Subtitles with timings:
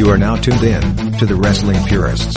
[0.00, 0.80] You are now tuned in
[1.18, 2.34] to the Wrestling Purists.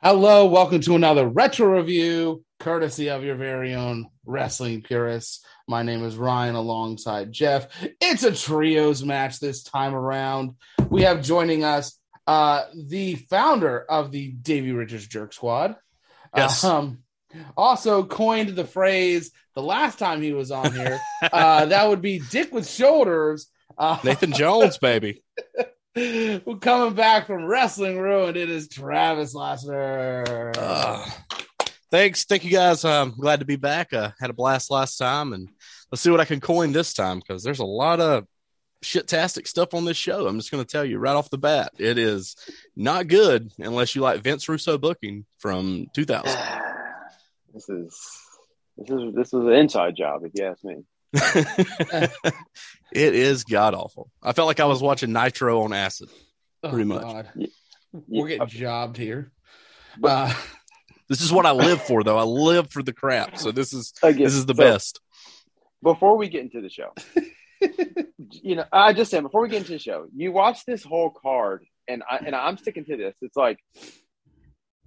[0.00, 5.44] Hello, welcome to another retro review, courtesy of your very own wrestling purists.
[5.66, 7.66] My name is Ryan alongside Jeff.
[8.00, 10.54] It's a trios match this time around.
[10.94, 15.74] We have joining us uh, the founder of the Davey Richards Jerk Squad.
[16.36, 16.62] Yes.
[16.62, 16.98] Um,
[17.56, 21.00] also coined the phrase the last time he was on here.
[21.20, 23.48] uh, that would be Dick with Shoulders.
[23.76, 25.24] Uh, Nathan Jones, baby.
[25.96, 28.36] We're coming back from Wrestling Ruined.
[28.36, 30.52] It is Travis Lassiter.
[30.56, 31.10] Uh,
[31.90, 32.24] thanks.
[32.24, 32.84] Thank you guys.
[32.84, 33.92] I'm glad to be back.
[33.92, 35.48] Uh, had a blast last time, and
[35.90, 38.26] let's see what I can coin this time because there's a lot of
[38.84, 40.26] shit-tastic stuff on this show.
[40.26, 42.36] I'm just going to tell you right off the bat, it is
[42.76, 46.24] not good unless you like Vince Russo booking from 2000.
[47.54, 48.00] this is
[48.76, 50.76] this is this is an inside job, if you ask me.
[52.92, 54.10] it is god awful.
[54.22, 56.08] I felt like I was watching Nitro on acid.
[56.62, 57.02] Oh, pretty much.
[57.02, 57.28] God.
[57.36, 57.46] Yeah.
[58.08, 59.30] We're getting jobbed here.
[59.98, 60.34] But- Uh,
[61.06, 62.16] This is what I live for, though.
[62.16, 63.36] I live for the crap.
[63.36, 65.00] So this is Again, this is the so best.
[65.82, 66.94] Before we get into the show,
[68.30, 71.10] you know, I just said before we get into the show, you watch this whole
[71.10, 73.14] card, and I and I'm sticking to this.
[73.20, 73.58] It's like,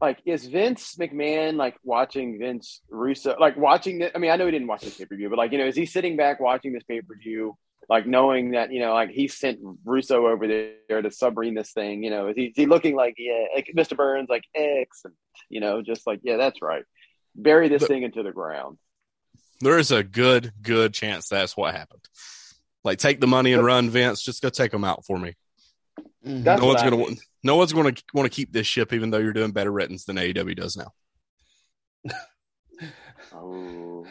[0.01, 4.11] like is Vince McMahon like watching Vince Russo, like watching it?
[4.15, 5.67] I mean, I know he didn't watch this pay per view, but like you know,
[5.67, 7.57] is he sitting back watching this pay per view?
[7.89, 12.03] Like knowing that you know, like he sent Russo over there to submarine this thing.
[12.03, 13.95] You know, is he, is he looking like yeah, like Mr.
[13.95, 15.13] Burns, like X, and
[15.49, 16.83] you know, just like yeah, that's right.
[17.35, 18.77] Bury this But- thing into the ground.
[19.59, 22.07] There is a good, good chance that's what happened.
[22.87, 24.21] Like, take the money and run, Vince.
[24.23, 25.35] Just go take them out for me.
[26.25, 26.43] mhm.
[26.43, 27.19] That's no one's gonna want.
[27.43, 30.15] No one's gonna want to keep this ship, even though you're doing better ratings than
[30.15, 30.91] AEW does now.
[33.33, 34.05] Oh,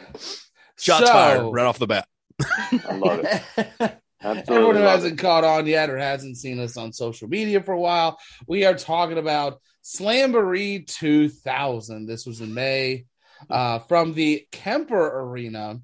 [0.77, 2.07] Shots So- fired right off the bat.
[2.39, 3.41] I love it.
[4.21, 7.61] Absolutely Everyone who love hasn't caught on yet or hasn't seen us on social media
[7.61, 12.05] for a while, we are talking about Slamboree 2000.
[12.07, 13.05] This was in May
[13.49, 15.79] uh, from the Kemper Arena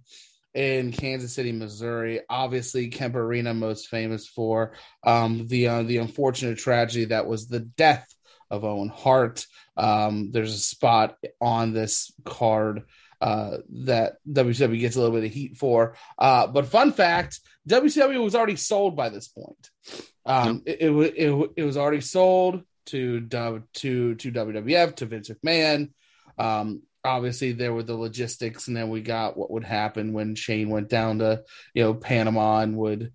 [0.54, 2.22] in Kansas City, Missouri.
[2.30, 7.60] Obviously, Kemper Arena most famous for um, the uh, the unfortunate tragedy that was the
[7.60, 8.08] death
[8.50, 9.46] of Owen Hart.
[9.76, 12.84] Um, there's a spot on this card
[13.20, 15.96] uh, that WCW gets a little bit of heat for.
[16.20, 19.70] Uh, but fun fact, WCW was already sold by this point.
[20.26, 25.92] Um, it, it, it, it was already sold to to to WWF to Vince McMahon.
[26.38, 30.70] Um, obviously, there were the logistics, and then we got what would happen when Shane
[30.70, 31.44] went down to
[31.74, 33.12] you know Panama and would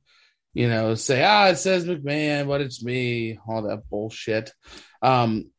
[0.55, 4.53] you know say ah it says McMahon, but it's me, all that bullshit.
[5.03, 5.51] Um,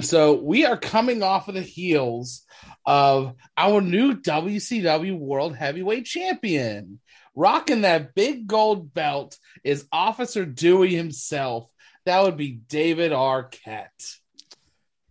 [0.00, 2.42] so we are coming off of the heels
[2.84, 7.00] of our new WCW World Heavyweight Champion.
[7.36, 11.68] Rocking that big gold belt is Officer Dewey himself.
[12.06, 14.18] That would be David Arquette.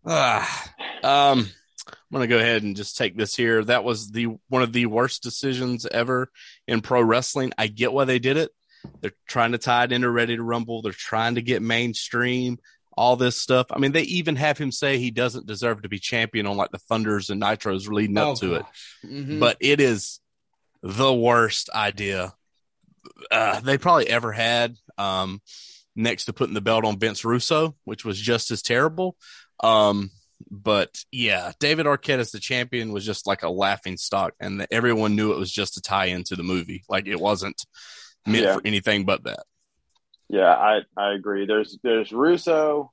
[0.06, 1.50] Ah, um,
[2.14, 3.64] I'm gonna go ahead and just take this here.
[3.64, 6.30] That was the one of the worst decisions ever
[6.68, 7.54] in pro wrestling.
[7.58, 8.52] I get why they did it.
[9.02, 10.84] They're trying to tie it into Ready to Rumble.
[10.84, 12.60] They're trying to get mainstream.
[12.96, 13.66] All this stuff.
[13.72, 16.70] I mean, they even have him say he doesn't deserve to be champion on like
[16.70, 18.66] the Thunders and Nitros leading up to it.
[19.04, 19.40] Mhm.
[19.40, 20.20] But it is
[20.84, 22.36] the worst idea
[23.32, 24.76] uh, they probably ever had.
[25.00, 25.42] Um,
[25.96, 29.18] next to putting the belt on Vince Russo, which was just as terrible.
[29.64, 30.12] Um,
[30.50, 35.16] but yeah, David Arquette as the champion was just like a laughing stock, and everyone
[35.16, 36.84] knew it was just a tie into the movie.
[36.90, 37.66] Like it wasn't
[38.26, 38.56] meant Yeah.
[38.56, 39.44] for anything but that.
[40.30, 41.46] Yeah, I, I agree.
[41.46, 42.92] There's there's Russo,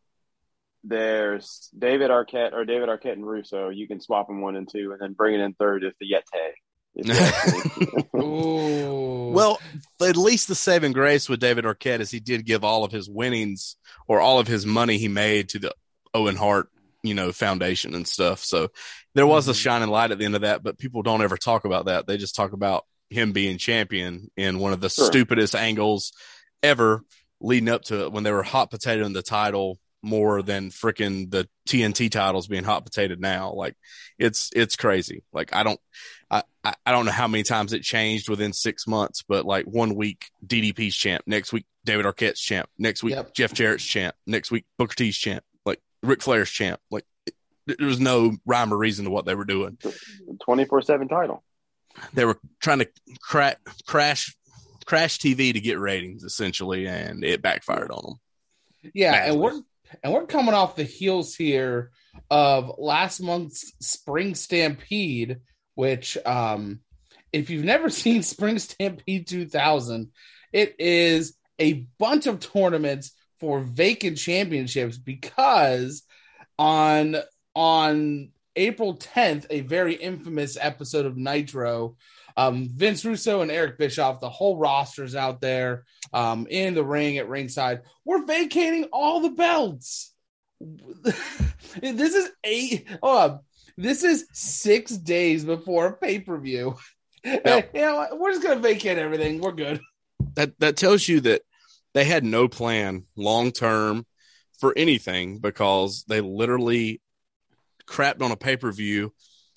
[0.85, 3.69] there's David Arquette or David Arquette and Russo.
[3.69, 6.07] You can swap them one and two, and then bring it in third is the
[6.13, 6.51] Yeti.
[6.97, 8.21] If you ask me.
[8.21, 9.31] Ooh.
[9.33, 9.61] Well,
[10.03, 13.09] at least the saving grace with David Arquette is he did give all of his
[13.09, 13.77] winnings
[14.09, 15.73] or all of his money he made to the
[16.13, 16.69] Owen Hart,
[17.03, 18.45] you know, foundation and stuff.
[18.45, 18.69] So
[19.15, 19.61] there was a Mhm.
[19.63, 22.07] shining light at the end of that, but people don't ever talk about that.
[22.07, 25.07] They just talk about him being champion in one of the Sure.
[25.07, 26.13] stupidest angles
[26.63, 27.03] ever
[27.41, 31.31] leading up to it when they were hot potato in the title more than freaking
[31.31, 33.53] the TNT titles being hot potato now.
[33.53, 33.77] Like
[34.19, 35.23] it's it's crazy.
[35.33, 35.81] Like I don't
[36.31, 39.95] I, I don't know how many times it changed within six months, but like one
[39.95, 43.35] week DDP's champ, next week David Arquette's champ, next week Yep.
[43.35, 45.43] Jeff Jarrett's champ, next week Booker T's champ,
[46.03, 46.81] Ric Flair's champ.
[46.91, 47.05] Like
[47.67, 49.79] there was no rhyme or reason to what they were doing.
[50.43, 51.43] Twenty four seven title.
[52.15, 52.89] They were trying to
[53.21, 53.57] cra-
[53.87, 54.37] crash
[54.87, 58.91] crash TV to get ratings essentially, and it backfired on them.
[58.95, 59.31] Yeah, Badly.
[59.33, 59.61] and we're
[60.03, 61.91] and we're coming off the heels here
[62.31, 65.39] of last month's Spring Stampede,
[65.75, 66.81] which um
[67.33, 70.11] if you've never seen Spring Stampede 2000,
[70.53, 76.03] it is a bunch of tournaments for vacant championships because
[76.59, 77.17] on
[77.55, 81.97] on April 10th, a very infamous episode of Nitro,
[82.37, 87.19] um, Vince Russo and Eric Bischoff, the whole roster's out there um, in the ring
[87.19, 87.83] at ringside.
[88.05, 90.13] We're vacating all the belts.
[90.61, 92.87] this is eight.
[93.03, 93.41] Oh,
[93.77, 96.77] this is six days before a pay per view.
[97.25, 97.63] Yeah.
[97.75, 99.41] you know, we're just gonna vacate everything.
[99.41, 99.81] We're good.
[100.35, 101.43] that that tells you that
[101.95, 104.07] they had no plan long term
[104.59, 107.01] for anything because they literally
[107.87, 109.13] crapped on a pay per view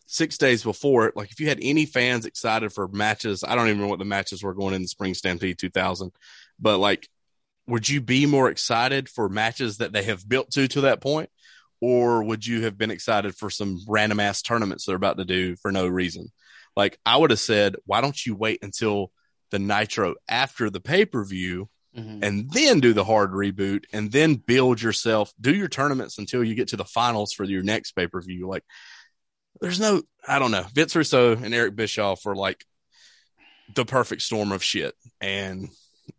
[0.08, 1.16] six days before it.
[1.16, 4.06] Like if you had any fans excited for matches, I don't even know what the
[4.06, 6.12] matches were going in the Spring Stampede 2000,
[6.60, 7.08] but like,
[7.68, 11.30] would you be more excited for matches that they have built to to that point,
[11.80, 15.56] or would you have been excited for some random ass tournaments they're about to do
[15.58, 16.32] for no reason?
[16.76, 19.12] Like I would have said, why don't you wait until
[19.52, 22.24] the Nitro after the pay per view Mm-hmm.
[22.24, 26.56] and then do the hard reboot and then build yourself, do your tournaments until you
[26.56, 28.48] get to the finals for your next pay per view.
[28.48, 28.64] Like,
[29.62, 30.66] there's no, I don't know.
[30.74, 32.66] Vince Russo and Eric Bischoff are like
[33.76, 35.70] the perfect storm of shit, and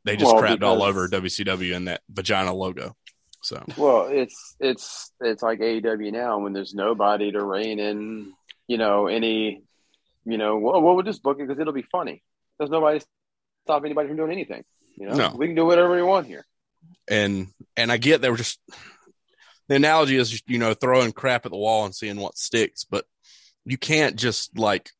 [0.05, 2.95] they just Well, crapped all over WCW and that vagina logo.
[3.43, 8.33] So Well, it's it's it's like AEW now when there's nobody to rein in,
[8.69, 9.63] you know, any,
[10.25, 12.23] you know, well, we'll just book it because it'll be funny.
[12.59, 13.07] There's nobody to
[13.67, 14.65] stop anybody from doing anything.
[14.97, 15.35] You know, No.
[15.37, 16.45] we can do whatever we want here.
[17.09, 18.59] and and I get they were just
[19.69, 23.05] the analogy is you know throwing crap at the wall and seeing what sticks, but
[23.65, 24.91] you can't just like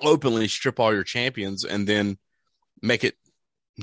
[0.00, 2.16] openly strip all your champions and then
[2.80, 3.14] make it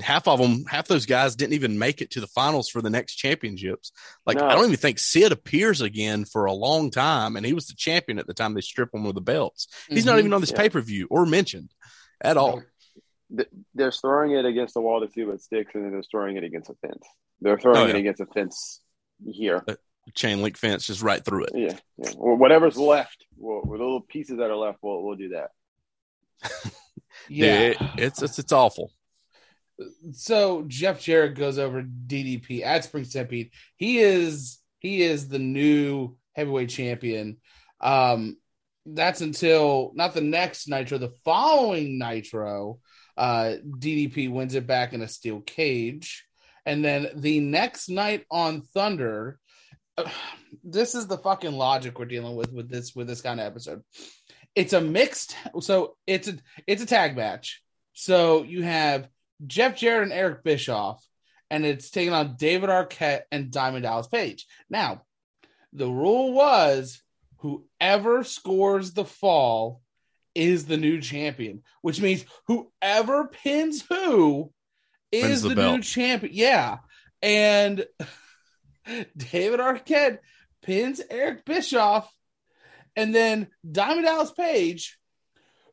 [0.01, 2.89] half of them half those guys didn't even make it to the finals for the
[2.91, 3.91] next championships
[4.25, 4.45] like No.
[4.47, 7.73] i don't even think sid appears again for a long time and he was the
[7.75, 10.19] champion at the time they strip him of the belts he's not Mhm.
[10.19, 10.57] even on this Yeah.
[10.57, 11.71] pay-per-view or mentioned
[12.21, 12.61] at all
[13.35, 16.37] Th- There's throwing it against the wall to see what sticks, and then they're throwing
[16.37, 17.05] it against a fence.
[17.41, 18.81] They're throwing Oh, it against a fence
[19.25, 19.63] here.
[20.15, 22.11] chain link fence just right through it Yeah, yeah.
[22.17, 25.51] Or whatever's left, we'll, with the little pieces that are left, we'll we'll do that.
[27.29, 27.69] Yeah.
[27.73, 28.91] Dude, it- it's it's it's awful
[30.11, 33.51] so Jeff Jarrett goes over DDP at Spring Stampede.
[33.77, 37.37] He is he is the new heavyweight champion.
[37.79, 38.35] Um,
[38.85, 42.79] that's until not the next Nitro, the following Nitro.
[43.19, 46.25] Uh, DDP wins it back in a steel cage,
[46.65, 49.37] and then the next night on Thunder.
[49.97, 50.09] uh,
[50.63, 53.83] this is the fucking logic we're dealing with with this with this kind of episode.
[54.55, 57.61] It's a mixed, so it's a it's a tag match.
[57.91, 59.09] So you have
[59.45, 61.05] Jeff Jarrett and Eric Bischoff,
[61.49, 64.45] and it's taking on David Arquette and Diamond Dallas Page.
[64.69, 65.01] Now,
[65.73, 67.01] the rule was
[67.39, 69.81] whoever scores the fall
[70.39, 74.53] is the new champion, which means whoever pins who
[75.11, 76.33] is the the, new champion.
[76.33, 76.77] Yeah.
[77.21, 77.85] And
[79.17, 80.19] David Arquette
[80.61, 82.09] pins Eric Bischoff,
[82.95, 84.97] and then Diamond Dallas Page,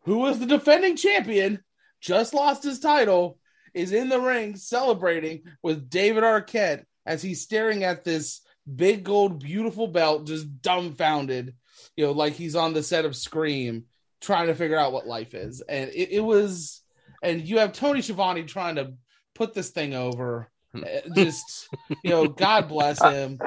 [0.02, 1.62] who was the defending champion,
[2.00, 3.38] just lost his title,
[3.72, 8.40] is in the ring celebrating with David Arquette as he's staring at this
[8.74, 11.54] big gold, beautiful belt, just dumbfounded,
[11.96, 13.84] you know, like he's on the set of Scream,
[14.26, 15.60] trying to figure out what life is.
[15.62, 16.82] And it, it was,
[17.22, 18.92] and you have Tony Schiavone trying to
[19.34, 20.50] put this thing over.
[20.74, 20.80] Uh,
[21.14, 21.68] Just,
[22.02, 23.38] you know, God bless him.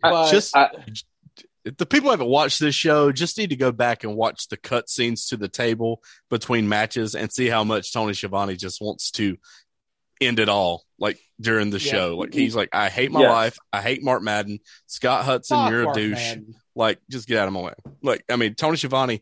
[0.00, 0.70] But just I-
[1.76, 4.56] the people who haven't watched this show just need to go back and watch the
[4.56, 9.10] cut scenes to the table between matches and see how much Tony Schiavone just wants
[9.12, 9.36] to
[10.20, 11.90] end it all like during the Yeah.
[11.92, 12.16] show.
[12.16, 13.30] Like he's like, I hate my Yes.
[13.30, 13.58] life.
[13.72, 14.60] I hate Mark Madden.
[14.86, 16.16] Scott Hudson, fuck you're a Mark douche.
[16.16, 16.54] Madden.
[16.74, 17.74] Like, just get out of my way.
[18.02, 19.20] Like, I mean, Tony Schiavone,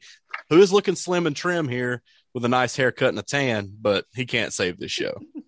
[0.51, 2.03] who is looking slim and trim here
[2.35, 5.19] with a nice haircut and a tan, but he can't save this show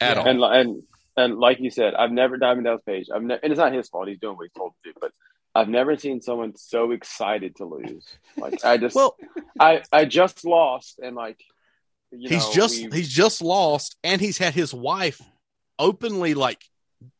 [0.00, 0.22] at Yeah.
[0.22, 0.28] all.
[0.28, 0.82] and and
[1.16, 3.08] and like you said, I've never Diamond Dallas Page.
[3.14, 4.08] I've ne- and it's not his fault.
[4.08, 4.98] He's doing what he's told to do.
[5.00, 5.12] But
[5.54, 8.06] I've never seen someone so excited to lose.
[8.38, 9.16] Like I just, well,
[9.60, 11.40] I I just lost, and like
[12.10, 15.20] you he's know, just we- he's just lost, and he's had his wife
[15.78, 16.62] openly like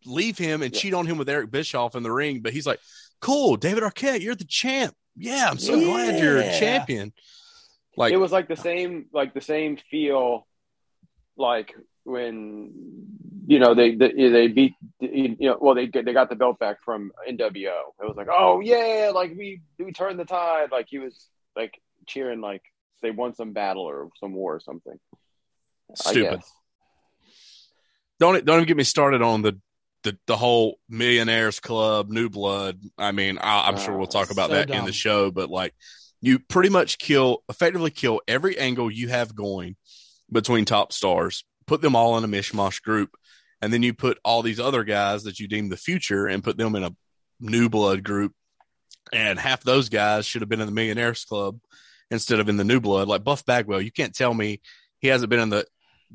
[0.07, 0.81] leave him and Yeah.
[0.81, 2.41] cheat on him with Eric Bischoff in the ring.
[2.41, 2.81] But he's like,
[3.23, 4.95] "Cool, David Arquette, you're the champ.
[5.17, 7.15] Yeah, I'm so glad you're a champion."
[7.97, 10.47] Like, it was like the same like the same feel
[11.37, 11.75] like
[12.05, 12.73] when
[13.47, 16.79] you know they they, they beat you know well they they got the belt back
[16.85, 17.81] from NWO.
[18.03, 21.81] It was like oh yeah like we we turned the tide like he was like
[22.07, 22.63] cheering like
[23.03, 24.99] they won some battle or some war or something.
[25.91, 26.41] I stupid.
[26.41, 26.53] guess.
[28.19, 29.59] Don't don't even get me started on the
[30.03, 32.81] the the whole millionaires club, new blood.
[32.99, 35.51] I mean, I, I'm sure we'll oh, talk about so that in the show, but
[35.51, 35.75] like
[36.21, 39.77] you pretty much kill, effectively kill every angle you have going
[40.31, 41.45] between top stars.
[41.67, 43.11] Put them all in a mishmash group,
[43.61, 46.57] and then you put all these other guys that you deem the future and put
[46.57, 46.95] them in a
[47.41, 48.33] new blood group.
[49.13, 51.59] And half those guys should have been in the millionaires club
[52.11, 53.09] instead of in the new blood.
[53.09, 54.61] Like Buff Bagwell, you can't tell me
[55.01, 55.67] he hasn't been in the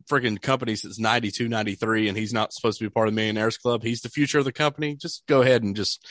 [0.09, 3.57] freaking company since 92, 93, and he's not supposed to be part of the millionaires
[3.57, 3.83] club.
[3.83, 4.95] He's the future of the company.
[4.95, 6.05] Just go ahead and just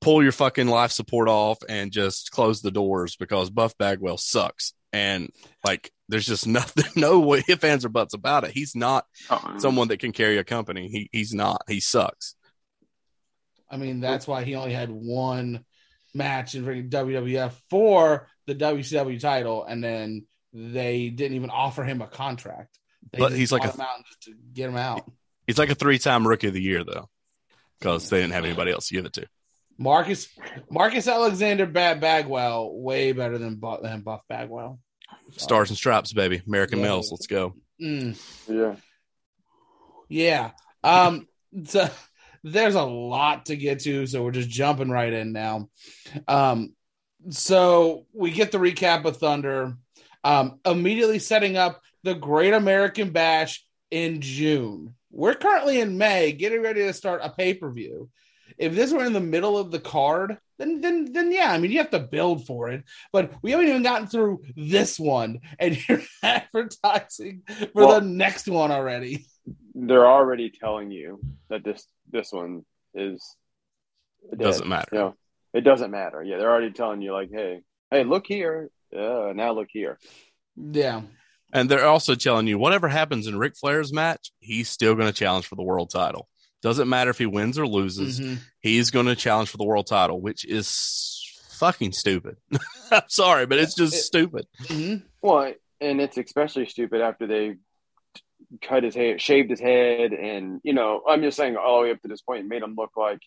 [0.00, 4.74] pull your fucking life support off and just close the doors because Buff Bagwell sucks.
[4.92, 5.30] And
[5.64, 8.50] like, there's just nothing, no way if ands or buts about it.
[8.50, 9.58] He's not Uh-uh.
[9.58, 10.88] someone that can carry a company.
[10.88, 11.62] He he's not.
[11.68, 12.34] He sucks.
[13.70, 15.64] I mean, that's why he only had one
[16.14, 22.06] match in WWF for the WCW title, and then they didn't even offer him a
[22.06, 22.78] contract.
[23.12, 25.10] They But he's like a- him out just to get him out.
[25.46, 27.08] He's like a three time rookie of the year though,
[27.78, 29.26] because they didn't have anybody else to give it to.
[29.78, 30.28] Marcus
[30.70, 34.78] Marcus Alexander Bad Bagwell way better than Buff, than Buff Bagwell.
[35.36, 36.42] Stars and stripes, baby.
[36.46, 36.84] American Yeah.
[36.84, 37.10] males.
[37.10, 37.54] Let's go.
[37.80, 38.16] Mm,
[38.48, 38.76] Yeah.
[40.08, 40.50] yeah.
[40.84, 41.26] Um.
[41.64, 41.88] So
[42.44, 45.68] there's a lot to get to, so we're just jumping right in now.
[46.28, 46.74] Um.
[47.30, 49.74] So we get the recap of Thunder.
[50.24, 50.60] Um.
[50.64, 54.94] Immediately setting up the Great American Bash in June.
[55.10, 58.08] We're currently in May, getting ready to start a pay per view.
[58.58, 61.70] If this were in the middle of the card, then then then yeah, I mean
[61.70, 62.84] you have to build for it.
[63.12, 67.42] But we haven't even gotten through this one, and you're advertising
[67.72, 69.26] for Well- the next one already.
[69.74, 73.36] They're already telling you that this this one is
[74.30, 74.88] It doesn't matter.
[74.92, 75.14] You know,
[75.54, 76.22] it doesn't matter.
[76.22, 78.70] Yeah, they're already telling you like, hey, hey, look here.
[78.90, 79.98] Yeah, now look here.
[80.56, 81.02] Yeah,
[81.52, 85.12] And they're also telling you whatever happens in Ric Flair's match, he's still going to
[85.12, 86.28] challenge for the world title.
[86.62, 88.38] Doesn't matter if he wins or loses, Mhm.
[88.60, 91.18] he's going to challenge for the world title, which is
[91.58, 92.36] fucking stupid.
[92.90, 94.46] I'm sorry, but it's just It- stupid.
[94.64, 95.02] Mhm.
[95.20, 97.56] Well, and it's especially stupid after they
[98.60, 101.90] cut his hair, shaved his head, and you know, I'm just saying all the way
[101.92, 103.20] up to this point, made him look like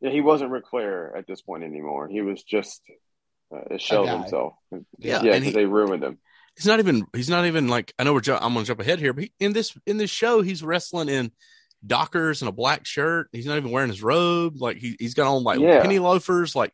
[0.00, 2.06] yeah, he wasn't Ric Flair at this point anymore.
[2.08, 2.82] He was just
[3.52, 4.52] uh, a shell of himself.
[4.70, 6.18] Yeah, yeah, and because he- they ruined him.
[6.58, 7.06] He's not even.
[7.14, 7.94] He's not even like.
[7.98, 8.20] I know we're.
[8.20, 10.62] Ju- I'm going to jump ahead here, but he, in this in this show, he's
[10.62, 11.30] wrestling in
[11.86, 13.28] Dockers and a black shirt.
[13.32, 14.54] He's not even wearing his robe.
[14.60, 15.80] Like he he's got on like Yeah.
[15.80, 16.56] penny loafers.
[16.56, 16.72] Like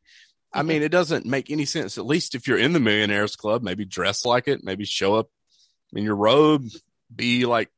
[0.55, 1.99] I mean, it doesn't make any sense.
[1.99, 4.64] At least if you're in the Millionaires Club, maybe dress like it.
[4.64, 5.29] Maybe show up
[5.93, 6.64] in your robe.
[7.14, 7.69] Be like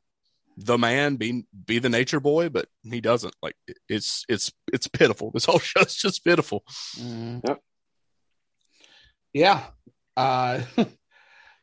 [0.56, 1.16] the man.
[1.16, 2.50] Be be the nature boy.
[2.50, 3.34] But he doesn't.
[3.42, 3.56] Like
[3.88, 5.32] it's it's it's pitiful.
[5.34, 6.62] This whole show's just pitiful.
[6.98, 7.40] Mhm.
[7.48, 7.60] Yep.
[9.32, 9.64] Yeah.
[10.16, 10.62] Uh,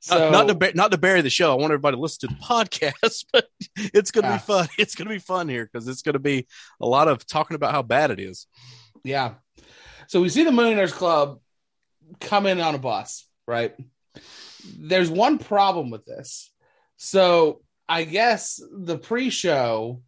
[0.05, 1.51] so not, not to not to bury the show.
[1.51, 4.35] I want everybody to listen to the podcast, but it's gonna Yeah.
[4.37, 4.67] be fun.
[4.77, 6.47] It's gonna be fun here because it's gonna be
[6.81, 8.47] a lot of talking about how bad it is.
[9.03, 9.35] yeah.
[10.07, 11.39] So we see the Millionaires Club
[12.19, 13.73] come in on a bus, right?
[14.77, 16.51] There's one problem with this.
[16.97, 20.01] So I guess the pre-show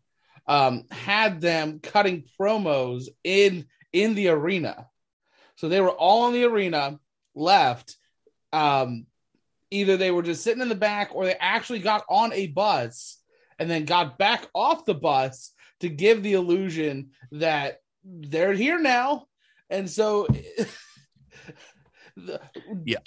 [0.48, 4.88] um, had them cutting promos in in the arena.
[5.56, 7.00] So they were all in the arena,
[7.34, 7.96] left.
[8.52, 9.06] Um,
[9.72, 13.20] either they were just sitting in the back or they actually got on a bus
[13.60, 19.26] and then got back off the bus to give the illusion that they're here now.
[19.70, 20.28] And so
[22.18, 22.40] the-
[22.86, 23.00] Yeah.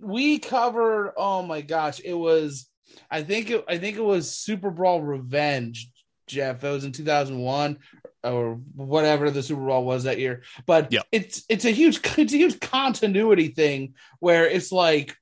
[0.00, 2.68] we covered oh my gosh, it was
[3.10, 5.90] I think it I think it was Super Brawl Revenge,
[6.26, 6.64] Jeff.
[6.64, 7.78] It was in 2001
[8.24, 10.42] or whatever the Super Bowl was that year.
[10.66, 11.02] But Yeah.
[11.12, 15.16] it's it's a huge it's a huge continuity thing where it's like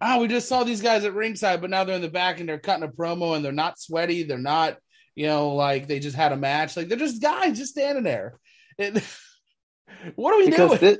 [0.00, 2.48] oh, we just saw these guys at ringside, but now they're in the back and
[2.48, 4.22] they're cutting a promo and they're not sweaty.
[4.22, 4.78] They're not,
[5.14, 6.76] you know, like they just had a match.
[6.76, 8.38] Like they're just guys just standing there.
[8.78, 9.02] It,
[10.16, 10.80] what are we because doing?
[10.80, 10.98] this,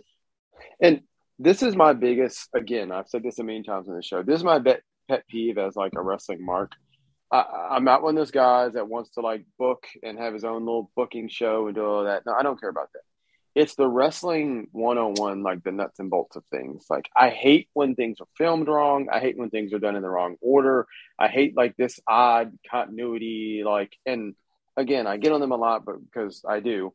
[0.80, 1.00] and
[1.38, 4.36] this is my biggest again i've said this a million times on the show this
[4.36, 6.72] is my bet, pet peeve as like a wrestling mark
[7.32, 10.44] I, i'm not one of those guys that wants to like book and have his
[10.44, 13.00] own little booking show and do all that no i don't care about that
[13.54, 17.94] it's the wrestling 101 like the nuts and bolts of things like i hate when
[17.94, 20.86] things are filmed wrong i hate when things are done in the wrong order
[21.18, 24.34] i hate like this odd continuity like and
[24.76, 26.92] again i get on them a lot but because i do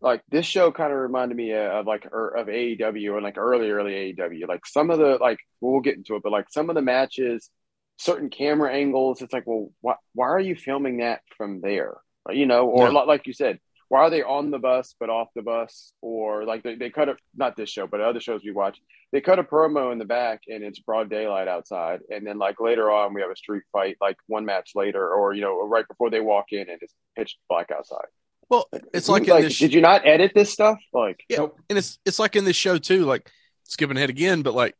[0.00, 3.70] like this show kind of reminded me of like er, of AEW and like early
[3.70, 4.46] early AEW.
[4.46, 7.50] Like some of the like we'll get into it, but like some of the matches,
[7.96, 11.96] certain camera angles, it's like, well, why why are you filming that from there?
[12.30, 12.92] You know, or Yeah.
[12.92, 15.92] like you said, why are they on the bus but off the bus?
[16.02, 18.78] Or like they, they cut a not this show, but other shows we watch,
[19.12, 22.60] they cut a promo in the back and it's broad daylight outside, and then like
[22.60, 25.88] later on we have a street fight, like one match later, or you know, right
[25.88, 28.06] before they walk in and it's pitch black outside.
[28.50, 30.78] Well, it's like, like, did you not edit this stuff?
[30.94, 31.58] Like, Yeah, Nope.
[31.68, 33.04] and it's it's like in this show too.
[33.04, 33.30] Like
[33.64, 34.74] skipping ahead again, but like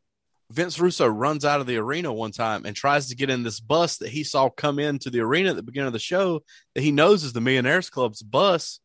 [0.51, 3.59] Vince Russo runs out of the arena one time and tries to get in this
[3.59, 6.41] bus that he saw come into the arena at the beginning of the show
[6.73, 8.79] that he knows is the Millionaires Club's bus.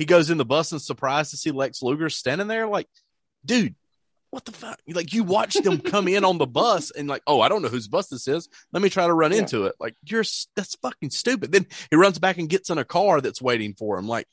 [0.00, 2.66] He goes in the bus and surprised to see Lex Luger standing there.
[2.66, 2.86] Like,
[3.44, 3.74] dude,
[4.30, 4.80] what the fuck?
[4.88, 7.68] Like, you watched them come in on the bus and like, oh, I don't know
[7.68, 8.48] whose bus this is.
[8.72, 9.40] Let me try to run Yeah.
[9.40, 9.74] into it.
[9.78, 10.24] Like, you're
[10.56, 11.52] that's fucking stupid.
[11.52, 14.08] Then he runs back and gets in a car that's waiting for him.
[14.08, 14.26] Like,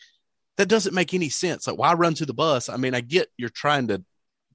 [0.55, 1.67] that doesn't make any sense.
[1.67, 2.69] Like, why run to the bus?
[2.69, 4.05] I mean, I get you're trying to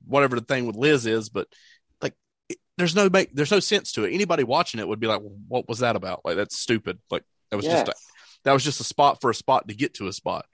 [0.07, 1.47] whatever the thing with Liz is, but
[2.01, 2.15] like,
[2.49, 4.15] it, there's no make, there's no sense to it.
[4.15, 6.23] Anybody watching it would be like, what was that about?
[6.25, 7.01] Like, that's stupid.
[7.11, 7.87] Like, that was yes.
[7.87, 8.01] just a,
[8.45, 10.47] that was just a spot for a spot to get to a spot.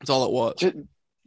[0.00, 0.54] That's all it was.
[0.58, 0.76] just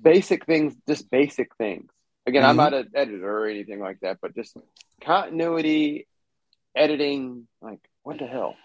[0.02, 1.90] basic things, just basic things.
[2.26, 2.58] Again, I'm Mhm.
[2.58, 4.56] not an editor or anything like that, but just
[5.02, 6.08] continuity,
[6.76, 7.48] editing.
[7.62, 8.56] Like, what the hell?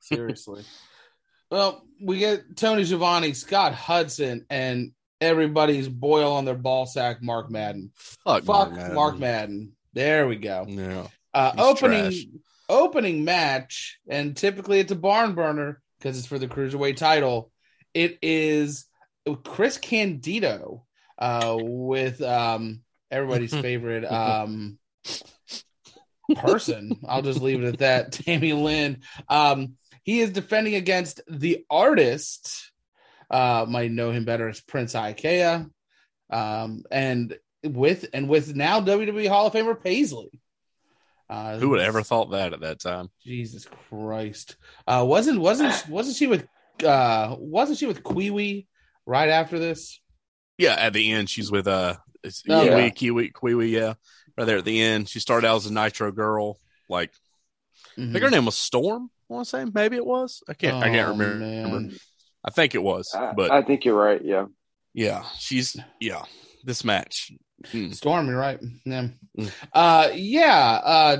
[0.00, 0.64] Seriously.
[1.50, 7.50] well, we get Tony Schiavone, Scott Hudson, and everybody's boil on their ball sack, Mark
[7.50, 7.92] Madden.
[7.96, 8.94] Fuck, Fuck Madden.
[8.94, 9.76] Mark Madden.
[9.94, 10.66] There we go.
[10.68, 11.06] Yeah.
[11.32, 12.24] Uh, opening trash.
[12.68, 17.50] opening match, and typically it's a barn burner because it's for the cruiserweight title.
[17.96, 18.84] It is
[19.42, 20.84] Chris Candido
[21.18, 24.78] uh, with um, everybody's favorite um,
[26.34, 26.92] person.
[27.08, 28.12] I'll just leave it at that.
[28.26, 29.00] Tammy Lynn.
[29.30, 32.70] Um, he is defending against the artist.
[33.30, 35.70] Uh, might know him better as Prince Iaukea.
[36.28, 37.34] Um, and
[37.64, 40.38] with and with now WWE Hall of Famer Paisley.
[41.30, 43.08] Uh, Who would ever thought that at that time?
[43.24, 44.56] Jesus Christ!
[44.86, 46.46] Uh, wasn't wasn't wasn't she with
[46.84, 48.66] uh wasn't she with Kwee Wee
[49.06, 50.00] right after this?
[50.58, 52.30] Yeah, at the end, she's with uh, Oh,
[52.64, 52.90] Kwee Wee, yeah.
[52.90, 53.94] Kwee Wee, Kiwi, yeah,
[54.36, 55.08] right there at the end.
[55.08, 56.58] She started out as a Nitro girl.
[56.88, 57.12] Like,
[57.98, 59.10] I think her name was Storm.
[59.30, 60.42] I want to say maybe it was.
[60.48, 60.76] I can't.
[60.82, 61.36] I can't Oh, remember.
[61.44, 61.96] man.
[62.44, 64.20] I think it was, I, but I think you're right.
[64.24, 64.46] Yeah.
[64.94, 66.24] yeah, she's yeah.
[66.64, 67.32] This match,
[67.70, 67.90] hmm.
[67.90, 68.58] Storm, you're right.
[68.84, 69.08] Yeah.
[69.38, 69.52] Mm.
[69.72, 70.80] Uh yeah.
[70.84, 71.16] Uh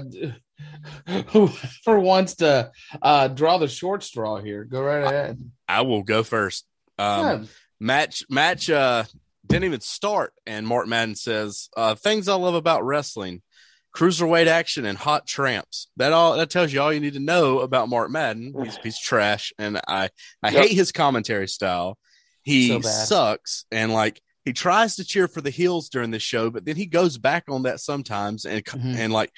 [1.28, 1.48] who
[1.84, 2.70] for wants to
[3.02, 4.64] uh draw the short straw here.
[4.64, 5.38] Go right ahead.
[5.68, 6.66] I will go first.
[6.98, 7.44] Um, Yeah.
[7.80, 9.04] match match uh
[9.46, 13.42] didn't even start and Mark Madden says uh things I love about wrestling
[13.94, 17.60] cruiserweight action and hot tramps that all that tells you all you need to know
[17.60, 20.08] about Mark Madden he's a piece of trash and I
[20.42, 20.62] I Yep.
[20.64, 21.98] hate his commentary style
[22.42, 26.50] he So sucks and like he tries to cheer for the heels during the show
[26.50, 28.96] but then he goes back on that sometimes and Mhm.
[28.96, 29.30] and like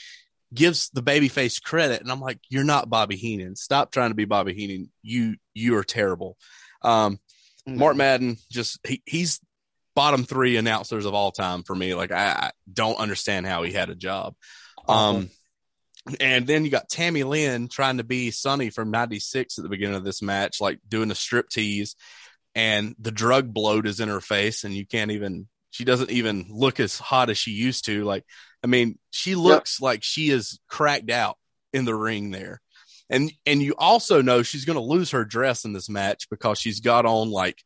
[0.55, 4.25] gives the babyface credit and I'm like you're not Bobby Heenan stop trying to be
[4.25, 6.37] Bobby Heenan you you are terrible
[6.83, 7.19] um
[7.67, 9.41] Mark Madden just he, he's
[9.99, 11.93] bottom three announcers of all time for me.
[11.93, 14.37] Like I, I don't understand how he had a job.
[14.87, 15.29] Um,
[16.21, 19.97] and then you got Tammy Lynn trying to be Sunny from '96 at the beginning
[19.97, 21.97] of this match, like doing a strip tease,
[22.55, 25.49] and the drug bloat is in her face, and you can't even.
[25.71, 28.05] She doesn't even look as hot as she used to.
[28.05, 28.25] Like,
[28.65, 31.37] I mean, she looks like she is cracked out
[31.73, 32.61] in the ring there.
[33.11, 36.59] And and you also know she's going to lose her dress in this match because
[36.59, 37.63] she's got on like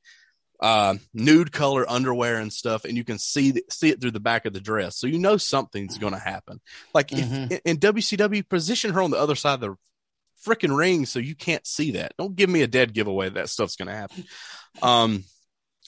[0.61, 4.47] uh, nude color underwear and stuff, and you can see see it through the back
[4.47, 6.61] of the dress, so you know something's going to happen.
[6.95, 7.51] Like Mhm.
[7.51, 9.75] if in, WCW, position her on the other side of the
[10.47, 12.12] freaking ring so you can't see that.
[12.17, 14.25] Don't give me a dead giveaway that, that stuff's going to happen.
[14.81, 15.25] Um,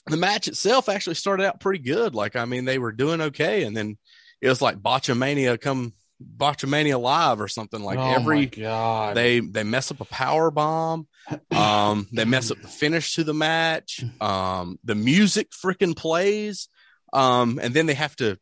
[0.07, 2.15] the match itself actually started out pretty good.
[2.15, 3.97] Like I mean, they were doing okay, and then
[4.41, 7.81] it was like Botchamania come Botchamania live or something.
[7.81, 9.17] Like Oh my every god.
[9.17, 11.07] they they mess up a power bomb
[11.51, 16.69] um they mess up the finish to the match um the music freaking plays
[17.13, 18.37] um and then they have to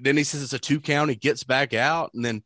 [0.00, 2.42] then he says it's a two count he gets back out and then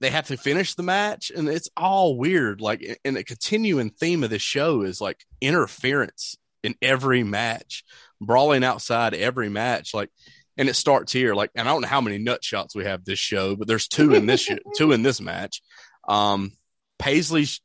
[0.00, 4.22] they have to finish the match and it's all weird like and a continuing theme
[4.22, 6.36] of this show is like interference
[6.68, 7.84] in every match
[8.20, 10.10] brawling outside every match like
[10.56, 13.04] and it starts here like and i don't know how many nut shots we have
[13.04, 15.62] this show but there's two in this two in this match.
[16.08, 16.52] Um
[16.98, 17.60] paisley sh-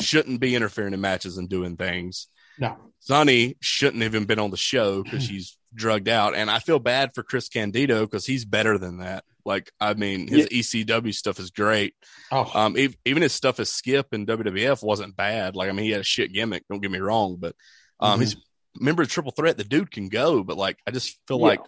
[0.00, 2.28] shouldn't be interfering in matches and doing things.
[2.58, 2.76] No.
[3.00, 6.78] Sunny shouldn't have even been on the show because she's drugged out and i feel
[6.78, 9.24] bad for chris candido because he's better than that.
[9.44, 11.94] Like i mean his ecw stuff is great.
[12.30, 15.56] Oh, um ev- even his stuff as skip in wwf wasn't bad.
[15.56, 17.56] Like i mean he had a shit gimmick don't get me wrong but
[18.00, 18.22] um Mhm.
[18.22, 18.36] he's
[18.80, 21.44] member of triple threat the dude can go but like i just feel Yeah.
[21.46, 21.60] like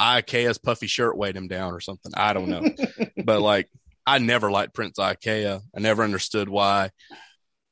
[0.00, 2.12] Iaukea's puffy shirt weighed him down or something.
[2.16, 2.62] I don't know.
[3.24, 3.68] but like
[4.06, 5.60] I never liked Prince Iaukea.
[5.76, 6.90] I never understood why.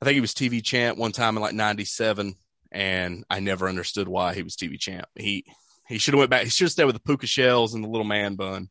[0.02, 2.34] I think he was TV champ one time in like '97,
[2.72, 5.06] and I never understood why he was TV champ.
[5.14, 5.44] He
[5.88, 6.42] he should have went back.
[6.42, 8.70] He should have stayed with the puka shells and the little man bun.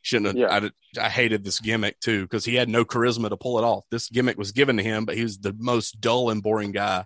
[0.00, 0.36] Shouldn't have.
[0.36, 0.70] Yeah.
[0.96, 3.84] I, I hated this gimmick too because he had no charisma to pull it off.
[3.90, 7.04] This gimmick was given to him, but he was the most dull and boring guy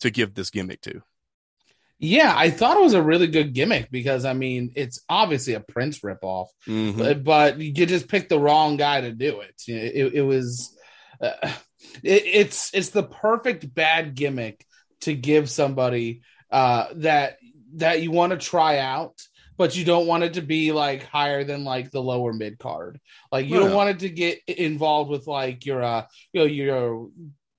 [0.00, 1.00] to give this gimmick to.
[2.00, 5.60] Yeah, I thought it was a really good gimmick because I mean it's obviously a
[5.60, 6.96] Prince ripoff, Mhm.
[6.96, 9.54] but, but you just picked the wrong guy to do it.
[9.66, 10.76] It, it was
[11.20, 11.32] uh,
[12.04, 14.64] it, it's it's the perfect bad gimmick
[15.00, 17.38] to give somebody uh, that
[17.74, 19.20] that you want to try out,
[19.56, 23.00] but you don't want it to be like higher than like the lower mid card.
[23.32, 26.46] Like you No, don't want it to get involved with like your uh you know
[26.46, 27.08] your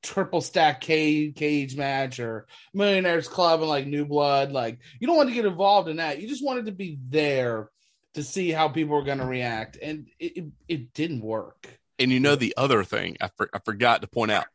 [0.01, 5.17] triple stack cage cage match or millionaires club and like new blood like you don't
[5.17, 7.69] want to get involved in that you just wanted to be there
[8.13, 12.11] to see how people were going to react and it, it, it didn't work And
[12.11, 14.45] you know the other thing I, for, I forgot to point out.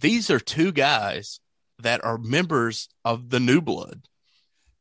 [0.00, 1.38] These are two guys
[1.78, 4.02] that are members of the New Blood.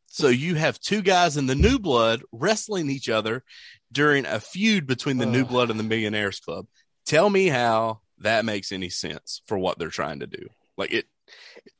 [0.07, 3.43] So you have two guys in the New Blood wrestling each other
[3.91, 6.65] during a feud between the New Blood and the Millionaires Club.
[7.05, 10.49] Tell me how that makes any sense for what they're trying to do.
[10.77, 11.05] Like it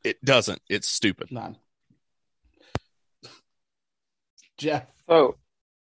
[0.04, 0.62] it doesn't.
[0.70, 1.32] It's stupid.
[1.32, 1.58] none
[4.60, 5.38] jeff So,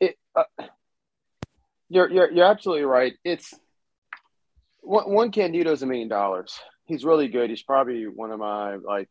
[0.01, 0.43] it, uh,
[1.89, 3.15] you're you're you're absolutely right.
[3.25, 3.55] It's
[4.81, 6.59] one, one Candido's a million dollars.
[6.85, 7.49] He's really good.
[7.49, 9.09] He's probably one of my like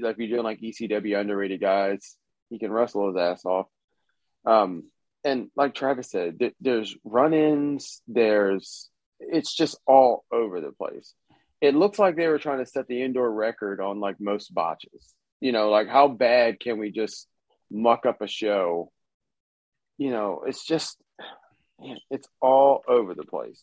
[0.00, 2.16] like we doing like ECW underrated guys.
[2.48, 3.66] He can wrestle his ass off.
[4.46, 4.84] Um,
[5.24, 8.02] and like Travis said, th- there's run-ins.
[8.08, 8.88] There's
[9.30, 11.14] it's just all over the place.
[11.60, 15.14] It looks like they were trying to set the indoor record on like most botches.
[15.40, 17.26] You know, like how bad can we just
[17.70, 18.90] muck up a show?
[19.98, 20.96] You know, it's just
[21.80, 23.62] man, it's all over the place.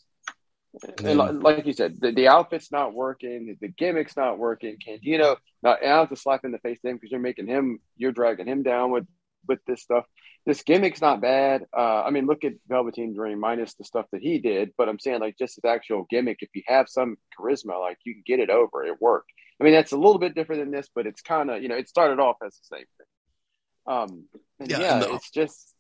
[1.04, 4.78] And li- like you said, the, the outfit's not working, the gimmick's not working.
[4.84, 7.48] Candido, not, and I have to slap in the face to him because you're making
[7.48, 9.06] him, you're dragging him down with
[9.48, 10.06] with this stuff.
[10.46, 11.66] This gimmick's not bad.
[11.76, 15.00] Uh, I mean, look at Velveteen Dream minus the stuff that he did, but I'm
[15.00, 16.38] saying like just his actual gimmick.
[16.42, 18.84] If you have some charisma, like you can get it over.
[18.84, 19.32] It worked.
[19.60, 21.76] I mean, that's a little bit different than this, but it's kind of you know
[21.76, 23.94] it started off as the same thing.
[23.96, 24.26] Um,
[24.60, 25.74] and Yeah, yeah, and the- it's just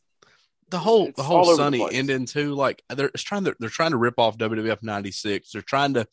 [0.70, 2.54] the whole the whole over the Sunny ending too.
[2.54, 5.52] Like they're it's trying to they're trying to rip off WWF '96.
[5.52, 6.06] They're trying to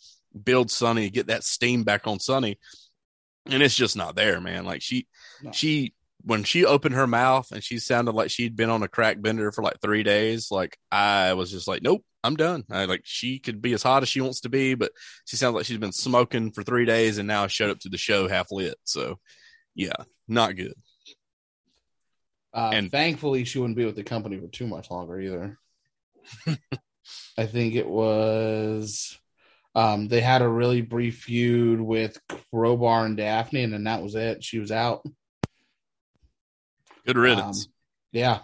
[0.45, 2.59] build Sunny, get that steam back on Sunny,
[3.47, 4.65] and it's just not there, man.
[4.65, 5.09] Like she
[5.43, 5.51] No.
[5.53, 5.95] she
[6.27, 9.51] when she opened her mouth and she sounded like she'd been on a crack bender
[9.53, 10.51] for like three days.
[10.51, 12.65] Like I was just like, nope, I'm done.
[12.71, 14.91] I like she could be as hot as she wants to be, but
[15.25, 17.97] she sounds like she's been smoking for three days and now showed up to the
[17.97, 18.75] show half lit.
[18.85, 19.21] So
[19.77, 19.95] yeah,
[20.27, 20.75] not good.
[22.53, 25.59] uh, And- thankfully she wouldn't be with the company for too much longer either
[27.39, 29.17] i think it was
[29.77, 32.19] um, they had a really brief feud with
[32.51, 35.07] crowbar and daphne and then that was it she was out
[37.07, 37.67] Good riddance.
[37.67, 37.73] Um,
[38.13, 38.39] yeah.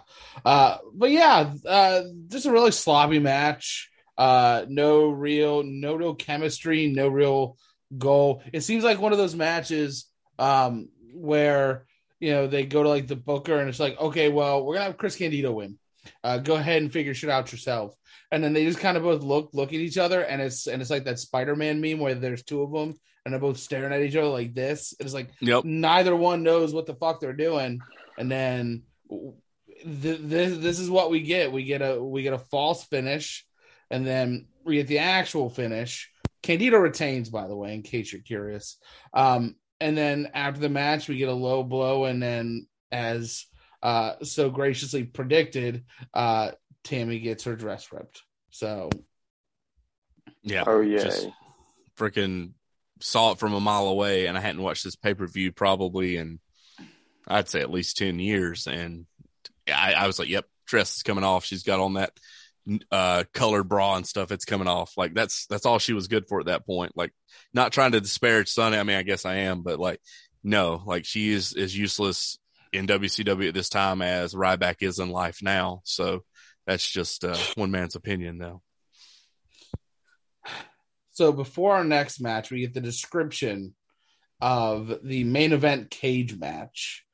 [0.45, 3.89] Uh, but yeah, uh, just a really sloppy match.
[4.17, 7.57] Uh, no real, no real chemistry, no real
[7.97, 8.43] goal.
[8.53, 10.05] It seems like one of those matches
[10.39, 11.85] um, where
[12.19, 14.85] you know they go to like the booker and it's like, okay, well, we're gonna
[14.85, 15.77] have Chris Candido win.
[16.23, 17.95] Uh, go ahead and figure shit out yourself.
[18.31, 20.81] And then they just kind of both look look at each other, and it's and
[20.81, 22.95] it's like that Spider Man meme where there's two of them
[23.25, 24.93] and they're both staring at each other like this.
[24.99, 25.63] It's like yep.
[25.63, 27.81] neither one knows what the fuck they're doing
[28.17, 31.51] and then th- this this is what we get.
[31.51, 33.45] We get a we get a false finish.
[33.91, 36.09] And then we get the actual finish.
[36.41, 38.77] Candido retains by the way in case you're curious.
[39.13, 42.05] Um and then after the match we get a low blow.
[42.05, 43.45] And then as
[43.81, 46.51] uh so graciously predicted uh
[46.83, 48.23] tammy gets her dress ripped.
[48.51, 48.89] So
[50.41, 50.63] Yeah.
[50.65, 51.03] oh yeah.
[51.03, 51.27] Just
[51.97, 52.51] freaking
[52.99, 54.25] saw it from a mile away.
[54.27, 56.39] And I hadn't watched this pay per view probably in
[57.27, 58.67] I'd say at least 10 years.
[58.67, 59.05] And
[59.67, 61.45] I, I was like, yep, dress is coming off.
[61.45, 62.11] She's got on that
[62.91, 64.31] uh colored bra and stuff.
[64.31, 64.93] It's coming off.
[64.95, 66.93] Like that's that's all she was good for at that point.
[66.95, 67.11] Like
[67.53, 68.77] not trying to disparage Sunny.
[68.77, 69.99] I mean, I guess I am, but like
[70.43, 72.37] no, like she is as useless
[72.71, 75.81] in WCW at this time as Ryback is in life now.
[75.83, 76.23] So
[76.65, 78.61] that's just uh, one man's opinion though.
[81.11, 83.75] So before our next match, we get the description
[84.41, 87.05] of the main event cage match,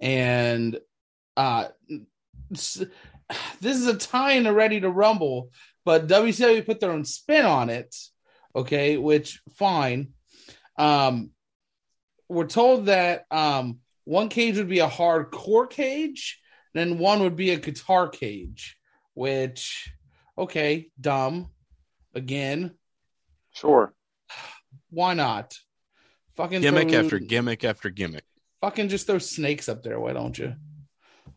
[0.00, 0.78] and
[1.36, 1.68] uh,
[2.50, 2.76] this
[3.62, 5.50] is a tie in to Ready to Rumble,
[5.84, 7.94] but WCW put their own spin on it.
[8.54, 10.08] Okay, which fine.
[10.78, 11.30] Um,
[12.28, 16.40] we're told that um, one cage would be a hardcore cage,
[16.74, 18.76] then one would be a guitar cage,
[19.14, 19.90] which
[20.38, 21.50] okay, dumb.
[22.14, 22.72] Again,
[23.52, 23.94] Sure.
[24.90, 25.54] why not?
[26.36, 28.24] Fucking Gimmick throw- after gimmick after gimmick.
[28.66, 30.00] Fucking just throw snakes up there.
[30.00, 30.52] Why don't you?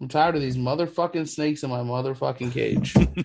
[0.02, 2.96] I'm tired of these motherfucking snakes in my motherfucking cage.
[2.98, 3.16] um,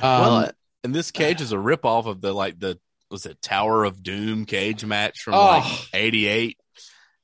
[0.00, 0.50] well,
[0.84, 2.78] and this cage is a ripoff of the like the
[3.10, 5.46] was it Tower of Doom cage match from Oh.
[5.46, 6.58] like '88.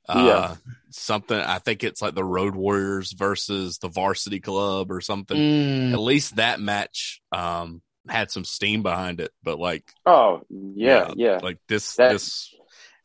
[0.09, 0.55] Uh, Yeah.
[0.89, 5.37] something I think it's like the Road Warriors versus the Varsity Club or something.
[5.37, 11.13] Mm, At least that match um had some steam behind it, but like Oh yeah,
[11.15, 12.53] yeah, like this That- this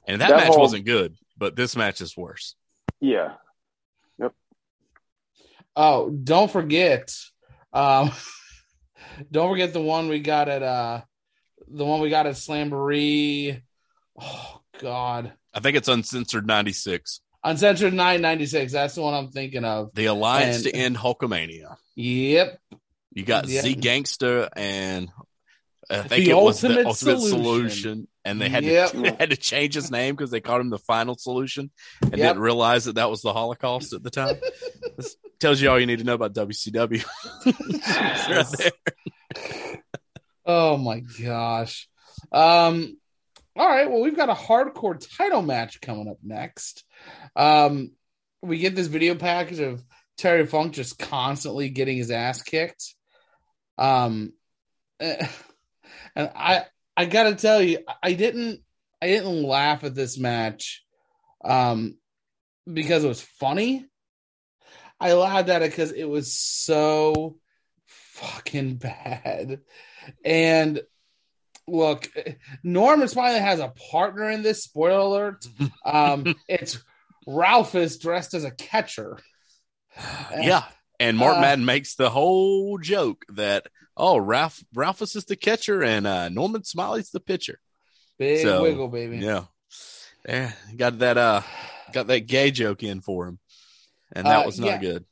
[0.08, 2.56] and that, that match whole- wasn't good, but this match is worse.
[3.02, 3.34] Yeah.
[4.18, 4.32] Yep.
[5.76, 7.14] Oh, don't forget.
[7.72, 8.10] Um,
[9.30, 11.02] don't forget the one we got at uh
[11.68, 13.60] the one we got at Slamboree.
[14.20, 15.32] Oh God.
[15.54, 17.20] I think it's uncensored 96.
[17.44, 18.72] Uncensored 996.
[18.72, 19.90] That's the one I'm thinking of.
[19.94, 21.76] The Alliance And- to End Hulkamania.
[21.96, 22.58] Yep.
[23.12, 23.62] You got Yeah.
[23.62, 25.10] Z Gangster and
[25.90, 27.28] I think The it was the Ultimate Ultimate Solution.
[27.70, 28.90] Solution, and they had Yep.
[28.92, 32.18] to had to change his name because they called him the Final Solution and Yep.
[32.18, 34.36] didn't realize that that was the Holocaust at the time.
[34.96, 37.04] this tells you all you need to know about WCW.
[38.66, 38.72] right.
[40.44, 41.88] Oh my gosh.
[42.32, 42.96] Um
[43.54, 46.84] all right, well we've got a hardcore title match coming up next.
[47.36, 47.92] Um
[48.40, 49.82] we get this video package of
[50.16, 52.94] Terry Funk just constantly getting his ass kicked.
[53.78, 54.32] Um
[55.00, 55.28] and
[56.16, 56.64] I
[56.96, 58.60] I got to tell you I didn't
[59.00, 60.84] I didn't laugh at this match
[61.44, 61.96] um
[62.72, 63.86] because it was funny.
[65.00, 67.36] I laughed at it because it was so
[67.86, 69.60] fucking bad.
[70.24, 70.80] And
[71.66, 72.08] look,
[72.62, 74.62] Norman Smiley has a partner in this.
[74.64, 75.46] Spoiler alert.
[75.84, 76.78] Um, it's
[77.26, 79.18] Ralphus dressed as a catcher.
[80.32, 80.64] Yeah.
[81.00, 85.82] And Mark Uh, Madden makes the whole joke that oh Ralph Ralphus is the catcher
[85.82, 87.58] and uh, Norman Smiley's the pitcher.
[88.18, 89.18] Big So, wiggle, baby.
[89.18, 89.44] Yeah.
[90.28, 90.52] Yeah.
[90.76, 91.42] Got that uh
[91.92, 93.38] got that gay joke in for him.
[94.12, 94.78] And that Uh, was not yeah.
[94.78, 95.04] good.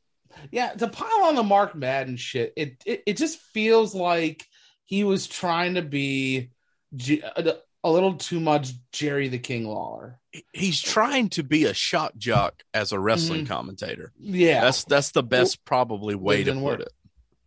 [0.53, 4.47] Yeah, to pile on the Mark Madden shit, it it, it just feels like
[4.87, 6.51] he was trying to be
[6.97, 7.23] J-
[7.83, 10.19] a, little too much Jerry the King Lawler.
[10.53, 13.49] He's trying to be a shock jock as a wrestling Mhm.
[13.49, 14.13] commentator.
[14.19, 16.81] Yeah, That's that's the best probably way to put work.
[16.81, 16.93] it.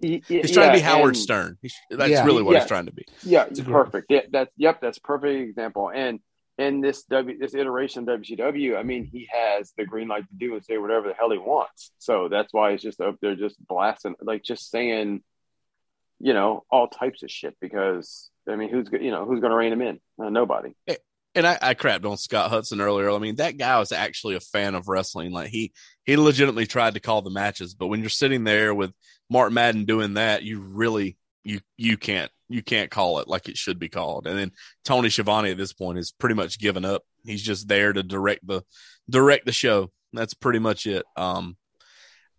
[0.03, 1.57] Y- He's trying to be Howard and- Stern.
[1.61, 2.25] He's, that's Yeah.
[2.25, 2.59] really what Yeah.
[2.59, 3.05] he's trying to be.
[3.23, 4.07] Yeah, It's perfect.
[4.09, 5.89] Yeah, that's yep, that's a perfect example.
[5.89, 6.19] And
[6.59, 10.35] in this W this iteration of WCW, I mean, he has the green light to
[10.35, 11.91] do and say whatever the hell he wants.
[11.97, 15.23] So that's why he's just up there just blasting, like just saying,
[16.19, 17.55] you know, all types of shit.
[17.59, 19.99] Because I mean, who's go- you know who's going to rein him in?
[20.21, 20.75] Uh, nobody.
[21.35, 23.09] And I, I crapped on Scott Hudson earlier.
[23.09, 25.31] I mean, that guy was actually a fan of wrestling.
[25.31, 25.73] Like he
[26.05, 28.93] he legitimately tried to call the matches, but when you're sitting there with
[29.33, 33.57] Mark Madden doing that, you really you you can't you can't call it like it
[33.57, 34.27] should be called.
[34.27, 34.51] And then
[34.85, 37.01] Tony Schiavone at this point is pretty much given up.
[37.25, 38.61] He's just there to direct the
[39.09, 39.91] direct the show.
[40.13, 41.03] That's pretty much it.
[41.17, 41.57] Um,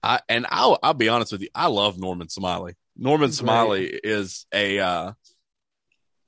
[0.04, 1.48] I and I'll I'll be honest with you.
[1.52, 2.76] I love Norman Smiley.
[2.96, 3.34] Norman Great.
[3.34, 5.12] Smiley is a uh,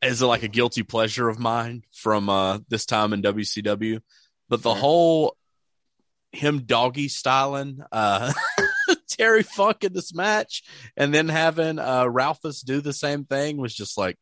[0.02, 4.00] is like a guilty pleasure of mine from uh, this time in WCW.
[4.48, 5.37] But the whole
[6.33, 8.33] him doggy styling uh,
[9.18, 10.62] Terry Funk in this match,
[10.96, 14.18] and then having uh, Ralphus do the same thing was just like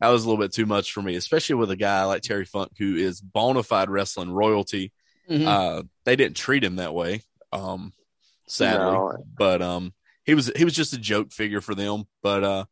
[0.00, 2.44] that was a little bit too much for me, especially with a guy like Terry
[2.44, 4.92] Funk who is bona fide wrestling royalty.
[5.28, 5.46] Mhm.
[5.46, 7.92] Uh, they didn't treat him that way, um,
[8.48, 8.92] sadly.
[8.92, 9.24] No.
[9.36, 12.04] But um, he was he was just a joke figure for them.
[12.22, 12.64] But uh,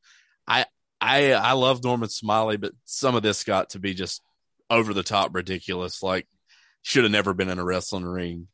[0.46, 0.66] I
[1.00, 4.22] I I love Norman Smiley, but some of this got to be just
[4.70, 6.02] over the top ridiculous.
[6.02, 6.26] Like
[6.82, 8.48] should have never been in a wrestling ring.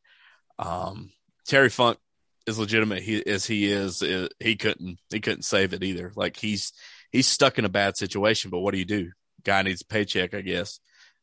[0.58, 1.10] Um,
[1.46, 1.98] Terry Funk
[2.46, 4.02] is legitimate he, as he is.
[4.02, 6.12] uh, He couldn't he couldn't save it either.
[6.16, 6.72] Like he's
[7.12, 8.50] he's stuck in a bad situation.
[8.50, 9.10] But what do you do?
[9.44, 10.80] Guy needs a paycheck, I guess.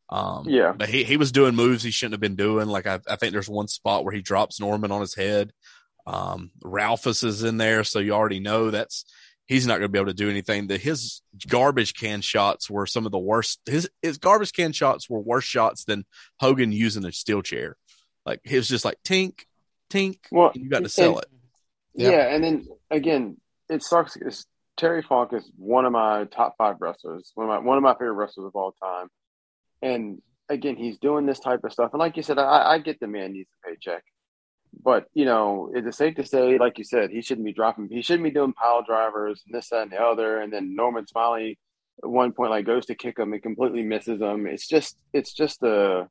[0.10, 0.74] Um, Yeah.
[0.74, 2.68] but he, he was doing moves he shouldn't have been doing.
[2.68, 5.52] Like I, I think there's one spot where he drops Norman on his head.
[6.06, 9.06] Um, Ralphus is in there, so you already know that's
[9.46, 10.68] he's not going to be able to do anything.
[10.68, 13.60] That his garbage can shots were some of the worst.
[13.66, 16.06] His his garbage can shots were worse shots than
[16.40, 17.78] Hogan using a steel chair.
[18.26, 19.42] Like it was just like tink,
[19.92, 20.18] tink.
[20.32, 21.30] Well, and you got to sell and- it.
[21.94, 22.10] Yeah.
[22.12, 23.38] Yeah, and then again,
[23.70, 24.46] it sucks because
[24.78, 27.94] Terry Funk is one of my top five wrestlers, one of my one of my
[27.94, 29.10] favorite wrestlers of all time.
[29.82, 31.90] And again, he's doing this type of stuff.
[31.94, 34.04] And like you said, I, I get the man needs a paycheck,
[34.82, 37.90] but you know, is it safe to say, like you said, he shouldn't be dropping,
[37.90, 40.40] he shouldn't be doing pile drivers and this, that, and the other.
[40.40, 41.60] And then Norman Smiley
[42.04, 44.48] at one point like goes to kick him and completely misses him.
[44.48, 46.08] It's just, it's just a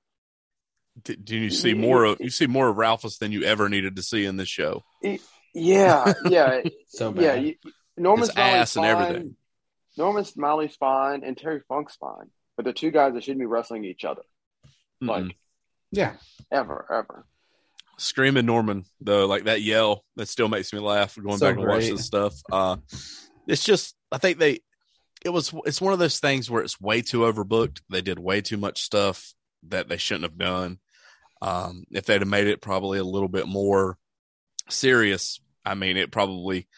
[1.03, 3.97] Do, do you see more of you see more of Ralphus than you ever needed
[3.97, 4.83] to see in this show?
[5.55, 6.63] yeah, yeah.
[6.89, 7.45] so Yeah, bad.
[7.45, 7.55] you,
[7.97, 9.37] Norman His Smiley's ass and everything.
[9.97, 13.85] Norman Smiley's fine, and Terry Funk's fine, but the two guys that shouldn't be wrestling
[13.85, 14.23] each other,
[15.01, 15.37] like
[15.91, 16.15] yeah.
[16.51, 17.27] ever, ever.
[17.99, 21.67] screaming Norman though, like that yell that still makes me laugh going So back and
[21.69, 22.35] watch this stuff.
[22.51, 22.77] Uh
[23.47, 24.61] it's just I think they
[25.25, 27.81] it was it's one of those things where it's way too overbooked.
[27.91, 29.35] They did way too much stuff
[29.69, 30.79] that they shouldn't have done.
[31.43, 33.97] Um, if they'd have made it probably a little bit more
[34.69, 36.69] serious, I mean, it probably,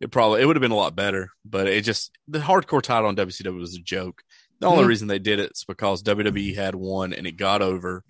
[0.00, 1.30] it probably, it would have been a lot better.
[1.44, 4.22] But it just the hardcore title on WCW was a joke.
[4.60, 4.88] The only Mhm.
[4.88, 8.02] reason they did it is because WWE had one and it got over,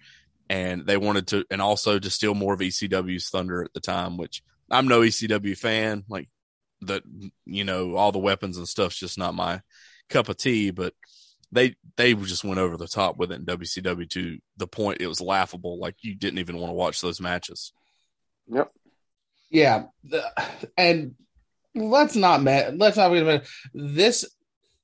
[0.49, 4.17] and they wanted to, and also to steal more of ECW's thunder at the time.
[4.17, 6.05] Which I'm no ECW fan.
[6.09, 6.31] Like
[6.81, 7.03] the,
[7.45, 9.61] you know, all the weapons and stuff's just not my
[10.09, 10.71] cup of tea.
[10.71, 10.95] But
[11.53, 15.07] they they just went over the top with it in WCW to the point it
[15.07, 15.79] was laughable.
[15.79, 17.73] Like you didn't even want to watch those matches.
[18.49, 18.71] Yep.
[19.51, 20.25] Yeah, the,
[20.77, 21.15] and
[21.75, 24.25] let's not ma- let's not forget about this.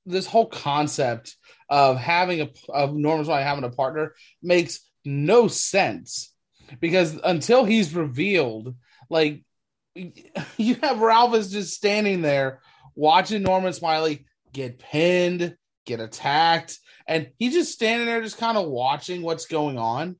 [0.07, 1.35] This whole concept
[1.69, 6.31] of having a of Norman Smiley having a partner makes no sense
[6.79, 8.75] because until he's revealed,
[9.09, 9.43] like
[9.95, 12.61] you have Ralph is just standing there
[12.95, 18.67] watching Norman Smiley get pinned, get attacked, and he's just standing there, just kind of
[18.67, 20.17] watching what's going on,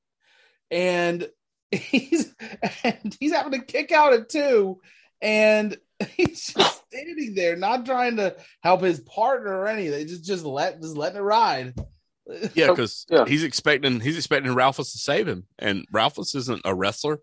[0.72, 1.28] and
[1.72, 2.34] he's
[2.84, 4.80] and he's having to kick out at two,
[5.22, 5.78] and
[6.16, 10.82] he's just standing there, not trying to help his partner or anything, just just let
[10.82, 11.74] just letting it ride.
[12.56, 13.26] Yeah, because yeah.
[13.26, 17.20] he's expecting he's expecting Ralphus to save him, and Ralphus isn't a wrestler.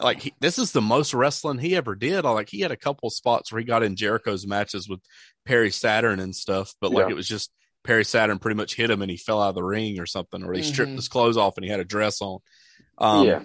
[0.00, 2.24] Like he, this is the most wrestling he ever did.
[2.24, 5.00] Like he had a couple of spots where he got in Jericho's matches with
[5.44, 7.12] Perry Saturn and stuff, but like Yeah.
[7.12, 7.52] it was just
[7.84, 10.42] Perry Saturn pretty much hit him and he fell out of the ring or something,
[10.44, 10.96] or he stripped Mhm.
[10.96, 12.40] his clothes off and he had a dress on.
[12.98, 13.42] Um, yeah.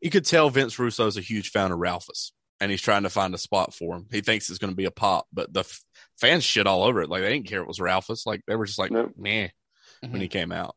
[0.00, 3.10] you could tell Vince Russo is a huge fan of Ralphus, and he's trying to
[3.10, 4.06] find a spot for him.
[4.12, 5.80] He thinks it's going to be a pop, but the f-
[6.20, 7.08] fans shit all over it.
[7.08, 8.24] Like they didn't care it was Ralphus.
[8.26, 9.12] Like they were just like, Nope.
[9.16, 9.48] meh,
[10.00, 10.76] when he came out.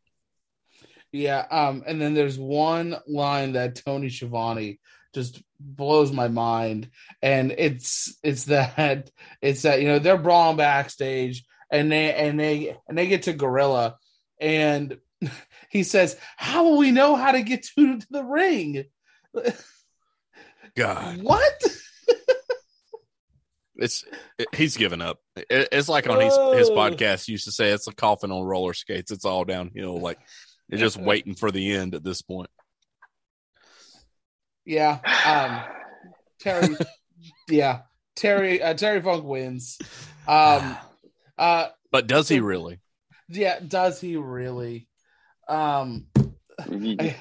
[1.11, 4.79] Yeah, um, and then there's one line that Tony Schiavone
[5.13, 6.89] just blows my mind,
[7.21, 9.09] and it's it's that
[9.41, 13.34] it's that you know they're brawling backstage, and they and they and they get to
[13.34, 13.97] Gorilla,
[14.39, 14.97] and
[15.69, 18.86] he says, "How will we know how to get to, the ring?"
[20.75, 21.63] God, What?
[23.78, 24.06] it's
[24.38, 25.19] it, he's given up.
[25.36, 28.73] It, it's like on his his podcast used to say, it's a coffin on roller
[28.73, 29.12] skates.
[29.12, 29.99] It's all downhill.
[29.99, 30.19] Like
[30.69, 32.49] they're just waiting for the end at this point.
[34.65, 35.62] Yeah, um,
[36.39, 36.75] Terry.
[37.49, 37.82] yeah,
[38.15, 38.62] Terry.
[38.62, 39.78] Uh, Terry Funk wins.
[40.28, 40.78] Um,
[41.37, 42.79] uh, but does he really?
[43.29, 44.87] yeah, does he really?
[45.47, 46.07] Um,
[46.69, 47.15] You, I-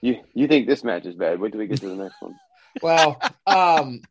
[0.00, 1.40] you you think this match is bad?
[1.40, 2.34] Wait till we get to the next one.
[2.82, 4.02] Well, um,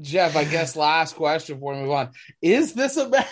[0.00, 2.10] Jeff, I guess last question before we move on.
[2.40, 3.26] Is this a match?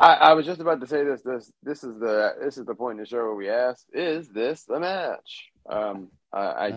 [0.00, 1.22] I, I was just about to say this.
[1.22, 4.28] This this is the this is the point in the show where we ask, is
[4.28, 5.50] this the match?
[5.68, 6.74] Um, I, I Uh,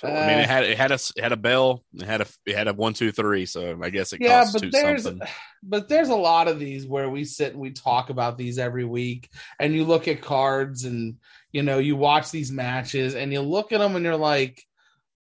[0.00, 0.10] guess.
[0.10, 1.82] uh, I mean, it had it had a it had a bell.
[1.94, 3.46] It had a it had a one two three.
[3.46, 5.28] So I guess it Yeah, but there's something.
[5.62, 8.84] but there's a lot of these where we sit and we talk about these every
[8.84, 11.16] week and you look at cards and
[11.52, 14.62] you know you watch these matches and you look at them and you're like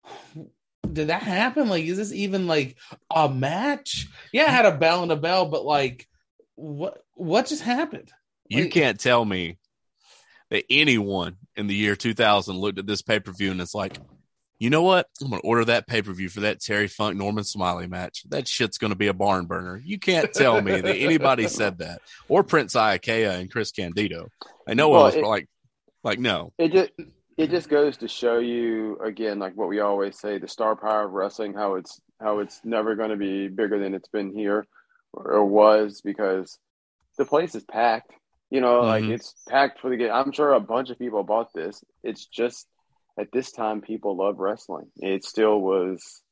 [0.93, 2.77] did that happen like is this even like
[3.15, 6.07] a match yeah it had a bell and a bell but like
[6.55, 8.11] what what just happened
[8.49, 9.59] You can't tell me
[10.51, 13.99] that anyone in the year 2000 looked at this pay per view and it's like,
[14.59, 15.07] you know what?
[15.23, 18.25] I'm going to order that pay per view for that Terry Funk Norman Smiley match.
[18.29, 19.81] That shit's going to be a barn burner.
[19.85, 24.29] You can't tell me that anybody said that or Prince Iaukea and Chris Candido.
[24.67, 25.49] I know Well, one was it- like,
[26.05, 26.91] like no, It just
[27.37, 31.05] it just goes to show you again, like what we always say, the star power
[31.05, 34.67] of wrestling, how it's how it's never going to be bigger than it's been here
[35.13, 36.59] or, or was because
[37.17, 38.13] the place is packed.
[38.51, 39.13] You know, like Mhm.
[39.15, 40.11] it's packed for the game.
[40.13, 41.85] I'm sure a bunch of people bought this.
[42.03, 42.67] It's just
[43.19, 44.87] at this time people love wrestling.
[44.97, 46.23] It still was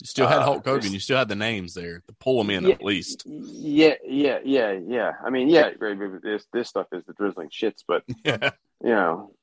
[0.00, 0.92] you still had Uh, Hulk Hogan.
[0.92, 2.74] You still had the names there to pull them in Yeah.
[2.74, 3.22] at least.
[3.26, 5.12] Yeah, yeah, yeah, yeah.
[5.24, 8.50] I mean, yeah, right, right, this this stuff is the drizzling shits, but Yeah.
[8.82, 9.34] you know,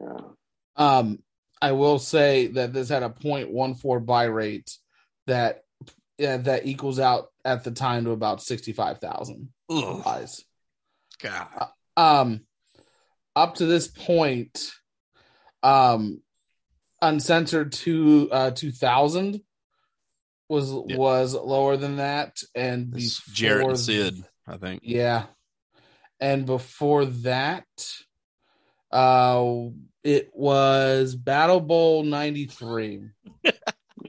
[0.00, 0.16] yeah.
[0.76, 1.18] um
[1.60, 4.76] i will say that this had a 0.14 buy rate
[5.26, 5.62] that
[6.18, 10.44] yeah, that equals out at the time to about 65,000 Ugh, buys
[11.20, 11.68] God.
[11.96, 12.40] um
[13.34, 14.72] up to this point
[15.62, 16.20] um
[17.00, 19.40] uncensored to uh 2000
[20.48, 20.96] was Yeah.
[20.96, 24.82] was lower than that and It's before Jarrett and Sid, I think.
[24.84, 25.24] yeah
[26.20, 27.64] and before that
[28.90, 29.66] uh
[30.04, 33.02] it was battle bowl 93
[33.44, 33.50] Oh,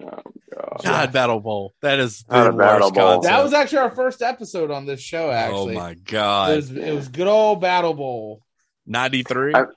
[0.54, 0.82] God.
[0.84, 1.74] God, Battle Bowl.
[1.82, 3.04] That is the a Battle worst Bowl.
[3.16, 3.24] concept.
[3.34, 6.56] that was actually our first episode on this show Actually, oh actually my it, God.
[6.56, 8.42] was, it was good old battle bowl
[8.86, 9.54] 93?
[9.56, 9.68] I- um,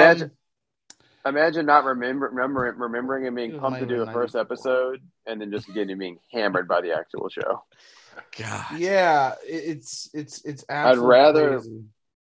[0.00, 0.30] imagine-
[1.26, 5.40] Imagine not remember, remember remembering him It being pumped to do the first episode and
[5.40, 7.64] then just getting being hammered by the actual show.
[8.38, 8.78] God.
[8.78, 11.84] yeah it- it's it's it's I'd rather- crazy.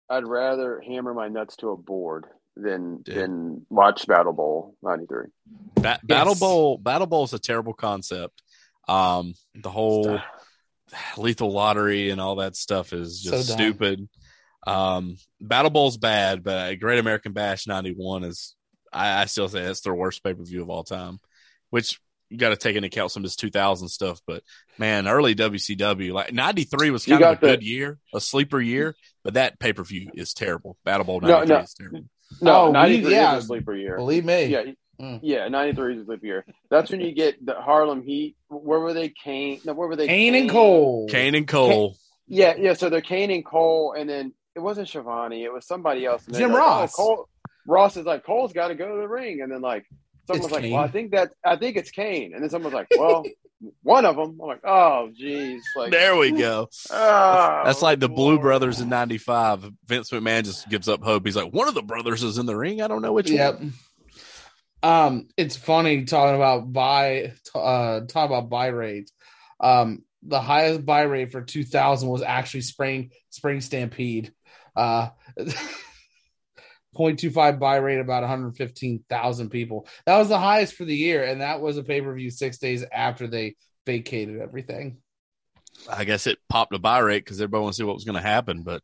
[0.09, 2.25] I'd rather hammer my nuts to a board
[2.57, 3.15] than Yeah.
[3.15, 5.27] than watch Battle Bowl '93.
[5.75, 6.39] Ba- Battle Yes.
[6.39, 8.41] Bowl, Battle Bowl is a terrible concept.
[8.89, 10.19] Um, the whole
[11.17, 14.07] lethal lottery and all that stuff is just So stupid.
[14.67, 18.55] Um, Battle Bowl's bad, but Great American Bash '91 is,
[18.91, 21.19] I, I still say that's their worst pay per view of all time.
[21.69, 24.21] Which you got to take into account some of this 2000 stuff.
[24.25, 24.43] But
[24.77, 28.95] man, early WCW like '93 was kind of a the- good year, a sleeper year,
[29.23, 30.77] but that pay per view is terrible.
[30.85, 31.61] Battle Bowl No, '93 no.
[31.63, 31.99] is terrible.
[32.41, 33.37] No, Oh, we- '93 yeah.
[33.37, 33.95] is a sleeper year.
[33.97, 34.45] Believe me.
[34.45, 34.63] Yeah,
[35.01, 35.19] Mm.
[35.23, 36.45] yeah, '93 is a sleeper year.
[36.69, 38.35] That's when you get the Harlem Heat.
[38.49, 39.09] Where were they?
[39.09, 39.59] Kane?
[39.65, 40.07] No, where were they?
[40.07, 41.07] Kane and Cole.
[41.09, 41.97] Kane and Cole.
[42.27, 42.73] Yeah, yeah.
[42.73, 45.43] So they're Kane and Cole, and then it wasn't Schiavone.
[45.43, 46.25] It was somebody else.
[46.25, 46.93] And they're Jim like, oh, Ross.
[46.93, 47.29] Cole,
[47.67, 49.85] Ross is like Cole's got to go to the ring, and then like
[50.27, 50.73] someone's It's like, Kane.
[50.73, 53.25] well, I think that I think it's Kane, and then someone's like, well,
[53.83, 54.39] one of them.
[54.41, 56.67] I'm like, oh, geez, like There we go.
[56.91, 58.41] oh, That's like the Blue Lord.
[58.41, 59.69] Brothers in '95.
[59.85, 61.25] Vince McMahon just gives up hope.
[61.25, 62.81] He's like, one of the brothers is in the ring.
[62.81, 63.59] I don't know which Yep.
[63.59, 63.73] one.
[64.83, 69.11] Um, it's funny talking about buy uh talking about buy rate.
[69.59, 74.33] Um, the highest buy rate for 2000 was actually spring spring stampede.
[74.75, 75.09] Uh
[76.95, 79.87] 0.25 buy rate about 115,000 people.
[80.05, 83.27] That was the highest for the year and that was a pay-per-view 6 days after
[83.27, 84.97] they vacated everything.
[85.89, 88.21] I guess it popped a buy rate because everybody wants to see what was going
[88.21, 88.63] to happen.
[88.63, 88.83] But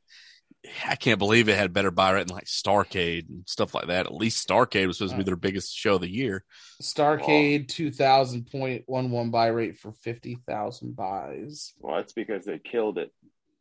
[0.86, 4.06] I can't believe it had better buy rate than like Starcade and stuff like that.
[4.06, 6.44] At least Starcade was supposed to be their biggest show of the year.
[6.82, 11.74] Starcade 2000.11 buy rate for 50,000 buys.
[11.80, 13.12] Well, that's because they killed it.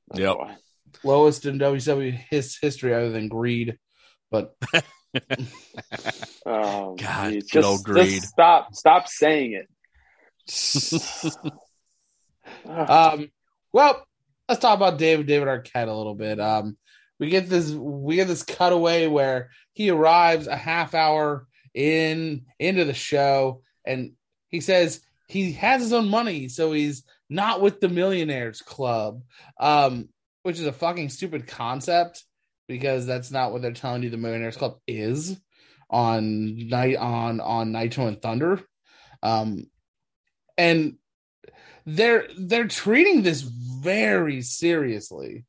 [0.09, 0.37] That's Yep.
[0.39, 0.57] why.
[1.05, 3.77] lowest in WCW his history other than greed.
[4.31, 4.55] But
[6.47, 7.45] Oh, God, geez.
[7.45, 8.07] good Just- old greed.
[8.21, 9.69] just stop, stop saying it.
[12.69, 13.31] Ah, um,
[13.73, 14.07] well,
[14.49, 16.39] let's talk about David David Arquette a little bit.
[16.41, 16.77] Um,
[17.19, 22.85] we get this we get this cutaway where he arrives a half hour in into
[22.85, 24.13] the show, and
[24.49, 29.23] he says he has his own money, so he's not with the Millionaires Club,
[29.59, 30.09] um,
[30.45, 32.25] which is a fucking stupid concept
[32.69, 35.39] because that's not what they're telling you the Millionaires Club is
[35.89, 38.61] on night on on Nitro and Thunder.
[39.23, 39.67] Um,
[40.59, 40.97] and
[41.85, 45.45] they're they're treating this very seriously.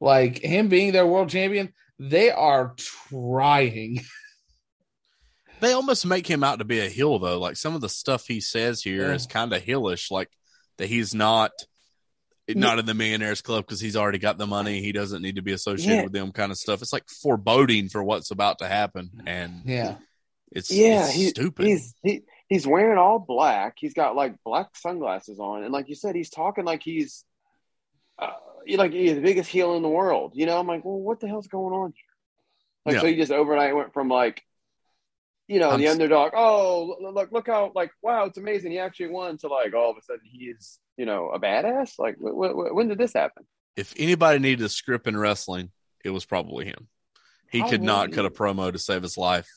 [0.00, 2.74] Like him being their world champion, they are
[3.10, 4.00] trying.
[5.60, 7.38] They almost make him out to be a heel though.
[7.38, 9.14] Like some of the stuff he says here Yeah.
[9.14, 10.10] is kind of heelish.
[10.10, 10.28] Like
[10.76, 11.52] that he's not
[12.48, 14.80] not in the millionaires club because he's already got the money.
[14.80, 16.02] He doesn't need to be associated Yeah.
[16.04, 16.82] with them kind of stuff.
[16.82, 19.96] It's like foreboding for what's about to happen, and Yeah.
[20.52, 21.66] it's yeah, it's he, stupid.
[21.66, 23.74] he's he, he's wearing all black.
[23.78, 27.24] He's got like black sunglasses on, and like you said, he's talking like he's
[28.18, 28.32] uh,
[28.68, 30.32] like he's the biggest heel in the world.
[30.34, 32.04] You know, I'm like, well, what the hell's going on here?
[32.86, 33.00] Like, Yeah.
[33.00, 34.42] so he just overnight went from like,
[35.48, 36.32] you know, I'm the underdog.
[36.36, 38.70] Oh, look, look, look how like, wow, it's amazing.
[38.72, 39.36] He actually won.
[39.38, 41.98] To like, all of a sudden, he is, you know, a badass.
[41.98, 43.44] Like, wh- wh- wh- when did this happen?
[43.76, 45.70] if anybody needed a script in wrestling,
[46.04, 46.86] it was probably him.
[47.50, 48.14] He could not Probably.
[48.16, 49.48] cut a promo to save his life.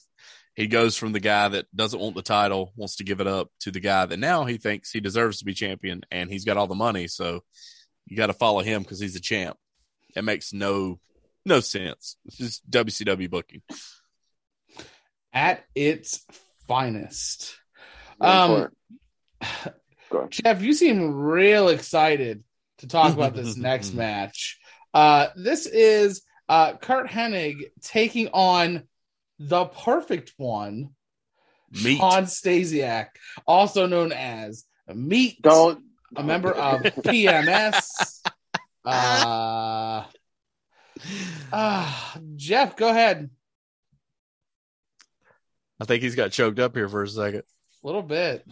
[0.56, 3.52] He goes from the guy that doesn't want the title, wants to give it up,
[3.60, 6.58] to the guy that now he thinks he deserves to be champion, and he's got
[6.58, 7.08] all the money.
[7.08, 7.44] So
[8.08, 9.56] you got to follow him because he's a champ.
[10.16, 11.00] It makes no
[11.46, 12.18] no sense.
[12.26, 13.62] It's just WCW booking.
[15.32, 16.26] At its
[16.68, 17.56] finest.
[18.20, 18.70] Wait Um,
[20.08, 20.20] for it.
[20.20, 20.32] Go ahead.
[20.32, 22.43] Jeff, you seem real excited
[22.80, 24.60] to talk about this next match.
[24.93, 28.84] Uh, this is uh, Curt Hennig taking on
[29.39, 30.89] the perfect one,
[31.72, 31.97] Meat.
[31.97, 33.08] Shawn Stasiak,
[33.45, 35.84] also known as Meat, Don't
[36.16, 38.22] a member of PMS.
[38.86, 40.03] uh,
[41.51, 41.93] uh,
[42.36, 43.30] Jeff, go ahead.
[45.80, 47.43] I think he's got choked up here for a second.
[47.84, 48.45] A little bit.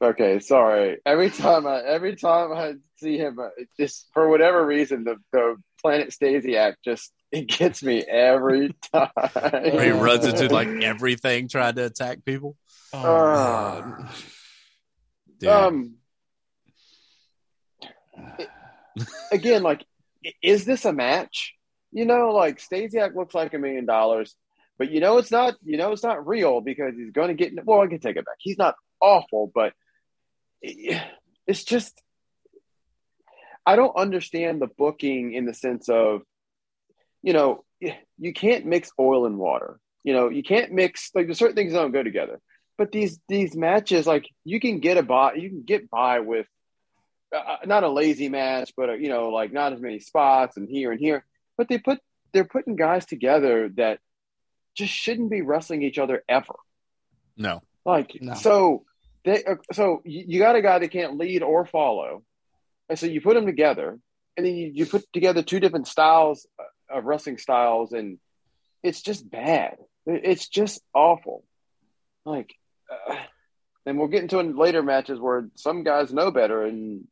[0.00, 0.98] Okay, sorry.
[1.04, 5.16] Every time I every time I see him, uh, it just for whatever reason, the
[5.32, 9.10] the Planet Stasiak just it gets me every time.
[9.14, 12.56] Where he runs into like everything trying to attack people.
[12.92, 12.98] Oh,
[15.44, 15.94] Uh, um
[18.38, 18.48] it-
[19.32, 19.84] again, like,
[20.42, 21.54] is this a match?
[21.92, 24.34] You know, like Stasiak looks like a million dollars,
[24.78, 25.54] but you know it's not.
[25.64, 27.64] You know it's not real because he's going to get.
[27.64, 28.36] Well, I can take it back.
[28.38, 29.74] He's not awful, but it-
[30.62, 32.00] it's just.
[33.66, 36.22] I don't understand the booking in the sense of,
[37.22, 37.64] you know,
[38.18, 39.78] you can't mix oil and water.
[40.04, 42.40] You know, you can't mix like there's certain things that don't go together.
[42.78, 46.46] But these these matches, like you can get a by, you can get by with
[47.34, 50.68] uh, not a lazy match, but a, you know, like not as many spots and
[50.68, 51.24] here and here.
[51.58, 51.98] But they put
[52.32, 53.98] they're putting guys together that
[54.74, 56.54] just shouldn't be wrestling each other ever.
[57.36, 57.62] No.
[57.84, 58.34] Like No.
[58.34, 58.84] so,
[59.24, 62.22] they uh, so you, got a guy that can't lead or follow,
[62.88, 63.98] and so you put them together,
[64.36, 68.18] and then you, you put together two different styles uh, of wrestling styles, and
[68.82, 69.76] it's just bad.
[70.06, 71.44] It's just awful.
[72.24, 72.54] Like,
[72.90, 73.16] uh,
[73.84, 77.06] and we'll get into in later matches where some guys know better and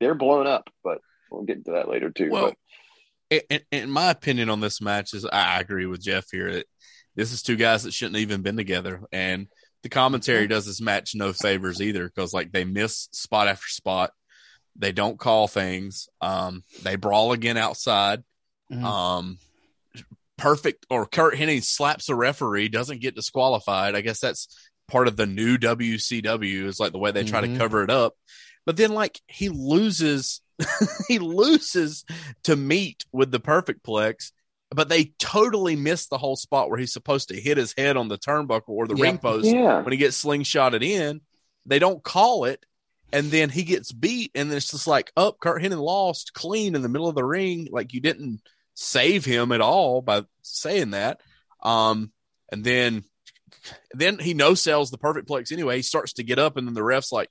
[0.00, 0.98] they're blown up, but
[1.30, 2.30] we'll get into that later too.
[2.30, 2.52] Well,
[3.30, 6.64] but in, in my opinion on this match is I agree with Jeff here.
[7.14, 9.46] This is two guys that shouldn't even been together, and
[9.84, 14.10] the commentary does this match no favors either because like they miss spot after spot,
[14.74, 18.24] they don't call things, um, they brawl again outside,
[18.72, 18.82] Mhm.
[18.82, 19.38] um,
[20.38, 23.94] perfect or Curt Hennig slaps a referee, doesn't get disqualified.
[23.94, 24.48] I guess that's
[24.88, 27.52] part of the new WCW is like the way they try Mhm.
[27.52, 28.14] to cover it up.
[28.66, 30.40] But then like he loses
[31.08, 32.04] he loses
[32.44, 34.32] to Meat with the perfect plex,
[34.74, 38.08] but they totally miss the whole spot where he's supposed to hit his head on
[38.08, 39.02] the turnbuckle or the Yep.
[39.02, 41.20] ring post yeah, when he gets slingshotted in.
[41.66, 42.64] They don't call it.
[43.12, 46.34] And then he gets beat, and then it's just like, up, oh, Curt Hennig lost
[46.34, 47.68] clean in the middle of the ring.
[47.70, 48.40] Like you didn't
[48.74, 51.20] save him at all by saying that.
[51.62, 52.10] Um,
[52.50, 53.04] and then
[53.92, 55.76] then he no sells the perfect plex anyway.
[55.76, 57.30] He starts to get up, and then the ref's like,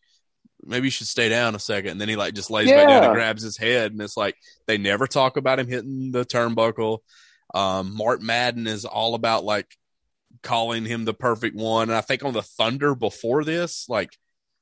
[0.66, 1.92] maybe you should stay down a second.
[1.92, 4.36] And then he like just lays back down and grabs his head, and it's like
[4.68, 7.00] they never talk about him hitting the turnbuckle.
[7.54, 9.68] Um, Mark Madden is all about like
[10.42, 11.90] calling him the perfect one.
[11.90, 14.10] And I think on the Thunder before this, like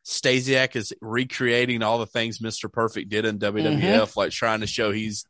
[0.05, 2.71] Stasiak is recreating all the things Mr.
[2.71, 5.25] Perfect did in WWF, like trying to show he's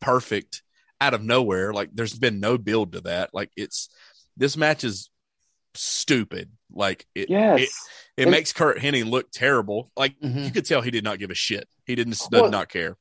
[0.00, 0.62] perfect
[1.00, 1.72] out of nowhere.
[1.72, 3.30] Like there's been no build to that.
[3.34, 3.88] Like it's
[4.36, 5.10] this match is
[5.74, 6.50] stupid.
[6.72, 7.68] Like it yes, it,
[8.22, 9.90] it makes Curt Hennig look terrible.
[9.96, 10.44] Like Mhm.
[10.44, 11.68] you could tell he did not give a shit.
[11.84, 12.96] He didn't did not care.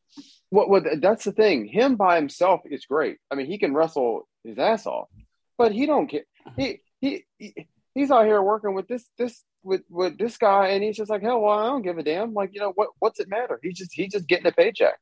[0.49, 1.65] What, what that's the thing.
[1.65, 3.17] Him by himself is great.
[3.31, 5.09] I mean, he can wrestle his ass off,
[5.57, 6.25] but he don't care.
[6.55, 10.83] He he, he he's out here working with this this with with this guy, and
[10.83, 12.33] he's just like, hell, well, I don't give a damn.
[12.33, 12.89] Like, you know what?
[12.99, 13.59] What's it matter?
[13.63, 14.97] He's just he's just getting a paycheck.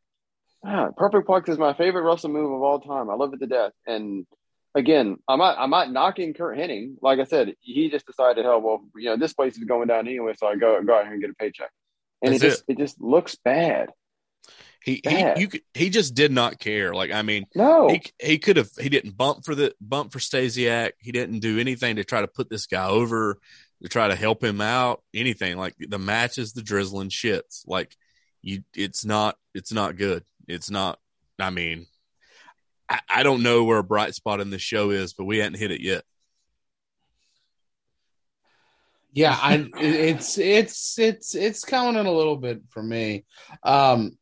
[0.66, 3.10] Ah, Perfect Plex is my favorite wrestling move of all time.
[3.10, 3.74] I love it to death.
[3.86, 4.26] And
[4.74, 6.96] again, I'm not I'm not knocking Curt Hennig.
[7.02, 10.08] Like I said, he just decided, hell, well, you know, this place is going down
[10.08, 11.70] anyway, so I go go out here and get a paycheck.
[12.22, 13.90] And That's it just it just looks bad.
[14.84, 15.38] He bad.
[15.38, 16.94] he you could, he just did not care.
[16.94, 17.88] Like I mean, No.
[17.90, 20.92] he he could have he didn't bump for the bump for Stasiak.
[21.00, 23.40] He didn't do anything to try to put this guy over
[23.82, 25.02] to try to help him out.
[25.14, 27.64] Anything like the match is the drizzling shits.
[27.66, 27.96] Like
[28.42, 30.24] you, it's not it's not good.
[30.48, 31.00] It's not.
[31.40, 31.88] I mean,
[32.90, 35.60] I, I don't know where a bright spot in this show is, but we hadn't
[35.60, 36.04] hit it yet.
[39.14, 43.26] Yeah, I it's it's it's it's coming in a little bit for me.
[43.64, 44.18] Um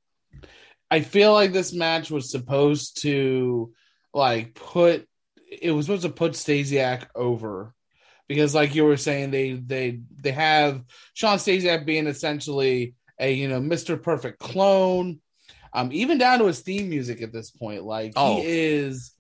[0.92, 3.74] I feel like this match was supposed to
[4.14, 5.08] like put
[5.50, 7.74] it was supposed to put Stasiak over
[8.28, 10.84] because like you were saying they they they have
[11.14, 14.02] Shawn Stasiak being essentially a you know Mr.
[14.02, 15.22] Perfect clone
[15.74, 18.42] um even down to his theme music at this point like Oh.
[18.42, 19.14] he is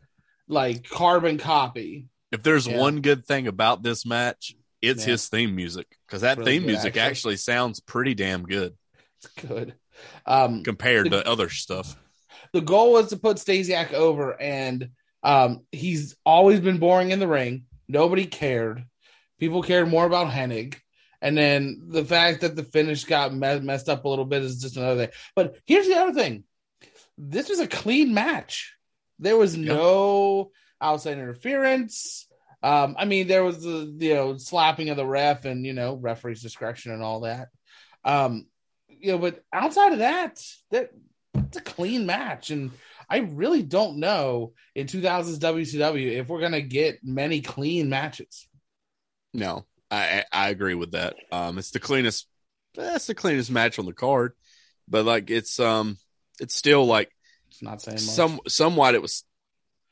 [0.50, 2.78] like carbon copy If there's Yeah.
[2.80, 5.12] one good thing about this match, it's Yeah.
[5.14, 7.02] his theme music because that Really theme music actually.
[7.02, 8.76] actually sounds pretty damn good
[9.24, 9.76] it's good
[10.26, 11.96] um compared to other stuff.
[12.54, 14.90] the goal was to put Stasiak over, and
[15.24, 17.66] um, he's always been boring in the ring.
[17.88, 18.84] Nobody cared.
[19.40, 20.76] People cared more about Hennig.
[21.22, 24.60] And then the fact that the finish got me- messed up a little bit is
[24.62, 25.14] just another thing.
[25.36, 26.44] But here's the other thing
[27.18, 28.74] this was a clean match.
[29.20, 29.74] There was Yeah.
[29.76, 32.28] no outside interference.
[32.64, 35.96] Um, I mean, there was the you know slapping of the ref and you know
[35.96, 37.50] referee's discretion and all that.
[38.04, 38.48] Um,
[39.02, 40.42] you know, but outside of that,
[40.72, 40.92] that
[41.36, 42.72] it's a clean match, and
[43.10, 48.48] I really don't know in 2000s WCW if we're gonna get many clean matches.
[49.34, 51.16] No, I I I agree with that.
[51.32, 52.28] Um, it's the cleanest.
[52.76, 54.34] That's the cleanest match on the card,
[54.88, 55.98] but like it's um,
[56.40, 57.10] it's still like
[57.50, 58.04] It's not saying much.
[58.04, 59.24] some somewhat it was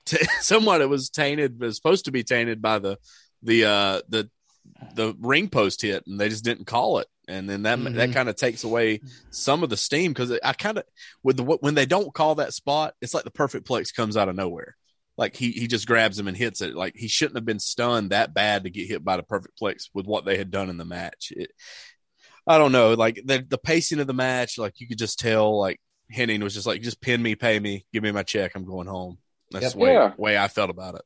[0.06, 1.62] t- somewhat it was tainted.
[1.62, 2.98] It was supposed to be tainted by the
[3.44, 4.30] the uh the
[4.96, 7.08] the ring post hit, and they just didn't call it.
[7.28, 8.14] And then that that Mhm.
[8.14, 10.84] kind of takes away some of the steam because I kind of
[11.24, 14.30] with the when they don't call that spot, it's like the perfect plex comes out
[14.30, 14.76] of nowhere.
[15.18, 16.76] Like he he just grabs him and hits it.
[16.76, 19.90] Like he shouldn't have been stunned that bad to get hit by the perfect plex
[19.94, 21.32] with what they had done in the match.
[21.36, 21.52] It,
[22.48, 22.94] I don't know.
[22.94, 25.60] Like the the pacing of the match, like you could just tell.
[25.60, 25.80] Like
[26.16, 28.88] Hennig was just like, just pin me, pay me, give me my check, I'm going
[28.88, 29.20] home.
[29.52, 29.74] That's Yep.
[29.74, 30.14] the way Yeah.
[30.18, 31.02] way I felt about it.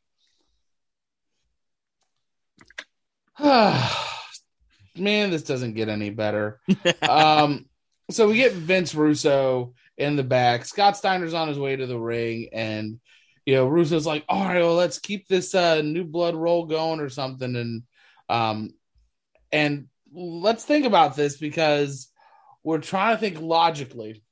[3.40, 6.60] Man, this doesn't get any better.
[7.02, 7.66] um,
[8.12, 10.66] so we get Vince Russo in the back.
[10.66, 13.00] Scott Steiner's on his way to the ring, and
[13.46, 17.00] you know, Russo's like, all right, well, let's keep this uh, new blood roll going
[17.00, 17.84] or something, and
[18.30, 18.74] um,
[19.52, 22.10] and let's think about this because
[22.64, 24.24] we're trying to think logically.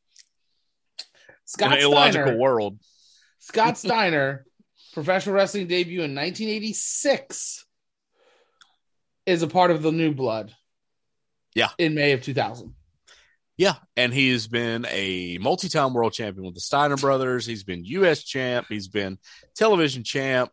[1.45, 2.79] Scott in Steiner, world.
[3.39, 4.45] Scott Steiner,
[4.93, 7.65] professional wrestling debut in 1986,
[9.25, 10.53] is a part of the New Blood.
[11.53, 11.69] Yeah.
[11.77, 12.73] in May of 2000.
[13.57, 17.45] Yeah, and he's been a multi-time world champion with the Steiner brothers.
[17.45, 18.23] He's been U.S.
[18.23, 18.65] champ.
[18.69, 19.19] He's been
[19.55, 20.49] television champ.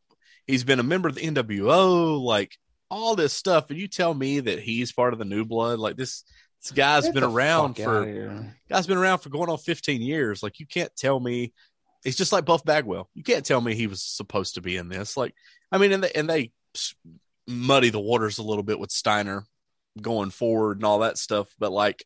[0.47, 2.21] He's been a member of the NWO.
[2.21, 2.57] Like
[2.91, 5.79] all this stuff, and you tell me that he's part of the New Blood?
[5.79, 6.25] Like this,
[6.61, 10.43] this guy's Get been around for guy's been around for going on 15 years.
[10.43, 11.53] Like you can't tell me
[12.05, 13.09] it's just like Buff Bagwell.
[13.15, 15.17] You can't tell me he was supposed to be in this.
[15.17, 15.35] Like,
[15.73, 16.53] I mean, and they, and they
[17.49, 19.45] muddy the waters a little bit with Steiner
[20.01, 21.49] going forward and all that stuff.
[21.59, 22.05] But like,